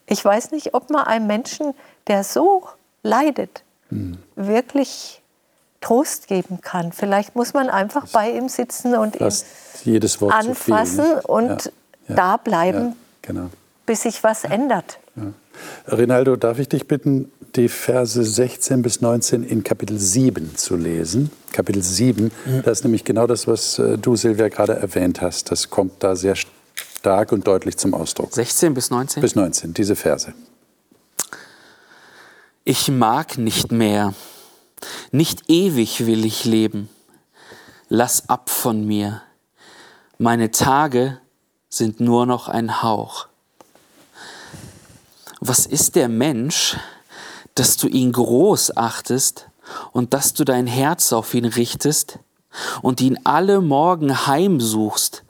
Ich 0.05 0.23
weiß 0.23 0.51
nicht, 0.51 0.73
ob 0.73 0.89
man 0.89 1.05
einem 1.05 1.27
Menschen, 1.27 1.73
der 2.07 2.23
so 2.23 2.67
leidet, 3.03 3.63
mhm. 3.89 4.17
wirklich 4.35 5.21
Trost 5.81 6.27
geben 6.27 6.61
kann. 6.61 6.93
Vielleicht 6.93 7.35
muss 7.35 7.53
man 7.53 7.69
einfach 7.69 8.07
bei 8.07 8.31
ihm 8.31 8.47
sitzen 8.47 8.95
und 8.95 9.15
ihn 9.15 9.29
anfassen 10.31 11.05
viel, 11.05 11.21
und 11.27 11.65
ja. 11.65 11.71
Ja. 12.07 12.15
da 12.15 12.37
bleiben, 12.37 12.95
genau. 13.21 13.49
bis 13.85 14.03
sich 14.03 14.23
was 14.23 14.45
ändert. 14.45 14.99
Rinaldo, 15.87 16.35
darf 16.35 16.59
ich 16.59 16.69
dich 16.69 16.87
bitten, 16.87 17.31
die 17.55 17.69
Verse 17.69 18.23
16 18.23 18.81
bis 18.81 19.01
19 19.01 19.43
in 19.43 19.63
Kapitel 19.63 19.99
7 19.99 20.55
zu 20.55 20.75
lesen. 20.75 21.31
Kapitel 21.51 21.83
7, 21.83 22.25
mhm. 22.25 22.63
das 22.63 22.79
ist 22.79 22.83
nämlich 22.83 23.03
genau 23.03 23.27
das, 23.27 23.47
was 23.47 23.77
äh, 23.79 23.97
du, 23.97 24.15
Silvia, 24.15 24.47
gerade 24.49 24.73
erwähnt 24.73 25.21
hast. 25.21 25.51
Das 25.51 25.69
kommt 25.69 26.03
da 26.03 26.15
sehr 26.15 26.35
stark 26.35 27.31
und 27.31 27.45
deutlich 27.45 27.77
zum 27.77 27.93
Ausdruck. 27.93 28.33
16 28.33 28.73
bis 28.73 28.89
19? 28.89 29.21
Bis 29.21 29.35
19, 29.35 29.73
diese 29.73 29.95
Verse. 29.95 30.33
Ich 32.63 32.89
mag 32.89 33.37
nicht 33.37 33.71
mehr, 33.71 34.13
nicht 35.11 35.49
ewig 35.49 36.05
will 36.05 36.25
ich 36.25 36.45
leben. 36.45 36.89
Lass 37.89 38.29
ab 38.29 38.49
von 38.49 38.87
mir. 38.87 39.21
Meine 40.17 40.49
Tage 40.51 41.19
sind 41.69 41.99
nur 41.99 42.25
noch 42.25 42.47
ein 42.47 42.81
Hauch. 42.81 43.27
Was 45.45 45.65
ist 45.65 45.97
der 45.97 46.07
Mensch, 46.07 46.77
dass 47.55 47.75
du 47.75 47.89
ihn 47.89 48.13
groß 48.13 48.77
achtest 48.77 49.49
und 49.91 50.13
dass 50.13 50.33
du 50.33 50.45
dein 50.45 50.67
Herz 50.67 51.11
auf 51.11 51.33
ihn 51.33 51.43
richtest 51.43 52.19
und 52.81 53.01
ihn 53.01 53.19
alle 53.25 53.59
Morgen 53.59 54.25
heimsuchst, 54.25 55.25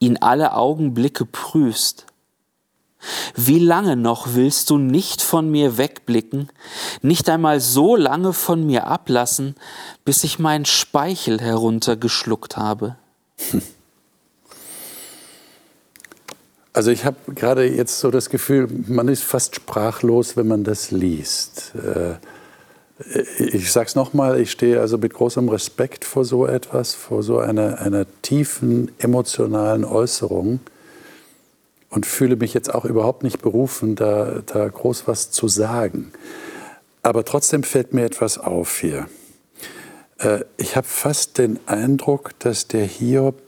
ihn 0.00 0.18
alle 0.18 0.52
Augenblicke 0.52 1.24
prüfst. 1.24 2.04
Wie 3.34 3.58
lange 3.58 3.96
noch 3.96 4.34
willst 4.34 4.68
du 4.68 4.76
nicht 4.76 5.22
von 5.22 5.50
mir 5.50 5.78
wegblicken, 5.78 6.50
nicht 7.00 7.30
einmal 7.30 7.58
so 7.58 7.96
lange 7.96 8.34
von 8.34 8.66
mir 8.66 8.86
ablassen, 8.86 9.54
bis 10.04 10.24
ich 10.24 10.38
meinen 10.38 10.66
Speichel 10.66 11.40
heruntergeschluckt 11.40 12.58
habe? 12.58 12.96
Also 16.74 16.90
ich 16.90 17.04
habe 17.04 17.16
gerade 17.34 17.64
jetzt 17.64 18.00
so 18.00 18.10
das 18.10 18.30
Gefühl, 18.30 18.68
man 18.88 19.06
ist 19.06 19.22
fast 19.22 19.54
sprachlos, 19.54 20.36
wenn 20.36 20.48
man 20.48 20.64
das 20.64 20.90
liest. 20.90 21.72
Äh, 21.76 22.16
ich 23.38 23.70
sage 23.70 23.86
es 23.86 23.94
nochmal, 23.94 24.40
ich 24.40 24.50
stehe 24.50 24.80
also 24.80 24.98
mit 24.98 25.14
großem 25.14 25.48
Respekt 25.48 26.04
vor 26.04 26.24
so 26.24 26.46
etwas, 26.46 26.94
vor 26.94 27.22
so 27.22 27.38
einer, 27.38 27.80
einer 27.80 28.06
tiefen 28.22 28.90
emotionalen 28.98 29.84
Äußerung 29.84 30.58
und 31.90 32.06
fühle 32.06 32.34
mich 32.34 32.54
jetzt 32.54 32.74
auch 32.74 32.84
überhaupt 32.84 33.22
nicht 33.22 33.40
berufen, 33.40 33.94
da, 33.94 34.42
da 34.44 34.66
groß 34.66 35.06
was 35.06 35.30
zu 35.30 35.46
sagen. 35.46 36.12
Aber 37.02 37.24
trotzdem 37.24 37.62
fällt 37.62 37.94
mir 37.94 38.04
etwas 38.04 38.36
auf 38.36 38.78
hier. 38.80 39.06
Äh, 40.18 40.40
ich 40.56 40.74
habe 40.74 40.88
fast 40.88 41.38
den 41.38 41.60
Eindruck, 41.66 42.30
dass 42.40 42.66
der 42.66 42.84
Hiob, 42.84 43.43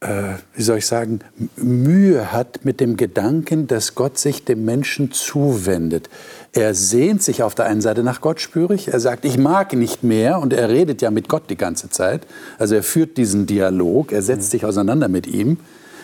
äh, 0.00 0.34
wie 0.54 0.62
soll 0.62 0.78
ich 0.78 0.86
sagen, 0.86 1.20
Mühe 1.56 2.32
hat 2.32 2.64
mit 2.64 2.80
dem 2.80 2.96
Gedanken, 2.96 3.66
dass 3.66 3.94
Gott 3.94 4.18
sich 4.18 4.44
dem 4.44 4.64
Menschen 4.64 5.10
zuwendet. 5.10 6.10
Er 6.52 6.74
sehnt 6.74 7.22
sich 7.22 7.42
auf 7.42 7.54
der 7.54 7.64
einen 7.64 7.80
Seite 7.80 8.02
nach 8.02 8.20
Gott 8.20 8.40
spürig. 8.40 8.88
Er 8.88 9.00
sagt, 9.00 9.24
ich 9.24 9.38
mag 9.38 9.72
nicht 9.72 10.02
mehr. 10.02 10.38
Und 10.38 10.52
er 10.52 10.68
redet 10.68 11.00
ja 11.00 11.10
mit 11.10 11.28
Gott 11.28 11.44
die 11.48 11.56
ganze 11.56 11.88
Zeit. 11.88 12.26
Also 12.58 12.74
er 12.74 12.82
führt 12.82 13.16
diesen 13.16 13.46
Dialog. 13.46 14.12
Er 14.12 14.22
setzt 14.22 14.50
sich 14.50 14.66
auseinander 14.66 15.08
mit 15.08 15.26
ihm. 15.26 15.58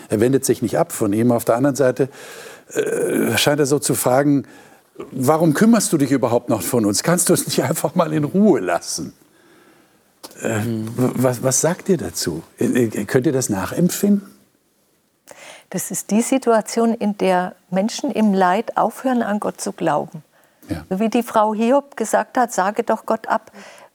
Er 0.08 0.20
wendet 0.20 0.44
sich 0.44 0.62
nicht 0.62 0.78
ab 0.78 0.92
von 0.92 1.12
ihm. 1.12 1.30
Auf 1.30 1.44
der 1.44 1.56
anderen 1.56 1.76
Seite 1.76 2.08
äh, 2.72 3.36
scheint 3.36 3.60
er 3.60 3.66
so 3.66 3.78
zu 3.78 3.94
fragen, 3.94 4.44
warum 5.10 5.54
kümmerst 5.54 5.92
du 5.92 5.98
dich 5.98 6.12
überhaupt 6.12 6.48
noch 6.48 6.62
von 6.62 6.86
uns? 6.86 7.02
Kannst 7.02 7.28
du 7.28 7.34
uns 7.34 7.46
nicht 7.46 7.62
einfach 7.62 7.94
mal 7.94 8.12
in 8.12 8.24
Ruhe 8.24 8.60
lassen? 8.60 9.12
Äh, 10.42 10.60
was, 10.96 11.42
was 11.42 11.60
sagt 11.60 11.88
ihr 11.88 11.98
dazu? 11.98 12.42
Äh, 12.58 13.04
könnt 13.04 13.26
ihr 13.26 13.32
das 13.32 13.48
nachempfinden? 13.48 14.28
Das 15.70 15.90
ist 15.90 16.10
die 16.10 16.20
Situation, 16.20 16.92
in 16.92 17.16
der 17.16 17.54
Menschen 17.70 18.10
im 18.10 18.34
Leid 18.34 18.76
aufhören, 18.76 19.22
an 19.22 19.40
Gott 19.40 19.60
zu 19.60 19.72
glauben. 19.72 20.22
Ja. 20.68 20.84
Wie 20.90 21.08
die 21.08 21.22
Frau 21.22 21.54
Hiob 21.54 21.96
gesagt 21.96 22.36
hat, 22.36 22.52
sage 22.52 22.82
doch 22.82 23.06
Gott 23.06 23.26
ab, 23.26 23.50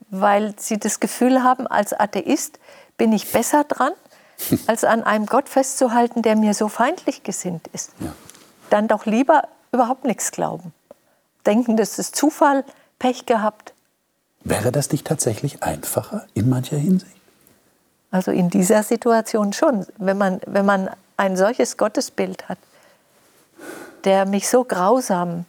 weil 0.09 0.55
sie 0.57 0.79
das 0.79 0.99
Gefühl 0.99 1.43
haben, 1.43 1.67
als 1.67 1.93
Atheist 1.93 2.59
bin 2.97 3.13
ich 3.13 3.31
besser 3.31 3.63
dran, 3.63 3.91
als 4.67 4.83
an 4.83 5.03
einem 5.03 5.27
Gott 5.27 5.49
festzuhalten, 5.49 6.21
der 6.21 6.35
mir 6.35 6.53
so 6.53 6.67
feindlich 6.67 7.23
gesinnt 7.23 7.67
ist. 7.73 7.91
Ja. 7.99 8.13
Dann 8.69 8.87
doch 8.87 9.05
lieber 9.05 9.43
überhaupt 9.71 10.03
nichts 10.03 10.31
glauben. 10.31 10.73
Denken, 11.45 11.77
das 11.77 11.99
ist 11.99 12.15
Zufall, 12.15 12.65
Pech 12.99 13.25
gehabt. 13.25 13.73
Wäre 14.49 14.71
das 14.71 14.91
nicht 14.91 15.05
tatsächlich 15.05 15.61
einfacher 15.61 16.25
in 16.33 16.47
mancher 16.47 16.77
Hinsicht? 16.77 17.11
Also 18.11 18.31
in 18.31 18.49
dieser 18.49 18.81
Situation 18.83 19.51
schon. 19.51 19.85
Wenn 19.97 20.17
man, 20.17 20.39
wenn 20.47 20.65
man 20.65 20.89
ein 21.17 21.35
solches 21.35 21.75
Gottesbild 21.75 22.47
hat, 22.47 22.57
der 24.05 24.25
mich 24.25 24.47
so 24.47 24.63
grausam 24.63 25.45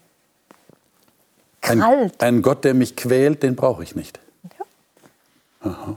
krallt. 1.61 2.20
Ein, 2.20 2.36
ein 2.36 2.42
Gott, 2.42 2.64
der 2.64 2.74
mich 2.74 2.96
quält, 2.96 3.44
den 3.44 3.55
brauche 3.55 3.84
ich 3.84 3.94
nicht. 3.94 4.18
Ja. 4.59 5.70
Aha. 5.70 5.96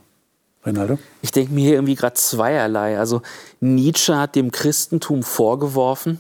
Reinaldo? 0.64 1.00
Ich 1.24 1.32
denke 1.32 1.54
mir 1.54 1.62
hier 1.62 1.74
irgendwie 1.74 1.96
gerade 1.96 2.14
zweierlei. 2.14 3.00
Also 3.00 3.24
Nietzsche 3.62 4.16
hat 4.16 4.36
dem 4.36 4.52
Christentum 4.52 5.24
vorgeworfen, 5.24 6.20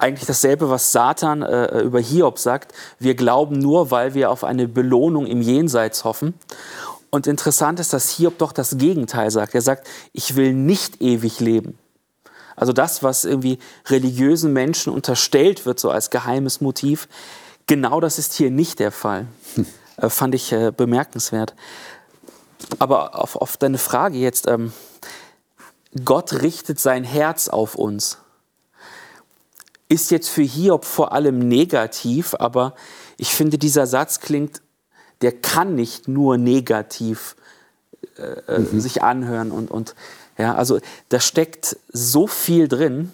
eigentlich 0.00 0.26
dasselbe, 0.26 0.70
was 0.70 0.92
Satan 0.92 1.42
äh, 1.42 1.80
über 1.80 2.00
Hiob 2.00 2.38
sagt. 2.38 2.72
Wir 2.98 3.14
glauben 3.14 3.58
nur, 3.58 3.90
weil 3.90 4.14
wir 4.14 4.30
auf 4.30 4.44
eine 4.44 4.66
Belohnung 4.66 5.26
im 5.26 5.42
Jenseits 5.42 6.04
hoffen. 6.04 6.34
Und 7.10 7.26
interessant 7.26 7.80
ist, 7.80 7.92
dass 7.92 8.10
Hiob 8.10 8.38
doch 8.38 8.52
das 8.52 8.78
Gegenteil 8.78 9.30
sagt. 9.30 9.54
Er 9.54 9.62
sagt, 9.62 9.88
ich 10.12 10.36
will 10.36 10.54
nicht 10.54 11.02
ewig 11.02 11.40
leben. 11.40 11.78
Also 12.56 12.72
das, 12.72 13.02
was 13.02 13.24
irgendwie 13.24 13.58
religiösen 13.86 14.52
Menschen 14.52 14.92
unterstellt 14.92 15.66
wird, 15.66 15.80
so 15.80 15.90
als 15.90 16.10
geheimes 16.10 16.60
Motiv, 16.60 17.08
genau 17.66 18.00
das 18.00 18.18
ist 18.18 18.34
hier 18.34 18.50
nicht 18.50 18.78
der 18.78 18.92
Fall. 18.92 19.26
Hm. 19.54 19.66
Äh, 19.96 20.08
fand 20.08 20.34
ich 20.34 20.52
äh, 20.52 20.72
bemerkenswert. 20.74 21.54
Aber 22.78 23.18
auf, 23.18 23.36
auf 23.36 23.56
deine 23.56 23.78
Frage 23.78 24.18
jetzt, 24.18 24.46
ähm, 24.46 24.72
Gott 26.04 26.42
richtet 26.42 26.78
sein 26.78 27.02
Herz 27.02 27.48
auf 27.48 27.74
uns 27.74 28.18
ist 29.90 30.10
jetzt 30.10 30.28
für 30.28 30.42
Hiob 30.42 30.84
vor 30.84 31.12
allem 31.12 31.40
negativ, 31.40 32.34
aber 32.38 32.74
ich 33.18 33.34
finde, 33.34 33.58
dieser 33.58 33.86
Satz 33.86 34.20
klingt, 34.20 34.62
der 35.20 35.32
kann 35.32 35.74
nicht 35.74 36.08
nur 36.08 36.38
negativ 36.38 37.36
äh, 38.16 38.22
äh, 38.22 38.60
mhm. 38.60 38.80
sich 38.80 39.02
anhören 39.02 39.50
und, 39.50 39.70
und 39.70 39.94
ja, 40.38 40.54
also 40.54 40.78
da 41.10 41.20
steckt 41.20 41.76
so 41.92 42.26
viel 42.26 42.68
drin. 42.68 43.12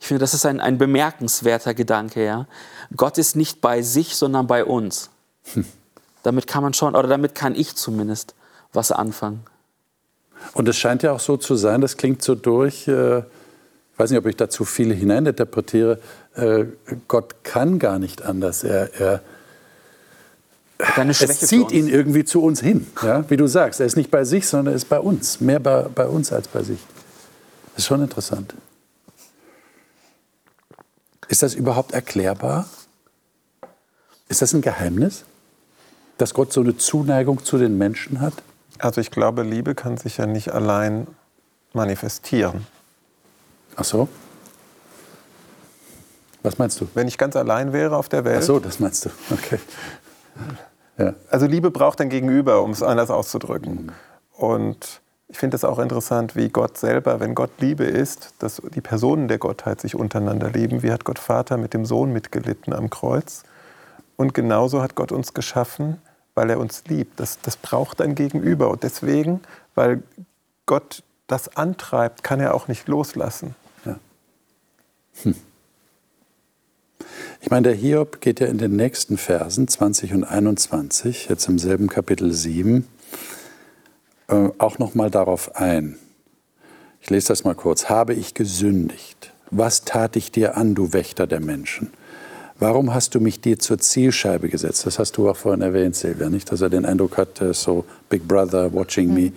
Ich 0.00 0.08
finde, 0.08 0.18
das 0.18 0.34
ist 0.34 0.44
ein, 0.44 0.60
ein 0.60 0.76
bemerkenswerter 0.76 1.72
Gedanke, 1.72 2.24
ja. 2.24 2.46
Gott 2.96 3.16
ist 3.16 3.36
nicht 3.36 3.60
bei 3.60 3.80
sich, 3.80 4.16
sondern 4.16 4.48
bei 4.48 4.64
uns. 4.64 5.08
Hm. 5.54 5.64
Damit 6.24 6.48
kann 6.48 6.64
man 6.64 6.74
schon, 6.74 6.96
oder 6.96 7.08
damit 7.08 7.36
kann 7.36 7.54
ich 7.54 7.76
zumindest 7.76 8.34
was 8.72 8.90
anfangen. 8.90 9.44
Und 10.52 10.68
es 10.68 10.76
scheint 10.76 11.04
ja 11.04 11.12
auch 11.12 11.20
so 11.20 11.36
zu 11.36 11.54
sein, 11.54 11.80
das 11.80 11.96
klingt 11.96 12.22
so 12.22 12.34
durch, 12.34 12.88
äh 12.88 13.22
ich 13.92 13.98
weiß 13.98 14.10
nicht, 14.10 14.18
ob 14.18 14.26
ich 14.26 14.36
da 14.36 14.48
zu 14.48 14.64
viel 14.64 14.94
hineininterpretiere, 14.94 15.98
äh, 16.34 16.64
Gott 17.08 17.44
kann 17.44 17.78
gar 17.78 17.98
nicht 17.98 18.22
anders. 18.22 18.64
Er, 18.64 18.94
er 18.98 19.22
es 21.08 21.40
zieht 21.40 21.70
ihn 21.70 21.86
irgendwie 21.86 22.24
zu 22.24 22.42
uns 22.42 22.60
hin, 22.60 22.86
ja? 23.02 23.28
wie 23.30 23.36
du 23.36 23.46
sagst. 23.46 23.80
Er 23.80 23.86
ist 23.86 23.96
nicht 23.96 24.10
bei 24.10 24.24
sich, 24.24 24.48
sondern 24.48 24.72
er 24.72 24.76
ist 24.76 24.88
bei 24.88 24.98
uns. 24.98 25.40
Mehr 25.40 25.60
bei, 25.60 25.82
bei 25.82 26.06
uns 26.06 26.32
als 26.32 26.48
bei 26.48 26.62
sich. 26.62 26.80
Das 27.74 27.84
ist 27.84 27.86
schon 27.86 28.02
interessant. 28.02 28.54
Ist 31.28 31.42
das 31.42 31.54
überhaupt 31.54 31.92
erklärbar? 31.92 32.68
Ist 34.28 34.42
das 34.42 34.54
ein 34.54 34.62
Geheimnis, 34.62 35.24
dass 36.18 36.34
Gott 36.34 36.52
so 36.52 36.60
eine 36.60 36.76
Zuneigung 36.76 37.44
zu 37.44 37.58
den 37.58 37.78
Menschen 37.78 38.20
hat? 38.20 38.34
Also 38.78 39.00
ich 39.00 39.10
glaube, 39.10 39.42
Liebe 39.42 39.74
kann 39.74 39.96
sich 39.98 40.16
ja 40.16 40.26
nicht 40.26 40.52
allein 40.52 41.06
manifestieren. 41.72 42.66
Ach 43.76 43.84
so? 43.84 44.08
Was 46.42 46.58
meinst 46.58 46.80
du? 46.80 46.88
Wenn 46.94 47.08
ich 47.08 47.18
ganz 47.18 47.36
allein 47.36 47.72
wäre 47.72 47.96
auf 47.96 48.08
der 48.08 48.24
Welt. 48.24 48.38
Ach 48.40 48.46
so, 48.46 48.58
das 48.58 48.80
meinst 48.80 49.04
du. 49.04 49.10
Okay. 49.30 49.58
Ja. 50.98 51.14
Also 51.30 51.46
Liebe 51.46 51.70
braucht 51.70 52.00
ein 52.00 52.10
Gegenüber, 52.10 52.62
um 52.62 52.70
es 52.70 52.82
anders 52.82 53.10
auszudrücken. 53.10 53.86
Mhm. 53.86 53.92
Und 54.32 55.00
ich 55.28 55.38
finde 55.38 55.56
es 55.56 55.64
auch 55.64 55.78
interessant, 55.78 56.36
wie 56.36 56.48
Gott 56.48 56.76
selber, 56.76 57.20
wenn 57.20 57.34
Gott 57.34 57.50
Liebe 57.58 57.84
ist, 57.84 58.34
dass 58.38 58.60
die 58.74 58.80
Personen 58.80 59.28
der 59.28 59.38
Gottheit 59.38 59.80
sich 59.80 59.94
untereinander 59.94 60.50
lieben. 60.50 60.82
Wie 60.82 60.92
hat 60.92 61.04
Gott 61.04 61.18
Vater 61.18 61.56
mit 61.56 61.74
dem 61.74 61.86
Sohn 61.86 62.12
mitgelitten 62.12 62.72
am 62.74 62.90
Kreuz? 62.90 63.44
Und 64.16 64.34
genauso 64.34 64.82
hat 64.82 64.94
Gott 64.94 65.10
uns 65.10 65.32
geschaffen, 65.32 66.02
weil 66.34 66.50
er 66.50 66.58
uns 66.58 66.84
liebt. 66.86 67.18
Das, 67.18 67.40
das 67.40 67.56
braucht 67.56 68.02
ein 68.02 68.14
Gegenüber. 68.14 68.68
Und 68.68 68.82
deswegen, 68.82 69.40
weil 69.74 70.02
Gott 70.66 71.02
das 71.28 71.56
antreibt, 71.56 72.22
kann 72.22 72.40
er 72.40 72.54
auch 72.54 72.68
nicht 72.68 72.88
loslassen. 72.88 73.54
Ich 77.40 77.50
meine, 77.50 77.68
der 77.68 77.74
Hiob 77.74 78.20
geht 78.20 78.38
ja 78.38 78.46
in 78.46 78.58
den 78.58 78.76
nächsten 78.76 79.18
Versen 79.18 79.66
20 79.66 80.14
und 80.14 80.24
21, 80.24 81.28
jetzt 81.28 81.48
im 81.48 81.58
selben 81.58 81.88
Kapitel 81.88 82.32
7, 82.32 82.86
äh, 84.28 84.48
auch 84.58 84.78
noch 84.78 84.94
mal 84.94 85.10
darauf 85.10 85.56
ein. 85.56 85.98
Ich 87.00 87.10
lese 87.10 87.28
das 87.28 87.42
mal 87.42 87.56
kurz. 87.56 87.88
Habe 87.88 88.14
ich 88.14 88.34
gesündigt? 88.34 89.32
Was 89.50 89.82
tat 89.84 90.14
ich 90.14 90.30
dir 90.30 90.56
an, 90.56 90.76
du 90.76 90.92
Wächter 90.92 91.26
der 91.26 91.40
Menschen? 91.40 91.90
Warum 92.62 92.94
hast 92.94 93.16
du 93.16 93.20
mich 93.20 93.40
dir 93.40 93.58
zur 93.58 93.78
Zielscheibe 93.78 94.48
gesetzt? 94.48 94.86
Das 94.86 95.00
hast 95.00 95.16
du 95.16 95.28
auch 95.28 95.34
vorhin 95.34 95.62
erwähnt, 95.62 95.96
Silvia, 95.96 96.30
nicht? 96.30 96.52
Dass 96.52 96.60
er 96.60 96.70
den 96.70 96.84
Eindruck 96.84 97.16
hatte, 97.16 97.54
so 97.54 97.84
Big 98.08 98.28
Brother 98.28 98.72
watching 98.72 99.08
mhm. 99.08 99.14
me. 99.14 99.32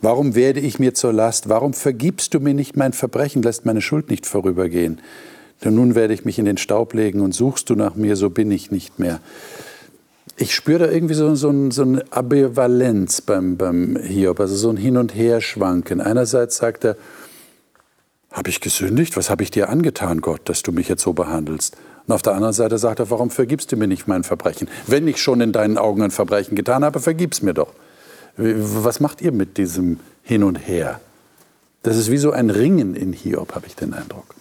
Warum 0.00 0.36
werde 0.36 0.60
ich 0.60 0.78
mir 0.78 0.94
zur 0.94 1.12
Last? 1.12 1.48
Warum 1.48 1.74
vergibst 1.74 2.34
du 2.34 2.38
mir 2.38 2.54
nicht 2.54 2.76
mein 2.76 2.92
Verbrechen, 2.92 3.42
lässt 3.42 3.66
meine 3.66 3.80
Schuld 3.80 4.10
nicht 4.10 4.26
vorübergehen? 4.26 5.00
Denn 5.64 5.74
nun 5.74 5.96
werde 5.96 6.14
ich 6.14 6.24
mich 6.24 6.38
in 6.38 6.44
den 6.44 6.56
Staub 6.56 6.94
legen 6.94 7.20
und 7.20 7.34
suchst 7.34 7.68
du 7.68 7.74
nach 7.74 7.96
mir, 7.96 8.14
so 8.14 8.30
bin 8.30 8.48
ich 8.52 8.70
nicht 8.70 9.00
mehr. 9.00 9.18
Ich 10.36 10.54
spüre 10.54 10.86
da 10.86 10.88
irgendwie 10.88 11.14
so, 11.14 11.34
so, 11.34 11.52
so 11.72 11.82
eine 11.82 12.04
Ambivalenz 12.10 13.22
beim, 13.22 13.56
beim 13.56 13.96
Hiob, 13.96 14.38
also 14.38 14.54
so 14.54 14.70
ein 14.70 14.76
Hin- 14.76 14.98
und 14.98 15.16
Herschwanken. 15.16 16.00
Einerseits 16.00 16.58
sagt 16.58 16.84
er, 16.84 16.96
habe 18.30 18.50
ich 18.50 18.60
gesündigt? 18.60 19.16
Was 19.16 19.30
habe 19.30 19.42
ich 19.42 19.50
dir 19.50 19.68
angetan, 19.68 20.20
Gott, 20.20 20.42
dass 20.44 20.62
du 20.62 20.70
mich 20.70 20.88
jetzt 20.88 21.02
so 21.02 21.12
behandelst? 21.12 21.76
Und 22.08 22.14
auf 22.14 22.22
der 22.22 22.32
anderen 22.32 22.54
Seite 22.54 22.78
sagt 22.78 23.00
er, 23.00 23.10
warum 23.10 23.30
vergibst 23.30 23.70
du 23.70 23.76
mir 23.76 23.86
nicht 23.86 24.08
mein 24.08 24.24
Verbrechen? 24.24 24.70
Wenn 24.86 25.06
ich 25.06 25.20
schon 25.20 25.42
in 25.42 25.52
deinen 25.52 25.76
Augen 25.76 26.02
ein 26.02 26.10
Verbrechen 26.10 26.56
getan 26.56 26.82
habe, 26.82 27.00
vergib's 27.00 27.42
mir 27.42 27.52
doch. 27.52 27.74
Was 28.38 29.00
macht 29.00 29.20
ihr 29.20 29.30
mit 29.30 29.58
diesem 29.58 30.00
Hin 30.22 30.42
und 30.42 30.56
Her? 30.56 31.00
Das 31.82 31.98
ist 31.98 32.10
wie 32.10 32.16
so 32.16 32.32
ein 32.32 32.48
Ringen 32.48 32.94
in 32.94 33.12
Hiob, 33.12 33.54
habe 33.54 33.66
ich 33.66 33.76
den 33.76 33.92
Eindruck. 33.92 34.34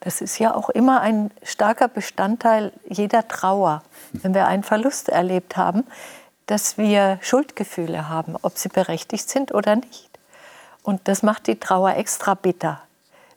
Das 0.00 0.22
ist 0.22 0.38
ja 0.38 0.54
auch 0.54 0.70
immer 0.70 1.02
ein 1.02 1.30
starker 1.42 1.88
Bestandteil 1.88 2.72
jeder 2.88 3.28
Trauer, 3.28 3.82
wenn 4.14 4.32
wir 4.32 4.46
einen 4.46 4.62
Verlust 4.62 5.10
erlebt 5.10 5.58
haben, 5.58 5.84
dass 6.46 6.78
wir 6.78 7.18
Schuldgefühle 7.20 8.08
haben, 8.08 8.36
ob 8.40 8.56
sie 8.56 8.70
berechtigt 8.70 9.28
sind 9.28 9.52
oder 9.52 9.76
nicht. 9.76 10.08
Und 10.82 11.02
das 11.08 11.22
macht 11.22 11.46
die 11.46 11.60
Trauer 11.60 11.94
extra 11.96 12.32
bitter 12.32 12.80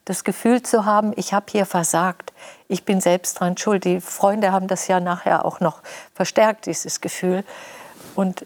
das 0.05 0.23
Gefühl 0.23 0.61
zu 0.61 0.85
haben, 0.85 1.13
ich 1.15 1.33
habe 1.33 1.47
hier 1.51 1.65
versagt, 1.65 2.31
ich 2.67 2.85
bin 2.85 3.01
selbst 3.01 3.39
dran 3.39 3.57
schuld. 3.57 3.83
Die 3.83 3.99
Freunde 3.99 4.51
haben 4.51 4.67
das 4.67 4.87
ja 4.87 4.99
nachher 4.99 5.45
auch 5.45 5.59
noch 5.59 5.81
verstärkt, 6.13 6.67
dieses 6.67 7.01
Gefühl. 7.01 7.43
Und 8.13 8.45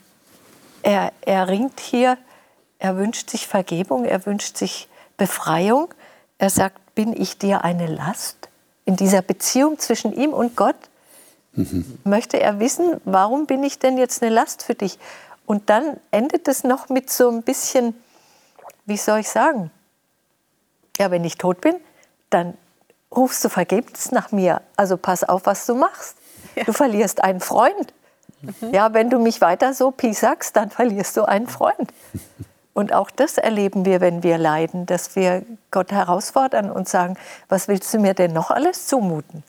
er, 0.82 1.12
er 1.22 1.50
ringt 1.50 1.80
hier, 1.82 2.18
er 2.80 2.96
wünscht 2.96 3.30
sich 3.30 3.46
Vergebung, 3.46 4.06
er 4.06 4.26
wünscht 4.26 4.58
sich 4.58 4.88
Befreiung. 5.18 5.94
Er 6.38 6.50
sagt, 6.50 6.96
bin 6.96 7.14
ich 7.14 7.38
dir 7.38 7.64
eine 7.66 7.88
Last? 7.88 8.48
In 8.86 8.96
dieser 8.96 9.22
Beziehung 9.22 9.78
zwischen 9.78 10.14
ihm 10.14 10.34
und 10.34 10.56
Gott 10.56 10.78
mhm. 11.54 12.00
möchte 12.06 12.40
er 12.40 12.60
wissen, 12.60 13.02
warum 13.04 13.46
bin 13.46 13.64
ich 13.64 13.80
denn 13.80 13.98
jetzt 13.98 14.24
eine 14.24 14.34
Last 14.34 14.64
für 14.64 14.76
dich? 14.76 14.98
Und 15.46 15.70
dann 15.70 15.98
endet 16.12 16.48
es 16.48 16.64
noch 16.64 16.88
mit 16.88 17.10
so 17.10 17.30
ein 17.30 17.44
bisschen, 17.44 17.94
wie 18.86 18.98
soll 18.98 19.20
ich 19.20 19.30
sagen? 19.30 19.72
Ja, 21.00 21.12
wenn 21.12 21.24
ich 21.24 21.38
tot 21.38 21.62
bin, 21.62 21.76
dann 22.30 22.56
rufst 23.16 23.44
du 23.44 23.50
vergebens 23.50 24.12
nach 24.12 24.32
mir. 24.32 24.62
Also 24.76 24.98
pass 24.98 25.24
auf, 25.24 25.46
was 25.46 25.66
du 25.66 25.76
machst. 25.76 26.18
Ja. 26.56 26.66
Du 26.66 26.74
verlierst 26.74 27.24
einen 27.24 27.40
Freund. 27.40 27.94
Mhm. 28.42 28.74
Ja, 28.74 28.94
wenn 28.94 29.10
du 29.10 29.20
mich 29.20 29.42
weiter 29.42 29.74
so 29.74 29.92
piesagst, 29.92 30.56
dann 30.56 30.70
verlierst 30.70 31.18
du 31.18 31.24
einen 31.24 31.48
Freund. 31.48 31.92
Und 32.74 32.94
auch 32.94 33.10
das 33.12 33.38
erleben 33.38 33.86
wir, 33.86 34.00
wenn 34.00 34.24
wir 34.24 34.38
leiden, 34.38 34.86
dass 34.86 35.16
wir 35.16 35.44
Gott 35.72 35.92
herausfordern 35.92 36.72
und 36.72 36.88
sagen, 36.88 37.18
was 37.50 37.68
willst 37.68 37.94
du 37.94 38.00
mir 38.00 38.14
denn 38.14 38.32
noch 38.32 38.52
alles 38.52 38.88
zumuten? 38.88 39.44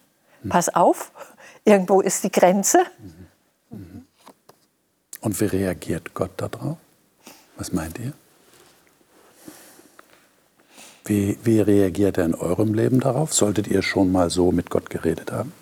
Pass 0.48 0.74
auf, 0.74 1.12
irgendwo 1.64 2.00
ist 2.00 2.24
die 2.24 2.32
Grenze. 2.32 2.78
Und 5.20 5.40
wie 5.40 5.44
reagiert 5.44 6.14
Gott 6.14 6.32
darauf? 6.38 6.78
Was 7.56 7.72
meint 7.72 7.98
ihr? 7.98 8.14
Wie, 11.10 11.36
wie 11.42 11.60
reagiert 11.60 12.18
er 12.18 12.24
in 12.24 12.36
eurem 12.36 12.72
Leben 12.72 13.00
darauf? 13.00 13.34
Solltet 13.34 13.66
ihr 13.66 13.82
schon 13.82 14.12
mal 14.12 14.30
so 14.30 14.52
mit 14.52 14.70
Gott 14.70 14.90
geredet 14.90 15.32
haben? 15.32 15.52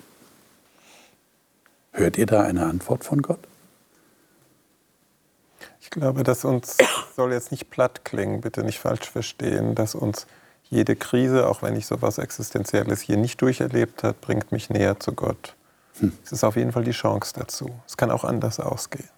Hört 1.91 2.19
ihr 2.19 2.27
da 2.27 2.43
eine 2.43 2.67
Antwort 2.67 3.03
von 3.03 3.23
Gott? 3.23 3.39
Ich 5.81 5.89
glaube, 5.89 6.21
dass 6.21 6.45
uns, 6.45 6.77
soll 7.15 7.33
jetzt 7.33 7.49
nicht 7.49 7.71
platt 7.71 8.05
klingen, 8.05 8.41
bitte 8.41 8.63
nicht 8.63 8.77
falsch 8.77 9.09
verstehen, 9.09 9.73
dass 9.73 9.95
uns 9.95 10.27
jede 10.69 10.95
Krise, 10.95 11.49
auch 11.49 11.63
wenn 11.63 11.75
ich 11.75 11.87
sowas 11.87 12.19
Existenzielles 12.19 13.01
hier 13.01 13.17
nicht 13.17 13.41
durcherlebt 13.41 14.03
habe, 14.03 14.17
bringt 14.21 14.51
mich 14.51 14.69
näher 14.69 14.99
zu 14.99 15.13
Gott. 15.13 15.55
Hm. 15.97 16.15
Es 16.23 16.31
ist 16.31 16.43
auf 16.43 16.57
jeden 16.57 16.73
Fall 16.73 16.83
die 16.83 16.91
Chance 16.91 17.33
dazu. 17.35 17.71
Es 17.87 17.97
kann 17.97 18.11
auch 18.11 18.23
anders 18.23 18.59
ausgehen. 18.59 19.09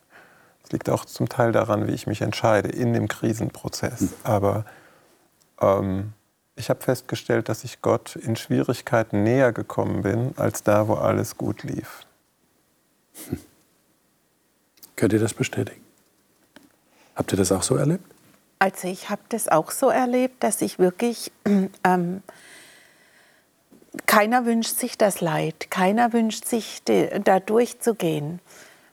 Es 0.63 0.71
liegt 0.71 0.89
auch 0.89 1.03
zum 1.03 1.27
Teil 1.27 1.51
daran, 1.51 1.87
wie 1.87 1.93
ich 1.93 2.07
mich 2.07 2.21
entscheide 2.21 2.69
in 2.69 2.93
dem 2.93 3.09
Krisenprozess. 3.09 3.99
Hm. 3.99 4.09
Aber 4.23 4.63
ähm, 5.59 6.13
ich 6.61 6.69
habe 6.69 6.81
festgestellt, 6.81 7.49
dass 7.49 7.63
ich 7.63 7.81
Gott 7.81 8.15
in 8.15 8.35
Schwierigkeiten 8.35 9.23
näher 9.23 9.51
gekommen 9.51 10.03
bin, 10.03 10.33
als 10.37 10.63
da, 10.63 10.87
wo 10.87 10.93
alles 10.93 11.37
gut 11.37 11.63
lief. 11.63 12.05
Hm. 13.27 13.39
Könnt 14.95 15.13
ihr 15.13 15.19
das 15.19 15.33
bestätigen? 15.33 15.83
Habt 17.15 17.31
ihr 17.33 17.37
das 17.37 17.51
auch 17.51 17.63
so 17.63 17.75
erlebt? 17.75 18.05
Also 18.59 18.87
ich 18.87 19.09
habe 19.09 19.21
das 19.29 19.47
auch 19.47 19.71
so 19.71 19.89
erlebt, 19.89 20.43
dass 20.43 20.61
ich 20.61 20.77
wirklich, 20.77 21.31
ähm, 21.83 22.21
keiner 24.05 24.45
wünscht 24.45 24.77
sich 24.77 24.99
das 24.99 25.19
Leid, 25.19 25.71
keiner 25.71 26.13
wünscht 26.13 26.45
sich 26.45 26.83
da 26.83 27.39
durchzugehen. 27.39 28.39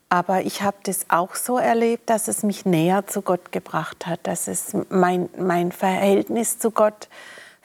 Aber 0.08 0.40
ich 0.40 0.62
habe 0.62 0.78
das 0.84 1.10
auch 1.10 1.34
so 1.34 1.58
erlebt, 1.58 2.08
dass 2.08 2.28
es 2.28 2.42
mich 2.42 2.64
näher 2.64 3.06
zu 3.06 3.20
Gott 3.20 3.52
gebracht 3.52 4.06
hat, 4.06 4.20
dass 4.26 4.48
es 4.48 4.74
mein, 4.88 5.28
mein 5.36 5.70
Verhältnis 5.70 6.58
zu 6.58 6.70
Gott 6.70 7.08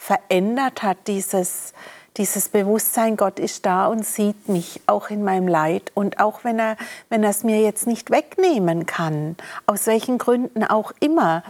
verändert 0.03 0.83
hat, 0.83 0.97
dieses, 1.07 1.73
dieses 2.17 2.49
Bewusstsein, 2.49 3.15
Gott 3.15 3.39
ist 3.39 3.65
da 3.65 3.87
und 3.87 4.05
sieht 4.05 4.49
mich 4.49 4.81
auch 4.85 5.09
in 5.09 5.23
meinem 5.23 5.47
Leid. 5.47 5.93
Und 5.93 6.19
auch 6.19 6.43
wenn 6.43 6.59
er, 6.59 6.75
wenn 7.07 7.23
er 7.23 7.29
es 7.29 7.45
mir 7.45 7.61
jetzt 7.61 7.87
nicht 7.87 8.11
wegnehmen 8.11 8.85
kann, 8.85 9.37
aus 9.65 9.87
welchen 9.87 10.17
Gründen 10.17 10.65
auch 10.65 10.91
immer, 10.99 11.41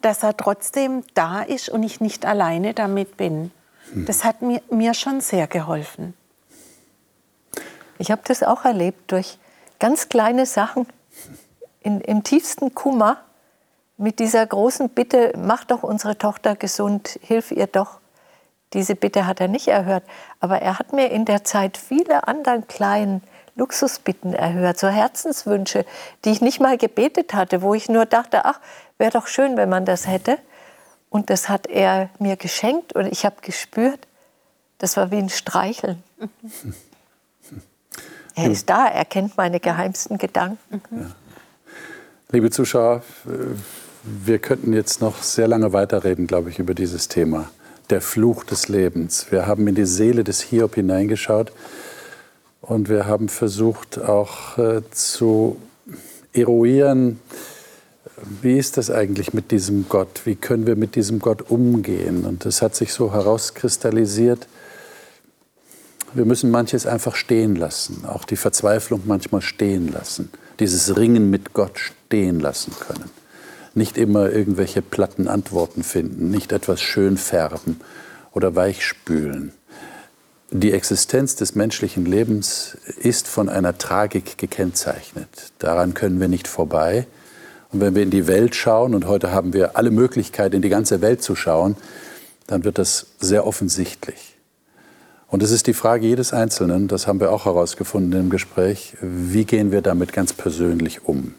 dass 0.00 0.24
er 0.24 0.36
trotzdem 0.36 1.04
da 1.14 1.42
ist 1.42 1.68
und 1.68 1.84
ich 1.84 2.00
nicht 2.00 2.26
alleine 2.26 2.74
damit 2.74 3.16
bin. 3.16 3.52
Hm. 3.92 4.06
Das 4.06 4.24
hat 4.24 4.42
mir, 4.42 4.60
mir 4.68 4.94
schon 4.94 5.20
sehr 5.20 5.46
geholfen. 5.46 6.14
Ich 7.98 8.10
habe 8.10 8.22
das 8.26 8.42
auch 8.42 8.64
erlebt 8.64 9.12
durch 9.12 9.38
ganz 9.78 10.08
kleine 10.08 10.44
Sachen 10.44 10.88
in, 11.82 12.00
im 12.00 12.24
tiefsten 12.24 12.74
Kummer 12.74 13.18
mit 14.02 14.18
dieser 14.18 14.44
großen 14.44 14.90
Bitte, 14.90 15.32
mach 15.36 15.64
doch 15.64 15.82
unsere 15.82 16.18
Tochter 16.18 16.56
gesund, 16.56 17.18
hilf 17.22 17.52
ihr 17.52 17.68
doch. 17.68 18.00
Diese 18.72 18.96
Bitte 18.96 19.26
hat 19.26 19.40
er 19.40 19.48
nicht 19.48 19.68
erhört, 19.68 20.02
aber 20.40 20.60
er 20.60 20.78
hat 20.78 20.92
mir 20.92 21.10
in 21.10 21.24
der 21.24 21.44
Zeit 21.44 21.76
viele 21.76 22.26
andere 22.26 22.62
kleinen 22.62 23.22
Luxusbitten 23.54 24.34
erhört, 24.34 24.78
so 24.78 24.88
Herzenswünsche, 24.88 25.84
die 26.24 26.30
ich 26.30 26.40
nicht 26.40 26.58
mal 26.58 26.78
gebetet 26.78 27.34
hatte, 27.34 27.62
wo 27.62 27.74
ich 27.74 27.88
nur 27.88 28.06
dachte, 28.06 28.44
ach, 28.44 28.60
wäre 28.98 29.10
doch 29.10 29.26
schön, 29.26 29.56
wenn 29.56 29.68
man 29.68 29.84
das 29.84 30.06
hätte. 30.06 30.38
Und 31.08 31.30
das 31.30 31.48
hat 31.48 31.66
er 31.66 32.08
mir 32.18 32.36
geschenkt 32.36 32.94
und 32.94 33.06
ich 33.06 33.24
habe 33.24 33.36
gespürt, 33.42 34.08
das 34.78 34.96
war 34.96 35.10
wie 35.10 35.18
ein 35.18 35.28
Streicheln. 35.28 36.02
Er 38.34 38.50
ist 38.50 38.70
da, 38.70 38.86
er 38.86 39.04
kennt 39.04 39.36
meine 39.36 39.60
geheimsten 39.60 40.16
Gedanken. 40.16 40.80
Ja. 40.90 41.10
Liebe 42.30 42.50
Zuschauer, 42.50 43.02
wir 44.02 44.38
könnten 44.38 44.72
jetzt 44.72 45.00
noch 45.00 45.22
sehr 45.22 45.48
lange 45.48 45.72
weiterreden, 45.72 46.26
glaube 46.26 46.50
ich, 46.50 46.58
über 46.58 46.74
dieses 46.74 47.08
Thema. 47.08 47.50
Der 47.90 48.00
Fluch 48.00 48.44
des 48.44 48.68
Lebens. 48.68 49.26
Wir 49.30 49.46
haben 49.46 49.66
in 49.68 49.74
die 49.74 49.86
Seele 49.86 50.24
des 50.24 50.40
Hiob 50.40 50.74
hineingeschaut 50.74 51.52
und 52.60 52.88
wir 52.88 53.06
haben 53.06 53.28
versucht 53.28 54.00
auch 54.00 54.58
äh, 54.58 54.82
zu 54.90 55.56
eruieren, 56.32 57.20
wie 58.40 58.56
ist 58.56 58.76
das 58.76 58.90
eigentlich 58.90 59.34
mit 59.34 59.50
diesem 59.50 59.88
Gott? 59.88 60.22
Wie 60.24 60.36
können 60.36 60.66
wir 60.66 60.76
mit 60.76 60.94
diesem 60.94 61.18
Gott 61.18 61.50
umgehen? 61.50 62.24
Und 62.24 62.46
es 62.46 62.62
hat 62.62 62.76
sich 62.76 62.92
so 62.92 63.12
herauskristallisiert, 63.12 64.46
wir 66.14 66.24
müssen 66.26 66.50
manches 66.50 66.86
einfach 66.86 67.16
stehen 67.16 67.56
lassen, 67.56 68.04
auch 68.04 68.24
die 68.24 68.36
Verzweiflung 68.36 69.02
manchmal 69.06 69.40
stehen 69.40 69.90
lassen, 69.90 70.30
dieses 70.60 70.96
Ringen 70.96 71.30
mit 71.30 71.54
Gott 71.54 71.78
stehen 71.78 72.38
lassen 72.38 72.72
können. 72.78 73.21
Nicht 73.74 73.96
immer 73.96 74.30
irgendwelche 74.30 74.82
platten 74.82 75.28
Antworten 75.28 75.82
finden, 75.82 76.30
nicht 76.30 76.52
etwas 76.52 76.80
schön 76.80 77.16
färben 77.16 77.80
oder 78.32 78.54
weichspülen. 78.54 79.52
Die 80.50 80.72
Existenz 80.72 81.34
des 81.34 81.54
menschlichen 81.54 82.04
Lebens 82.04 82.76
ist 83.00 83.26
von 83.26 83.48
einer 83.48 83.78
Tragik 83.78 84.36
gekennzeichnet. 84.36 85.52
Daran 85.58 85.94
können 85.94 86.20
wir 86.20 86.28
nicht 86.28 86.46
vorbei. 86.46 87.06
Und 87.72 87.80
wenn 87.80 87.94
wir 87.94 88.02
in 88.02 88.10
die 88.10 88.26
Welt 88.26 88.54
schauen, 88.54 88.94
und 88.94 89.06
heute 89.06 89.32
haben 89.32 89.54
wir 89.54 89.78
alle 89.78 89.90
Möglichkeit, 89.90 90.52
in 90.52 90.60
die 90.60 90.68
ganze 90.68 91.00
Welt 91.00 91.22
zu 91.22 91.34
schauen, 91.34 91.76
dann 92.46 92.64
wird 92.64 92.76
das 92.76 93.06
sehr 93.18 93.46
offensichtlich. 93.46 94.36
Und 95.26 95.42
es 95.42 95.50
ist 95.50 95.66
die 95.66 95.72
Frage 95.72 96.06
jedes 96.06 96.34
Einzelnen, 96.34 96.88
das 96.88 97.06
haben 97.06 97.18
wir 97.18 97.32
auch 97.32 97.46
herausgefunden 97.46 98.20
im 98.20 98.28
Gespräch, 98.28 98.98
wie 99.00 99.46
gehen 99.46 99.72
wir 99.72 99.80
damit 99.80 100.12
ganz 100.12 100.34
persönlich 100.34 101.06
um? 101.06 101.34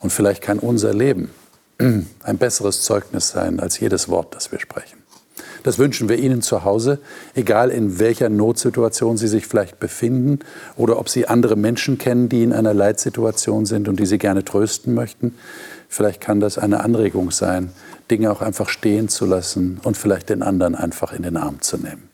Und 0.00 0.10
vielleicht 0.10 0.42
kann 0.42 0.58
unser 0.58 0.92
Leben 0.92 1.30
ein 1.78 2.38
besseres 2.38 2.82
Zeugnis 2.82 3.28
sein 3.28 3.60
als 3.60 3.78
jedes 3.78 4.08
Wort, 4.08 4.34
das 4.34 4.50
wir 4.50 4.58
sprechen. 4.58 5.00
Das 5.62 5.78
wünschen 5.78 6.08
wir 6.08 6.18
Ihnen 6.18 6.42
zu 6.42 6.64
Hause, 6.64 6.98
egal 7.34 7.70
in 7.70 7.98
welcher 7.98 8.28
Notsituation 8.28 9.16
Sie 9.16 9.28
sich 9.28 9.46
vielleicht 9.46 9.78
befinden 9.78 10.40
oder 10.76 10.98
ob 10.98 11.08
Sie 11.08 11.26
andere 11.26 11.56
Menschen 11.56 11.98
kennen, 11.98 12.28
die 12.28 12.42
in 12.42 12.52
einer 12.52 12.72
Leitsituation 12.72 13.66
sind 13.66 13.88
und 13.88 14.00
die 14.00 14.06
Sie 14.06 14.18
gerne 14.18 14.44
trösten 14.44 14.94
möchten. 14.94 15.34
Vielleicht 15.88 16.20
kann 16.20 16.40
das 16.40 16.56
eine 16.56 16.80
Anregung 16.82 17.30
sein, 17.30 17.72
Dinge 18.10 18.30
auch 18.30 18.40
einfach 18.40 18.68
stehen 18.68 19.08
zu 19.08 19.26
lassen 19.26 19.80
und 19.82 19.96
vielleicht 19.96 20.30
den 20.30 20.42
anderen 20.42 20.74
einfach 20.74 21.12
in 21.12 21.22
den 21.22 21.36
Arm 21.36 21.60
zu 21.60 21.76
nehmen. 21.76 22.08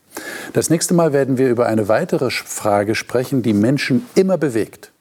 Das 0.53 0.69
nächste 0.69 0.93
Mal 0.93 1.13
werden 1.13 1.37
wir 1.37 1.49
über 1.49 1.67
eine 1.67 1.87
weitere 1.87 2.29
Frage 2.31 2.95
sprechen, 2.95 3.43
die 3.43 3.53
Menschen 3.53 4.05
immer 4.15 4.37
bewegt. 4.37 4.91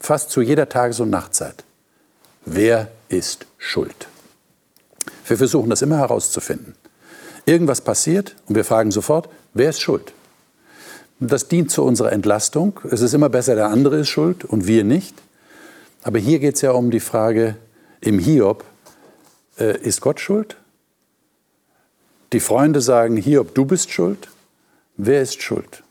Fast 0.00 0.30
zu 0.30 0.40
jeder 0.40 0.68
Tages- 0.68 1.00
und 1.00 1.10
Nachtzeit. 1.10 1.64
Wer 2.44 2.90
ist 3.08 3.46
schuld? 3.58 4.08
Wir 5.26 5.36
versuchen 5.38 5.70
das 5.70 5.82
immer 5.82 5.98
herauszufinden. 5.98 6.74
Irgendwas 7.46 7.80
passiert 7.80 8.36
und 8.46 8.54
wir 8.54 8.64
fragen 8.64 8.90
sofort, 8.90 9.28
wer 9.54 9.70
ist 9.70 9.80
schuld? 9.80 10.12
Das 11.20 11.48
dient 11.48 11.70
zu 11.70 11.84
unserer 11.84 12.12
Entlastung. 12.12 12.80
Es 12.90 13.00
ist 13.00 13.14
immer 13.14 13.28
besser, 13.28 13.54
der 13.54 13.68
andere 13.68 13.98
ist 13.98 14.08
schuld 14.08 14.44
und 14.44 14.66
wir 14.66 14.84
nicht. 14.84 15.14
Aber 16.02 16.18
hier 16.18 16.38
geht 16.38 16.56
es 16.56 16.60
ja 16.60 16.72
um 16.72 16.90
die 16.90 17.00
Frage 17.00 17.56
im 18.00 18.18
Hiob, 18.18 18.64
äh, 19.58 19.78
ist 19.78 20.00
Gott 20.00 20.20
schuld 20.20 20.56
die 22.34 22.40
Freunde 22.40 22.80
sagen, 22.80 23.16
Hiob, 23.16 23.54
du 23.54 23.64
bist 23.64 23.90
schuld. 23.92 24.28
Wer 24.96 25.22
ist 25.22 25.40
schuld? 25.40 25.82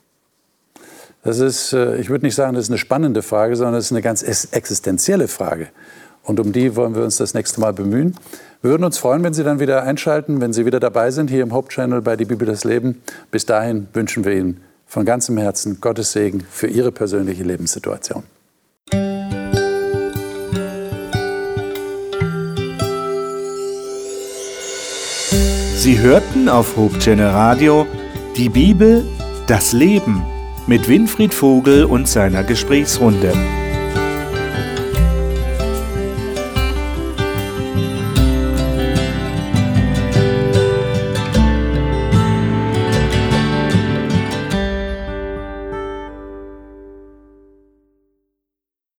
Das 1.23 1.39
ist, 1.39 1.73
äh, 1.73 1.95
ich 1.97 2.09
würde 2.09 2.25
nicht 2.25 2.35
sagen, 2.35 2.53
das 2.53 2.65
ist 2.65 2.69
eine 2.69 2.77
spannende 2.77 3.21
Frage, 3.21 3.55
sondern 3.55 3.75
das 3.75 3.85
ist 3.85 3.91
eine 3.91 4.01
ganz 4.01 4.21
existenzielle 4.23 5.27
Frage. 5.27 5.69
Und 6.23 6.39
um 6.39 6.53
die 6.53 6.75
wollen 6.75 6.95
wir 6.95 7.03
uns 7.03 7.17
das 7.17 7.33
nächste 7.33 7.59
Mal 7.59 7.73
bemühen. 7.73 8.15
Wir 8.61 8.71
würden 8.71 8.85
uns 8.85 8.97
freuen, 8.97 9.23
wenn 9.23 9.33
Sie 9.33 9.43
dann 9.43 9.59
wieder 9.59 9.83
einschalten, 9.83 10.39
wenn 10.39 10.53
Sie 10.53 10.65
wieder 10.65 10.79
dabei 10.79 11.11
sind 11.11 11.29
hier 11.29 11.43
im 11.43 11.51
Hauptchannel 11.51 12.01
bei 12.01 12.15
Die 12.15 12.25
Bibel 12.25 12.47
das 12.47 12.63
Leben. 12.63 13.01
Bis 13.29 13.45
dahin 13.45 13.87
wünschen 13.93 14.23
wir 14.23 14.33
Ihnen 14.33 14.61
von 14.87 15.05
ganzem 15.05 15.37
Herzen 15.37 15.81
Gottes 15.81 16.13
Segen 16.13 16.45
für 16.49 16.67
Ihre 16.67 16.91
persönliche 16.91 17.43
Lebenssituation. 17.43 18.23
Sie 25.75 25.99
hörten 25.99 26.47
auf 26.47 26.77
Hochchannel 26.77 27.27
Radio 27.27 27.85
die 28.37 28.47
Bibel, 28.47 29.03
das 29.47 29.73
Leben 29.73 30.23
mit 30.67 30.87
Winfried 30.87 31.33
Vogel 31.33 31.83
und 31.83 32.07
seiner 32.07 32.45
Gesprächsrunde. 32.45 33.33